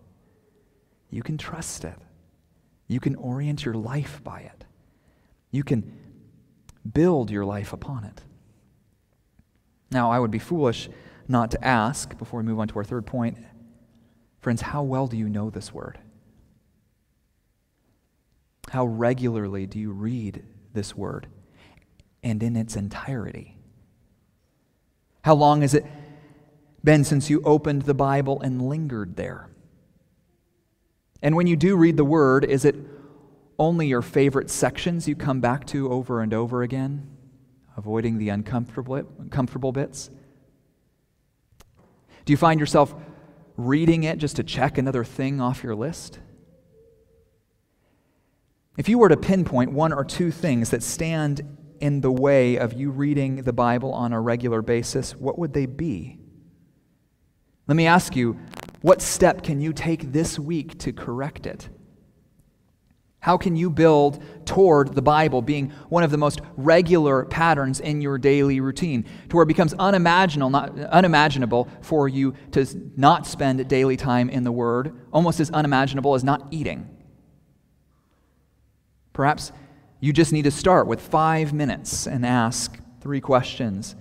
You 1.11 1.21
can 1.21 1.37
trust 1.37 1.85
it. 1.85 1.97
You 2.87 2.99
can 2.99 3.15
orient 3.15 3.63
your 3.63 3.75
life 3.75 4.23
by 4.23 4.39
it. 4.39 4.65
You 5.51 5.63
can 5.63 5.93
build 6.91 7.29
your 7.29 7.45
life 7.45 7.73
upon 7.73 8.03
it. 8.03 8.23
Now, 9.91 10.11
I 10.11 10.19
would 10.19 10.31
be 10.31 10.39
foolish 10.39 10.89
not 11.27 11.51
to 11.51 11.63
ask, 11.63 12.17
before 12.17 12.39
we 12.39 12.45
move 12.45 12.59
on 12.59 12.67
to 12.69 12.75
our 12.77 12.83
third 12.83 13.05
point, 13.05 13.37
friends, 14.41 14.61
how 14.61 14.81
well 14.81 15.05
do 15.05 15.17
you 15.17 15.29
know 15.29 15.51
this 15.51 15.71
word? 15.71 15.99
How 18.69 18.85
regularly 18.85 19.65
do 19.65 19.79
you 19.79 19.91
read 19.91 20.43
this 20.73 20.95
word 20.95 21.27
and 22.23 22.41
in 22.43 22.55
its 22.55 22.75
entirety? 22.75 23.57
How 25.23 25.33
long 25.35 25.61
has 25.61 25.73
it 25.73 25.85
been 26.83 27.03
since 27.03 27.29
you 27.29 27.41
opened 27.43 27.83
the 27.83 27.93
Bible 27.93 28.39
and 28.41 28.61
lingered 28.61 29.15
there? 29.15 29.49
And 31.21 31.35
when 31.35 31.47
you 31.47 31.55
do 31.55 31.75
read 31.75 31.97
the 31.97 32.05
Word, 32.05 32.45
is 32.45 32.63
it 32.63 32.75
only 33.57 33.87
your 33.87 34.01
favorite 34.01 34.49
sections 34.49 35.07
you 35.07 35.15
come 35.15 35.41
back 35.41 35.65
to 35.67 35.91
over 35.91 36.21
and 36.21 36.33
over 36.33 36.63
again, 36.63 37.09
avoiding 37.75 38.17
the 38.17 38.29
uncomfortable, 38.29 39.03
uncomfortable 39.19 39.73
bits? 39.73 40.09
Do 42.23 42.31
you 42.31 42.37
find 42.37 42.59
yourself 42.59 42.95
reading 43.57 44.03
it 44.03 44.17
just 44.17 44.37
to 44.37 44.43
check 44.43 44.77
another 44.77 45.03
thing 45.03 45.41
off 45.41 45.63
your 45.63 45.75
list? 45.75 46.19
If 48.79 48.87
you 48.87 48.97
were 48.97 49.09
to 49.09 49.17
pinpoint 49.17 49.73
one 49.73 49.91
or 49.91 50.05
two 50.05 50.31
things 50.31 50.69
that 50.69 50.81
stand 50.81 51.41
in 51.81 51.99
the 51.99 52.09
way 52.09 52.55
of 52.55 52.71
you 52.71 52.91
reading 52.91 53.43
the 53.43 53.51
Bible 53.51 53.91
on 53.91 54.13
a 54.13 54.21
regular 54.21 54.61
basis, 54.61 55.17
what 55.17 55.37
would 55.37 55.51
they 55.51 55.65
be? 55.65 56.17
Let 57.67 57.75
me 57.75 57.87
ask 57.87 58.15
you 58.15 58.39
what 58.81 59.01
step 59.01 59.43
can 59.43 59.59
you 59.59 59.73
take 59.73 60.13
this 60.13 60.39
week 60.39 60.79
to 60.79 60.93
correct 60.93 61.45
it? 61.45 61.67
How 63.19 63.35
can 63.35 63.57
you 63.57 63.69
build 63.69 64.23
toward 64.45 64.95
the 64.95 65.01
Bible 65.01 65.41
being 65.41 65.71
one 65.89 66.03
of 66.03 66.11
the 66.11 66.17
most 66.17 66.39
regular 66.55 67.25
patterns 67.25 67.81
in 67.81 67.99
your 67.99 68.17
daily 68.17 68.61
routine 68.61 69.03
to 69.27 69.35
where 69.35 69.43
it 69.43 69.47
becomes 69.47 69.73
unimaginable, 69.73 70.51
not, 70.51 70.79
unimaginable 70.79 71.67
for 71.81 72.07
you 72.07 72.33
to 72.51 72.65
not 72.95 73.27
spend 73.27 73.67
daily 73.67 73.97
time 73.97 74.29
in 74.29 74.45
the 74.45 74.53
Word, 74.53 74.97
almost 75.11 75.41
as 75.41 75.51
unimaginable 75.51 76.15
as 76.15 76.23
not 76.23 76.47
eating? 76.49 76.95
Perhaps 79.19 79.51
you 79.99 80.13
just 80.13 80.31
need 80.31 80.43
to 80.43 80.51
start 80.51 80.87
with 80.87 81.01
five 81.01 81.51
minutes 81.51 82.07
and 82.07 82.25
ask 82.25 82.79
three 83.01 83.19
questions. 83.19 83.97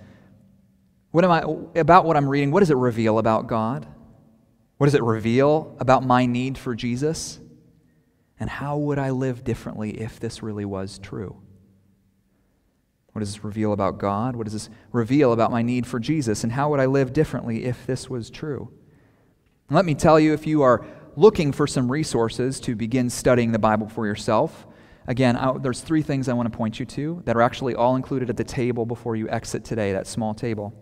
What 1.11 1.25
am 1.25 1.31
I, 1.31 1.43
about 1.77 2.05
what 2.05 2.15
I'm 2.15 2.29
reading, 2.29 2.51
what 2.51 2.61
does 2.61 2.71
it 2.71 2.77
reveal 2.77 3.19
about 3.19 3.45
God? 3.45 3.85
What 4.77 4.85
does 4.87 4.93
it 4.93 5.03
reveal 5.03 5.75
about 5.77 6.05
my 6.05 6.25
need 6.25 6.57
for 6.57 6.73
Jesus? 6.73 7.37
And 8.39 8.49
how 8.49 8.77
would 8.77 8.97
I 8.97 9.09
live 9.09 9.43
differently 9.43 9.99
if 9.99 10.21
this 10.21 10.41
really 10.41 10.63
was 10.63 10.99
true? 10.99 11.35
What 13.11 13.19
does 13.19 13.33
this 13.33 13.43
reveal 13.43 13.73
about 13.73 13.97
God? 13.97 14.37
What 14.37 14.45
does 14.45 14.53
this 14.53 14.69
reveal 14.93 15.33
about 15.33 15.51
my 15.51 15.61
need 15.61 15.85
for 15.85 15.99
Jesus? 15.99 16.45
And 16.45 16.53
how 16.53 16.69
would 16.69 16.79
I 16.79 16.85
live 16.85 17.11
differently 17.11 17.65
if 17.65 17.85
this 17.85 18.09
was 18.09 18.29
true? 18.29 18.71
And 19.67 19.75
let 19.75 19.83
me 19.83 19.95
tell 19.95 20.17
you 20.17 20.31
if 20.31 20.47
you 20.47 20.61
are 20.61 20.85
looking 21.17 21.51
for 21.51 21.67
some 21.67 21.91
resources 21.91 22.61
to 22.61 22.73
begin 22.73 23.09
studying 23.09 23.51
the 23.51 23.59
Bible 23.59 23.89
for 23.89 24.07
yourself, 24.07 24.65
again, 25.09 25.35
I, 25.35 25.57
there's 25.57 25.81
three 25.81 26.01
things 26.01 26.29
I 26.29 26.33
want 26.33 26.49
to 26.49 26.57
point 26.57 26.79
you 26.79 26.85
to 26.85 27.21
that 27.25 27.35
are 27.35 27.41
actually 27.41 27.75
all 27.75 27.97
included 27.97 28.29
at 28.29 28.37
the 28.37 28.43
table 28.45 28.85
before 28.85 29.17
you 29.17 29.27
exit 29.27 29.65
today, 29.65 29.91
that 29.91 30.07
small 30.07 30.33
table. 30.33 30.73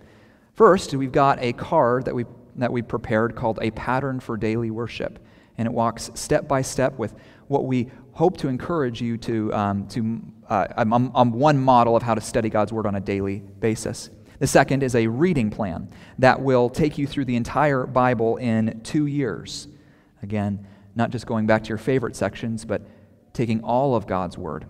First, 0.54 0.94
we've 0.94 1.12
got 1.12 1.40
a 1.42 1.54
card 1.54 2.06
that 2.06 2.14
we 2.14 2.26
that 2.58 2.72
we 2.72 2.82
prepared 2.82 3.36
called 3.36 3.60
A 3.62 3.72
Pattern 3.72 4.20
for 4.20 4.36
Daily 4.36 4.72
Worship. 4.72 5.20
And 5.58 5.68
it 5.68 5.72
walks 5.72 6.12
step 6.16 6.48
by 6.48 6.62
step 6.62 6.98
with 6.98 7.16
what 7.48 7.66
we 7.66 7.90
hope 8.12 8.38
to 8.38 8.48
encourage 8.48 9.02
you 9.02 9.18
to, 9.18 9.54
um, 9.54 9.88
to 9.90 10.22
uh, 10.50 10.68
um, 10.76 11.12
um, 11.16 11.32
one 11.32 11.58
model 11.58 11.96
of 11.96 12.04
how 12.04 12.16
to 12.16 12.22
study 12.22 12.50
God's 12.50 12.74
Word 12.74 12.86
on 12.86 12.96
a 12.96 13.00
daily 13.00 13.40
basis. 13.60 14.10
The 14.40 14.48
second 14.48 14.84
is 14.84 14.96
a 14.96 15.08
reading 15.08 15.50
plan 15.50 15.90
that 16.20 16.42
will 16.42 16.70
take 16.70 16.98
you 16.98 17.08
through 17.08 17.26
the 17.26 17.36
entire 17.36 17.86
Bible 17.86 18.38
in 18.38 18.82
two 18.84 19.08
years. 19.08 19.68
Again, 20.22 20.68
not 20.96 21.12
just 21.12 21.26
going 21.26 21.48
back 21.48 21.64
to 21.64 21.70
your 21.70 21.78
favorite 21.78 22.16
sections, 22.16 22.66
but 22.66 22.82
taking 23.38 23.64
all 23.64 23.96
of 23.96 24.08
God's 24.08 24.38
Word. 24.38 24.66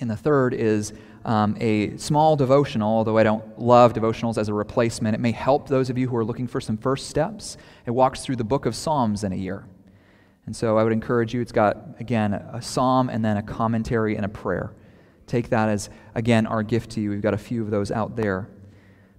And 0.00 0.10
the 0.10 0.16
third 0.16 0.54
is 0.54 0.92
um, 1.24 1.56
a 1.60 1.96
small 1.98 2.34
devotional, 2.34 2.88
although 2.88 3.16
I 3.16 3.22
don't 3.22 3.58
love 3.58 3.92
devotionals 3.92 4.38
as 4.38 4.48
a 4.48 4.54
replacement. 4.54 5.14
It 5.14 5.20
may 5.20 5.30
help 5.30 5.68
those 5.68 5.88
of 5.88 5.96
you 5.96 6.08
who 6.08 6.16
are 6.16 6.24
looking 6.24 6.48
for 6.48 6.60
some 6.60 6.76
first 6.76 7.08
steps. 7.08 7.56
It 7.86 7.92
walks 7.92 8.22
through 8.22 8.36
the 8.36 8.44
book 8.44 8.66
of 8.66 8.74
Psalms 8.74 9.22
in 9.22 9.32
a 9.32 9.36
year. 9.36 9.66
And 10.46 10.56
so 10.56 10.78
I 10.78 10.82
would 10.82 10.92
encourage 10.92 11.32
you, 11.32 11.40
it's 11.40 11.52
got, 11.52 11.76
again, 12.00 12.32
a 12.32 12.60
psalm 12.60 13.08
and 13.08 13.24
then 13.24 13.36
a 13.36 13.42
commentary 13.42 14.16
and 14.16 14.24
a 14.24 14.28
prayer. 14.28 14.72
Take 15.28 15.50
that 15.50 15.68
as, 15.68 15.90
again, 16.16 16.46
our 16.46 16.64
gift 16.64 16.90
to 16.92 17.00
you. 17.00 17.10
We've 17.10 17.22
got 17.22 17.34
a 17.34 17.38
few 17.38 17.62
of 17.62 17.70
those 17.70 17.92
out 17.92 18.16
there. 18.16 18.48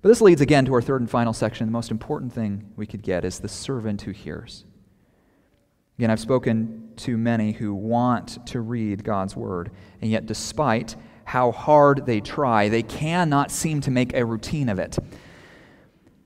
But 0.02 0.10
this 0.10 0.20
leads 0.20 0.42
again 0.42 0.66
to 0.66 0.74
our 0.74 0.82
third 0.82 1.00
and 1.00 1.10
final 1.10 1.32
section. 1.32 1.68
The 1.68 1.72
most 1.72 1.92
important 1.92 2.34
thing 2.34 2.70
we 2.76 2.86
could 2.86 3.02
get 3.02 3.24
is 3.24 3.40
the 3.40 3.48
servant 3.48 4.02
who 4.02 4.12
hears. 4.12 4.66
Again, 5.98 6.10
I've 6.10 6.20
spoken 6.20 6.91
to 7.02 7.18
many 7.18 7.52
who 7.52 7.74
want 7.74 8.46
to 8.48 8.62
read 8.62 9.04
God's 9.04 9.36
word, 9.36 9.72
and 10.02 10.10
yet, 10.10 10.26
despite 10.26 10.96
how 11.26 11.52
hard 11.52 12.06
they 12.06 12.20
try, 12.20 12.70
they 12.70 12.84
cannot 12.84 13.52
seem 13.52 13.82
to 13.82 13.92
make 13.92 14.14
a 14.14 14.26
routine 14.26 14.70
of 14.70 14.80
it. 14.80 14.98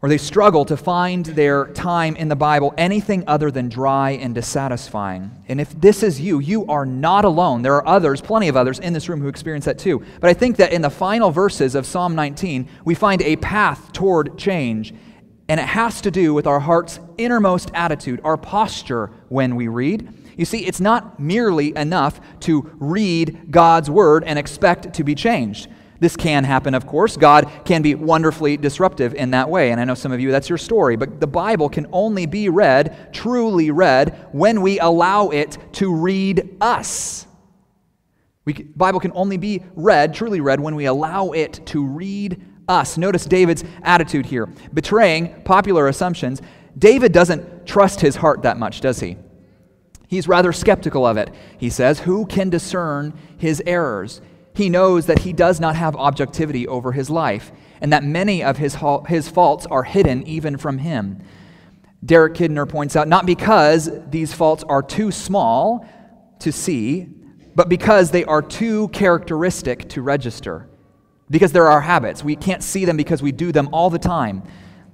Or 0.02 0.10
they 0.10 0.18
struggle 0.18 0.66
to 0.66 0.78
find 0.78 1.26
their 1.26 1.66
time 1.68 2.16
in 2.16 2.28
the 2.28 2.36
Bible 2.36 2.74
anything 2.78 3.24
other 3.26 3.50
than 3.50 3.70
dry 3.70 4.12
and 4.12 4.36
dissatisfying. 4.36 5.32
And 5.48 5.60
if 5.60 5.80
this 5.80 6.04
is 6.04 6.22
you, 6.22 6.40
you 6.40 6.66
are 6.68 6.86
not 6.86 7.26
alone. 7.26 7.62
There 7.62 7.74
are 7.76 7.88
others, 7.88 8.22
plenty 8.22 8.48
of 8.48 8.56
others 8.56 8.78
in 8.78 8.94
this 8.94 9.10
room 9.10 9.22
who 9.22 9.28
experience 9.28 9.66
that 9.66 9.80
too. 9.80 10.04
But 10.20 10.30
I 10.30 10.34
think 10.34 10.58
that 10.58 10.74
in 10.74 10.82
the 10.82 10.90
final 10.90 11.32
verses 11.32 11.74
of 11.74 11.86
Psalm 11.86 12.14
19, 12.14 12.68
we 12.84 12.94
find 12.94 13.22
a 13.22 13.36
path 13.38 13.94
toward 13.94 14.38
change. 14.38 14.94
And 15.48 15.60
it 15.60 15.66
has 15.68 16.02
to 16.02 16.12
do 16.12 16.34
with 16.34 16.46
our 16.46 16.60
heart's 16.60 17.00
innermost 17.18 17.72
attitude, 17.74 18.22
our 18.24 18.38
posture 18.38 19.12
when 19.30 19.56
we 19.56 19.68
read. 19.68 20.25
You 20.38 20.46
see, 20.46 20.66
it's 20.66 20.82
not 20.82 21.20
merely 21.20 21.76
enough 21.76 22.20
to 22.42 22.70
read 22.80 23.52
God's 23.52 23.90
word 23.90 24.24
and 24.26 24.38
expect 24.38 24.94
to 24.94 25.04
be 25.04 25.16
changed. 25.16 25.68
This 26.00 26.18
can 26.18 26.44
happen, 26.44 26.74
of 26.74 26.86
course. 26.86 27.16
God 27.16 27.50
can 27.64 27.82
be 27.82 27.96
wonderfully 27.96 28.58
disruptive 28.58 29.14
in 29.14 29.32
that 29.32 29.50
way. 29.50 29.72
And 29.72 29.80
I 29.80 29.86
know 29.86 29.94
some 29.94 30.12
of 30.12 30.20
you, 30.20 30.30
that's 30.30 30.50
your 30.50 30.58
story. 30.58 30.98
But 30.98 31.22
the 31.22 31.28
Bible 31.28 31.70
can 31.70 31.88
only 31.92 32.26
be 32.26 32.50
read, 32.50 33.14
truly 33.14 33.72
read, 33.72 34.28
when 34.34 34.62
we 34.62 34.80
allow 34.80 35.30
it 35.30 35.58
to 35.74 35.94
read 35.94 36.58
us. 36.60 37.28
Bible 38.76 39.00
can 39.00 39.12
only 39.16 39.38
be 39.38 39.64
read, 39.76 40.14
truly 40.14 40.42
read, 40.42 40.60
when 40.60 40.76
we 40.76 40.86
allow 40.86 41.32
it 41.32 41.66
to 41.68 41.86
read 41.86 42.44
us. 42.68 42.98
Notice 42.98 43.26
David's 43.26 43.64
attitude 43.82 44.26
here. 44.26 44.48
Betraying 44.74 45.42
popular 45.44 45.88
assumptions, 45.88 46.42
David 46.78 47.12
doesn't 47.12 47.66
trust 47.66 48.02
his 48.02 48.18
heart 48.18 48.44
that 48.44 48.58
much, 48.58 48.82
does 48.82 49.00
he? 49.00 49.18
He's 50.16 50.30
rather 50.30 50.54
skeptical 50.54 51.06
of 51.06 51.18
it. 51.18 51.30
He 51.58 51.70
says, 51.70 52.00
Who 52.00 52.26
can 52.26 52.50
discern 52.50 53.14
his 53.38 53.62
errors? 53.66 54.22
He 54.54 54.70
knows 54.70 55.08
that 55.08 55.20
he 55.20 55.34
does 55.34 55.60
not 55.60 55.76
have 55.76 55.94
objectivity 55.98 56.66
over 56.66 56.94
his 56.94 57.10
life, 57.10 57.52
and 57.82 57.92
that 57.92 58.02
many 58.02 58.42
of 58.42 58.56
his, 58.56 58.78
his 59.10 59.28
faults 59.28 59.66
are 59.66 59.84
hidden 59.84 60.26
even 60.26 60.56
from 60.56 60.78
him. 60.78 61.22
Derek 62.06 62.34
Kidner 62.36 62.66
points 62.66 62.96
out 62.96 63.10
not 63.10 63.26
because 63.26 63.90
these 64.10 64.32
faults 64.32 64.64
are 64.64 64.82
too 64.82 65.12
small 65.12 65.86
to 66.40 66.50
see, 66.54 67.10
but 67.54 67.68
because 67.68 68.12
they 68.12 68.24
are 68.24 68.42
too 68.42 68.88
characteristic 68.94 69.90
to 69.90 70.02
register. 70.02 70.70
Because 71.30 71.52
they're 71.52 71.70
our 71.70 71.82
habits. 71.82 72.24
We 72.24 72.38
can't 72.38 72.64
see 72.64 72.86
them 72.86 72.96
because 72.96 73.22
we 73.22 73.34
do 73.34 73.52
them 73.52 73.68
all 73.74 73.90
the 73.90 74.00
time. 74.00 74.44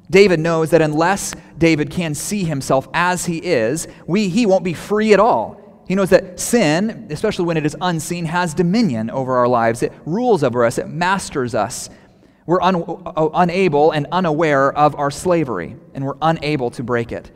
David 0.10 0.40
knows 0.40 0.72
that 0.72 0.82
unless 0.82 1.34
David 1.58 1.90
can 1.90 2.14
see 2.14 2.44
himself 2.44 2.88
as 2.94 3.26
he 3.26 3.38
is, 3.38 3.88
we, 4.08 4.28
he 4.28 4.46
won't 4.46 4.64
be 4.64 4.74
free 4.74 5.14
at 5.14 5.20
all. 5.20 5.84
He 5.88 5.96
knows 5.96 6.10
that 6.12 6.40
sin, 6.40 7.08
especially 7.10 7.46
when 7.46 7.58
it 7.58 7.66
is 7.66 7.76
unseen, 7.82 8.26
has 8.26 8.54
dominion 8.54 9.10
over 9.10 9.36
our 9.36 9.48
lives. 9.48 9.84
It 9.84 9.94
rules 10.06 10.44
over 10.44 10.66
us, 10.66 10.78
it 10.78 10.88
masters 10.88 11.56
us. 11.56 11.90
We're 12.46 12.62
un, 12.62 12.76
uh, 12.78 13.30
unable 13.34 13.92
and 13.92 14.08
unaware 14.12 14.74
of 14.74 14.96
our 14.96 15.12
slavery, 15.12 15.76
and 15.94 16.06
we're 16.06 16.18
unable 16.22 16.72
to 16.72 16.84
break 16.84 17.12
it. 17.12 17.32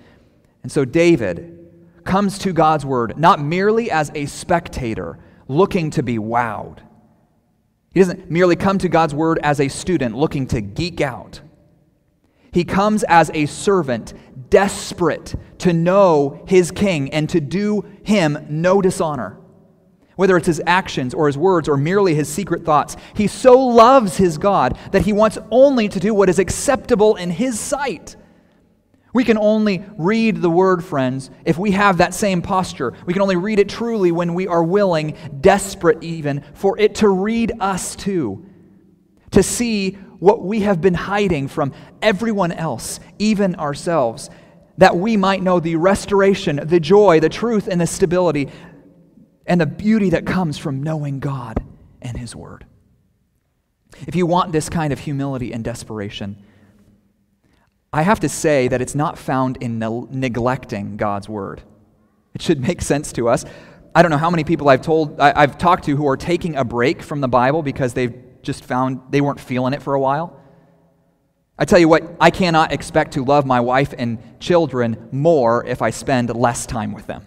And 0.64 0.72
so 0.72 0.84
David 0.84 1.70
comes 2.04 2.38
to 2.40 2.54
God's 2.54 2.86
word 2.86 3.18
not 3.18 3.42
merely 3.42 3.92
as 3.92 4.12
a 4.16 4.26
spectator 4.26 5.20
looking 5.48 5.90
to 5.92 6.04
be 6.04 6.18
wowed. 6.18 6.80
He 7.94 8.00
doesn't 8.00 8.30
merely 8.30 8.56
come 8.56 8.78
to 8.80 8.90
God's 8.90 9.14
word 9.14 9.40
as 9.44 9.60
a 9.60 9.68
student 9.68 10.18
looking 10.18 10.48
to 10.48 10.62
geek 10.62 11.02
out. 11.02 11.42
He 12.56 12.64
comes 12.64 13.04
as 13.04 13.30
a 13.34 13.48
servant, 13.48 14.14
desperate 14.50 15.36
to 15.58 15.74
know 15.74 16.46
his 16.48 16.72
king 16.72 17.12
and 17.12 17.30
to 17.32 17.42
do 17.42 17.82
him 18.04 18.48
no 18.50 18.82
dishonor. 18.82 19.38
Whether 20.16 20.38
it's 20.38 20.48
his 20.48 20.62
actions 20.66 21.14
or 21.14 21.28
his 21.28 21.38
words 21.38 21.68
or 21.68 21.76
merely 21.76 22.16
his 22.16 22.30
secret 22.30 22.64
thoughts, 22.64 22.96
he 23.14 23.28
so 23.28 23.60
loves 23.60 24.16
his 24.16 24.38
God 24.38 24.80
that 24.94 25.02
he 25.02 25.12
wants 25.12 25.38
only 25.52 25.90
to 25.90 26.00
do 26.00 26.14
what 26.14 26.30
is 26.30 26.40
acceptable 26.40 27.18
in 27.18 27.30
his 27.30 27.60
sight. 27.60 28.16
We 29.14 29.26
can 29.26 29.38
only 29.38 29.84
read 29.98 30.42
the 30.42 30.50
word, 30.50 30.82
friends, 30.82 31.32
if 31.44 31.58
we 31.58 31.72
have 31.72 31.98
that 31.98 32.14
same 32.14 32.42
posture. 32.42 32.94
We 33.06 33.12
can 33.12 33.22
only 33.22 33.36
read 33.36 33.60
it 33.60 33.68
truly 33.68 34.14
when 34.14 34.34
we 34.34 34.48
are 34.48 34.64
willing, 34.64 35.18
desperate 35.42 36.02
even, 36.02 36.42
for 36.54 36.80
it 36.80 36.96
to 36.96 37.10
read 37.10 37.52
us 37.60 37.98
too. 37.98 38.46
To 39.32 39.44
see 39.44 39.98
what 40.26 40.42
we 40.42 40.62
have 40.62 40.82
been 40.82 40.96
hiding 40.96 41.48
from 41.48 41.72
everyone 42.02 42.52
else, 42.52 43.00
even 43.20 43.54
ourselves, 43.58 44.32
that 44.80 44.98
we 44.98 45.16
might 45.16 45.44
know 45.44 45.60
the 45.60 45.76
restoration, 45.76 46.60
the 46.64 46.80
joy, 46.80 47.20
the 47.20 47.30
truth, 47.30 47.68
and 47.68 47.80
the 47.80 47.86
stability, 47.86 48.50
and 49.46 49.62
the 49.62 49.68
beauty 49.68 50.10
that 50.10 50.26
comes 50.26 50.58
from 50.58 50.82
knowing 50.82 51.20
God 51.20 51.64
and 52.02 52.18
His 52.18 52.36
Word. 52.36 52.66
If 54.08 54.16
you 54.16 54.26
want 54.26 54.52
this 54.52 54.68
kind 54.68 54.92
of 54.92 54.98
humility 54.98 55.54
and 55.54 55.64
desperation, 55.64 56.44
I 57.94 58.02
have 58.02 58.20
to 58.22 58.30
say 58.30 58.68
that 58.68 58.82
it's 58.82 58.96
not 58.96 59.20
found 59.20 59.58
in 59.62 59.78
ne- 59.78 60.08
neglecting 60.10 60.98
God's 60.98 61.30
word. 61.30 61.62
It 62.34 62.42
should 62.42 62.60
make 62.60 62.82
sense 62.82 63.14
to 63.14 63.30
us. 63.30 63.46
I 63.94 64.02
don't 64.02 64.10
know 64.10 64.18
how 64.18 64.32
many 64.32 64.44
people 64.44 64.70
I've 64.70 64.82
told 64.82 65.20
I, 65.20 65.34
I've 65.36 65.60
talked 65.60 65.84
to 65.84 65.96
who 65.96 66.08
are 66.08 66.18
taking 66.18 66.56
a 66.56 66.66
break 66.66 67.04
from 67.04 67.22
the 67.22 67.28
Bible 67.28 67.62
because 67.62 67.94
they've 67.94 68.25
just 68.46 68.64
found 68.64 69.02
they 69.10 69.22
weren't 69.22 69.40
feeling 69.40 69.74
it 69.74 69.82
for 69.82 69.94
a 69.94 70.00
while. 70.00 70.40
I 71.58 71.66
tell 71.66 71.80
you 71.80 71.88
what, 71.88 72.16
I 72.20 72.32
cannot 72.32 72.74
expect 72.74 73.14
to 73.14 73.24
love 73.24 73.46
my 73.46 73.62
wife 73.62 73.94
and 73.98 74.40
children 74.40 75.10
more 75.12 75.66
if 75.66 75.82
I 75.82 75.90
spend 75.90 76.34
less 76.36 76.66
time 76.66 76.92
with 76.92 77.08
them. 77.08 77.26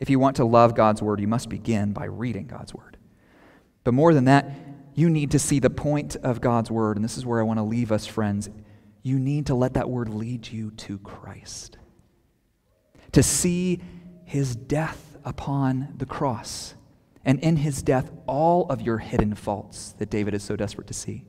If 0.00 0.10
you 0.10 0.18
want 0.18 0.36
to 0.36 0.44
love 0.44 0.74
God's 0.74 1.00
word, 1.00 1.20
you 1.20 1.28
must 1.28 1.48
begin 1.48 1.92
by 1.92 2.04
reading 2.04 2.46
God's 2.46 2.74
word. 2.74 2.96
But 3.84 3.94
more 3.94 4.12
than 4.12 4.24
that, 4.24 4.50
you 4.94 5.08
need 5.08 5.30
to 5.30 5.38
see 5.38 5.60
the 5.60 5.70
point 5.70 6.16
of 6.16 6.40
God's 6.40 6.70
word. 6.70 6.96
And 6.96 7.04
this 7.04 7.16
is 7.16 7.24
where 7.24 7.40
I 7.40 7.44
want 7.44 7.58
to 7.58 7.62
leave 7.62 7.92
us, 7.92 8.06
friends. 8.06 8.50
You 9.02 9.18
need 9.18 9.46
to 9.46 9.54
let 9.54 9.74
that 9.74 9.88
word 9.88 10.08
lead 10.08 10.48
you 10.48 10.72
to 10.72 10.98
Christ. 10.98 11.78
To 13.12 13.22
see 13.22 13.80
his 14.24 14.56
death 14.56 15.16
upon 15.24 15.94
the 15.96 16.06
cross. 16.06 16.74
And 17.26 17.38
in 17.40 17.56
his 17.56 17.82
death, 17.82 18.10
all 18.26 18.64
of 18.70 18.80
your 18.80 18.96
hidden 18.96 19.34
faults 19.34 19.94
that 19.98 20.08
David 20.08 20.32
is 20.32 20.42
so 20.42 20.56
desperate 20.56 20.86
to 20.86 20.94
see. 20.94 21.26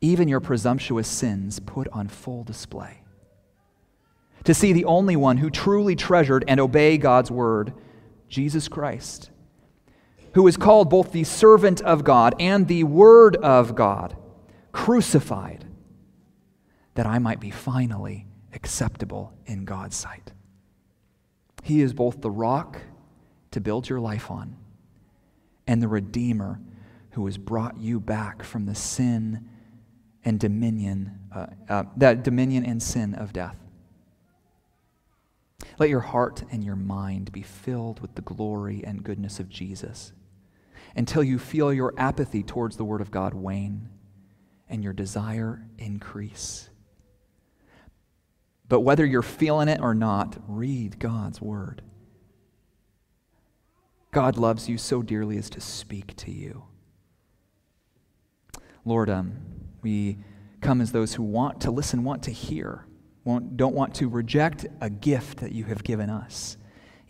Even 0.00 0.28
your 0.28 0.38
presumptuous 0.38 1.08
sins 1.08 1.58
put 1.58 1.88
on 1.88 2.06
full 2.06 2.44
display. 2.44 3.02
To 4.44 4.54
see 4.54 4.72
the 4.72 4.84
only 4.84 5.16
one 5.16 5.38
who 5.38 5.50
truly 5.50 5.96
treasured 5.96 6.44
and 6.46 6.60
obeyed 6.60 7.00
God's 7.00 7.32
word, 7.32 7.72
Jesus 8.28 8.68
Christ 8.68 9.30
who 10.36 10.46
is 10.46 10.58
called 10.58 10.90
both 10.90 11.12
the 11.12 11.24
servant 11.24 11.80
of 11.80 12.04
God 12.04 12.34
and 12.38 12.68
the 12.68 12.84
Word 12.84 13.36
of 13.36 13.74
God, 13.74 14.14
crucified, 14.70 15.64
that 16.92 17.06
I 17.06 17.18
might 17.18 17.40
be 17.40 17.50
finally 17.50 18.26
acceptable 18.52 19.32
in 19.46 19.64
God's 19.64 19.96
sight. 19.96 20.32
He 21.62 21.80
is 21.80 21.94
both 21.94 22.20
the 22.20 22.30
rock 22.30 22.82
to 23.52 23.62
build 23.62 23.88
your 23.88 23.98
life 23.98 24.30
on 24.30 24.58
and 25.66 25.82
the 25.82 25.88
Redeemer 25.88 26.60
who 27.12 27.24
has 27.26 27.38
brought 27.38 27.78
you 27.78 27.98
back 27.98 28.42
from 28.42 28.66
the 28.66 28.74
sin 28.74 29.48
and 30.24 30.38
dominion, 30.38 31.18
uh, 31.34 31.46
uh, 31.68 31.84
that 31.96 32.22
dominion 32.22 32.64
and 32.64 32.82
sin 32.82 33.14
of 33.14 33.32
death. 33.32 33.56
Let 35.78 35.88
your 35.88 36.00
heart 36.00 36.44
and 36.50 36.62
your 36.62 36.76
mind 36.76 37.32
be 37.32 37.42
filled 37.42 38.00
with 38.00 38.14
the 38.14 38.22
glory 38.22 38.82
and 38.84 39.02
goodness 39.02 39.40
of 39.40 39.48
Jesus 39.48 40.12
until 40.94 41.22
you 41.22 41.38
feel 41.38 41.72
your 41.72 41.94
apathy 41.96 42.42
towards 42.42 42.76
the 42.76 42.84
Word 42.84 43.00
of 43.00 43.10
God 43.10 43.34
wane 43.34 43.88
and 44.68 44.82
your 44.82 44.92
desire 44.92 45.62
increase. 45.78 46.68
But 48.68 48.80
whether 48.80 49.06
you're 49.06 49.22
feeling 49.22 49.68
it 49.68 49.80
or 49.80 49.94
not, 49.94 50.36
read 50.48 50.98
God's 50.98 51.40
Word. 51.40 51.82
God 54.16 54.38
loves 54.38 54.66
you 54.66 54.78
so 54.78 55.02
dearly 55.02 55.36
as 55.36 55.50
to 55.50 55.60
speak 55.60 56.16
to 56.16 56.30
you. 56.30 56.64
Lord, 58.82 59.10
um, 59.10 59.36
we 59.82 60.16
come 60.62 60.80
as 60.80 60.90
those 60.90 61.12
who 61.12 61.22
want 61.22 61.60
to 61.60 61.70
listen, 61.70 62.02
want 62.02 62.22
to 62.22 62.30
hear, 62.30 62.86
don't 63.26 63.74
want 63.74 63.94
to 63.96 64.08
reject 64.08 64.64
a 64.80 64.88
gift 64.88 65.40
that 65.40 65.52
you 65.52 65.64
have 65.64 65.84
given 65.84 66.08
us 66.08 66.56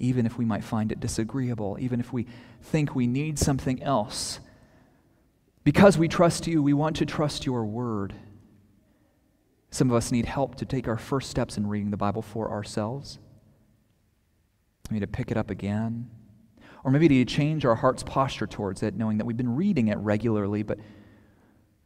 even 0.00 0.26
if 0.26 0.36
we 0.36 0.44
might 0.44 0.64
find 0.64 0.90
it 0.90 0.98
disagreeable, 0.98 1.76
even 1.78 2.00
if 2.00 2.12
we 2.12 2.26
think 2.61 2.96
we 2.96 3.07
need 3.07 3.38
something 3.38 3.80
else. 3.84 4.40
Because 5.62 5.96
we 5.96 6.09
trust 6.09 6.48
you, 6.48 6.61
we 6.61 6.72
want 6.72 6.96
to 6.96 7.07
trust 7.07 7.46
your 7.46 7.64
word. 7.64 8.14
Some 9.70 9.90
of 9.90 9.96
us 9.96 10.11
need 10.11 10.26
help 10.26 10.57
to 10.57 10.64
take 10.64 10.88
our 10.88 10.98
first 10.98 11.30
steps 11.30 11.57
in 11.57 11.68
reading 11.68 11.92
the 11.92 11.96
Bible 11.96 12.20
for 12.20 12.50
ourselves. 12.50 13.20
We 14.90 14.94
need 14.94 15.00
to 15.00 15.07
pick 15.07 15.30
it 15.30 15.36
up 15.36 15.50
again. 15.50 16.11
Or 16.87 16.93
maybe 16.93 17.09
to 17.09 17.24
change 17.24 17.64
our 17.64 17.74
heart's 17.74 18.05
posture 18.05 18.47
towards 18.47 18.84
it, 18.84 18.95
knowing 18.95 19.18
that 19.18 19.24
we've 19.24 19.37
been 19.37 19.57
reading 19.57 19.89
it 19.89 19.99
regularly, 19.99 20.62
but 20.62 20.78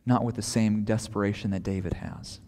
not 0.05 0.25
with 0.25 0.35
the 0.35 0.43
same 0.43 0.85
desperation 0.85 1.53
that 1.53 1.63
David 1.63 1.95
has. 1.95 2.39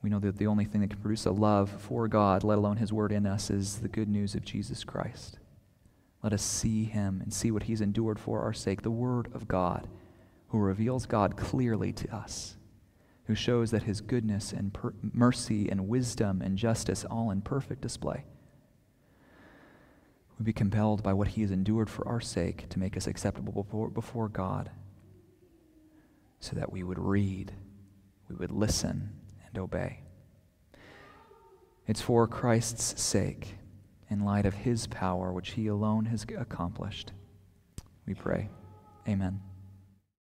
We 0.00 0.08
know 0.08 0.18
that 0.18 0.38
the 0.38 0.46
only 0.46 0.64
thing 0.64 0.80
that 0.80 0.88
can 0.88 0.98
produce 0.98 1.26
a 1.26 1.30
love 1.30 1.68
for 1.68 2.08
God, 2.08 2.42
let 2.42 2.56
alone 2.56 2.78
His 2.78 2.90
Word 2.90 3.12
in 3.12 3.26
us, 3.26 3.50
is 3.50 3.80
the 3.80 3.88
good 3.88 4.08
news 4.08 4.34
of 4.34 4.46
Jesus 4.46 4.82
Christ. 4.82 5.38
Let 6.22 6.32
us 6.32 6.42
see 6.42 6.84
Him 6.84 7.20
and 7.22 7.34
see 7.34 7.50
what 7.50 7.64
He's 7.64 7.82
endured 7.82 8.18
for 8.18 8.40
our 8.40 8.54
sake, 8.54 8.80
the 8.80 8.90
Word 8.90 9.28
of 9.34 9.46
God, 9.46 9.86
who 10.48 10.58
reveals 10.58 11.04
God 11.04 11.36
clearly 11.36 11.92
to 11.92 12.16
us, 12.16 12.56
who 13.26 13.34
shows 13.34 13.72
that 13.72 13.82
His 13.82 14.00
goodness 14.00 14.54
and 14.54 14.72
per- 14.72 14.94
mercy 15.12 15.68
and 15.68 15.86
wisdom 15.86 16.40
and 16.40 16.56
justice 16.56 17.04
all 17.04 17.30
in 17.30 17.42
perfect 17.42 17.82
display. 17.82 18.24
We 20.38 20.44
be 20.44 20.52
compelled 20.52 21.02
by 21.02 21.12
what 21.12 21.28
He 21.28 21.42
has 21.42 21.50
endured 21.50 21.88
for 21.88 22.06
our 22.06 22.20
sake 22.20 22.68
to 22.70 22.78
make 22.78 22.96
us 22.96 23.06
acceptable 23.06 23.52
before, 23.52 23.88
before 23.88 24.28
God, 24.28 24.70
so 26.40 26.54
that 26.56 26.72
we 26.72 26.82
would 26.82 26.98
read, 26.98 27.52
we 28.28 28.36
would 28.36 28.50
listen, 28.50 29.10
and 29.46 29.58
obey. 29.58 30.00
It's 31.86 32.02
for 32.02 32.26
Christ's 32.26 33.00
sake, 33.00 33.56
in 34.10 34.24
light 34.24 34.46
of 34.46 34.54
his 34.54 34.86
power, 34.86 35.32
which 35.32 35.52
he 35.52 35.66
alone 35.66 36.06
has 36.06 36.24
accomplished. 36.36 37.12
We 38.06 38.14
pray. 38.14 38.48
Amen. 39.08 39.40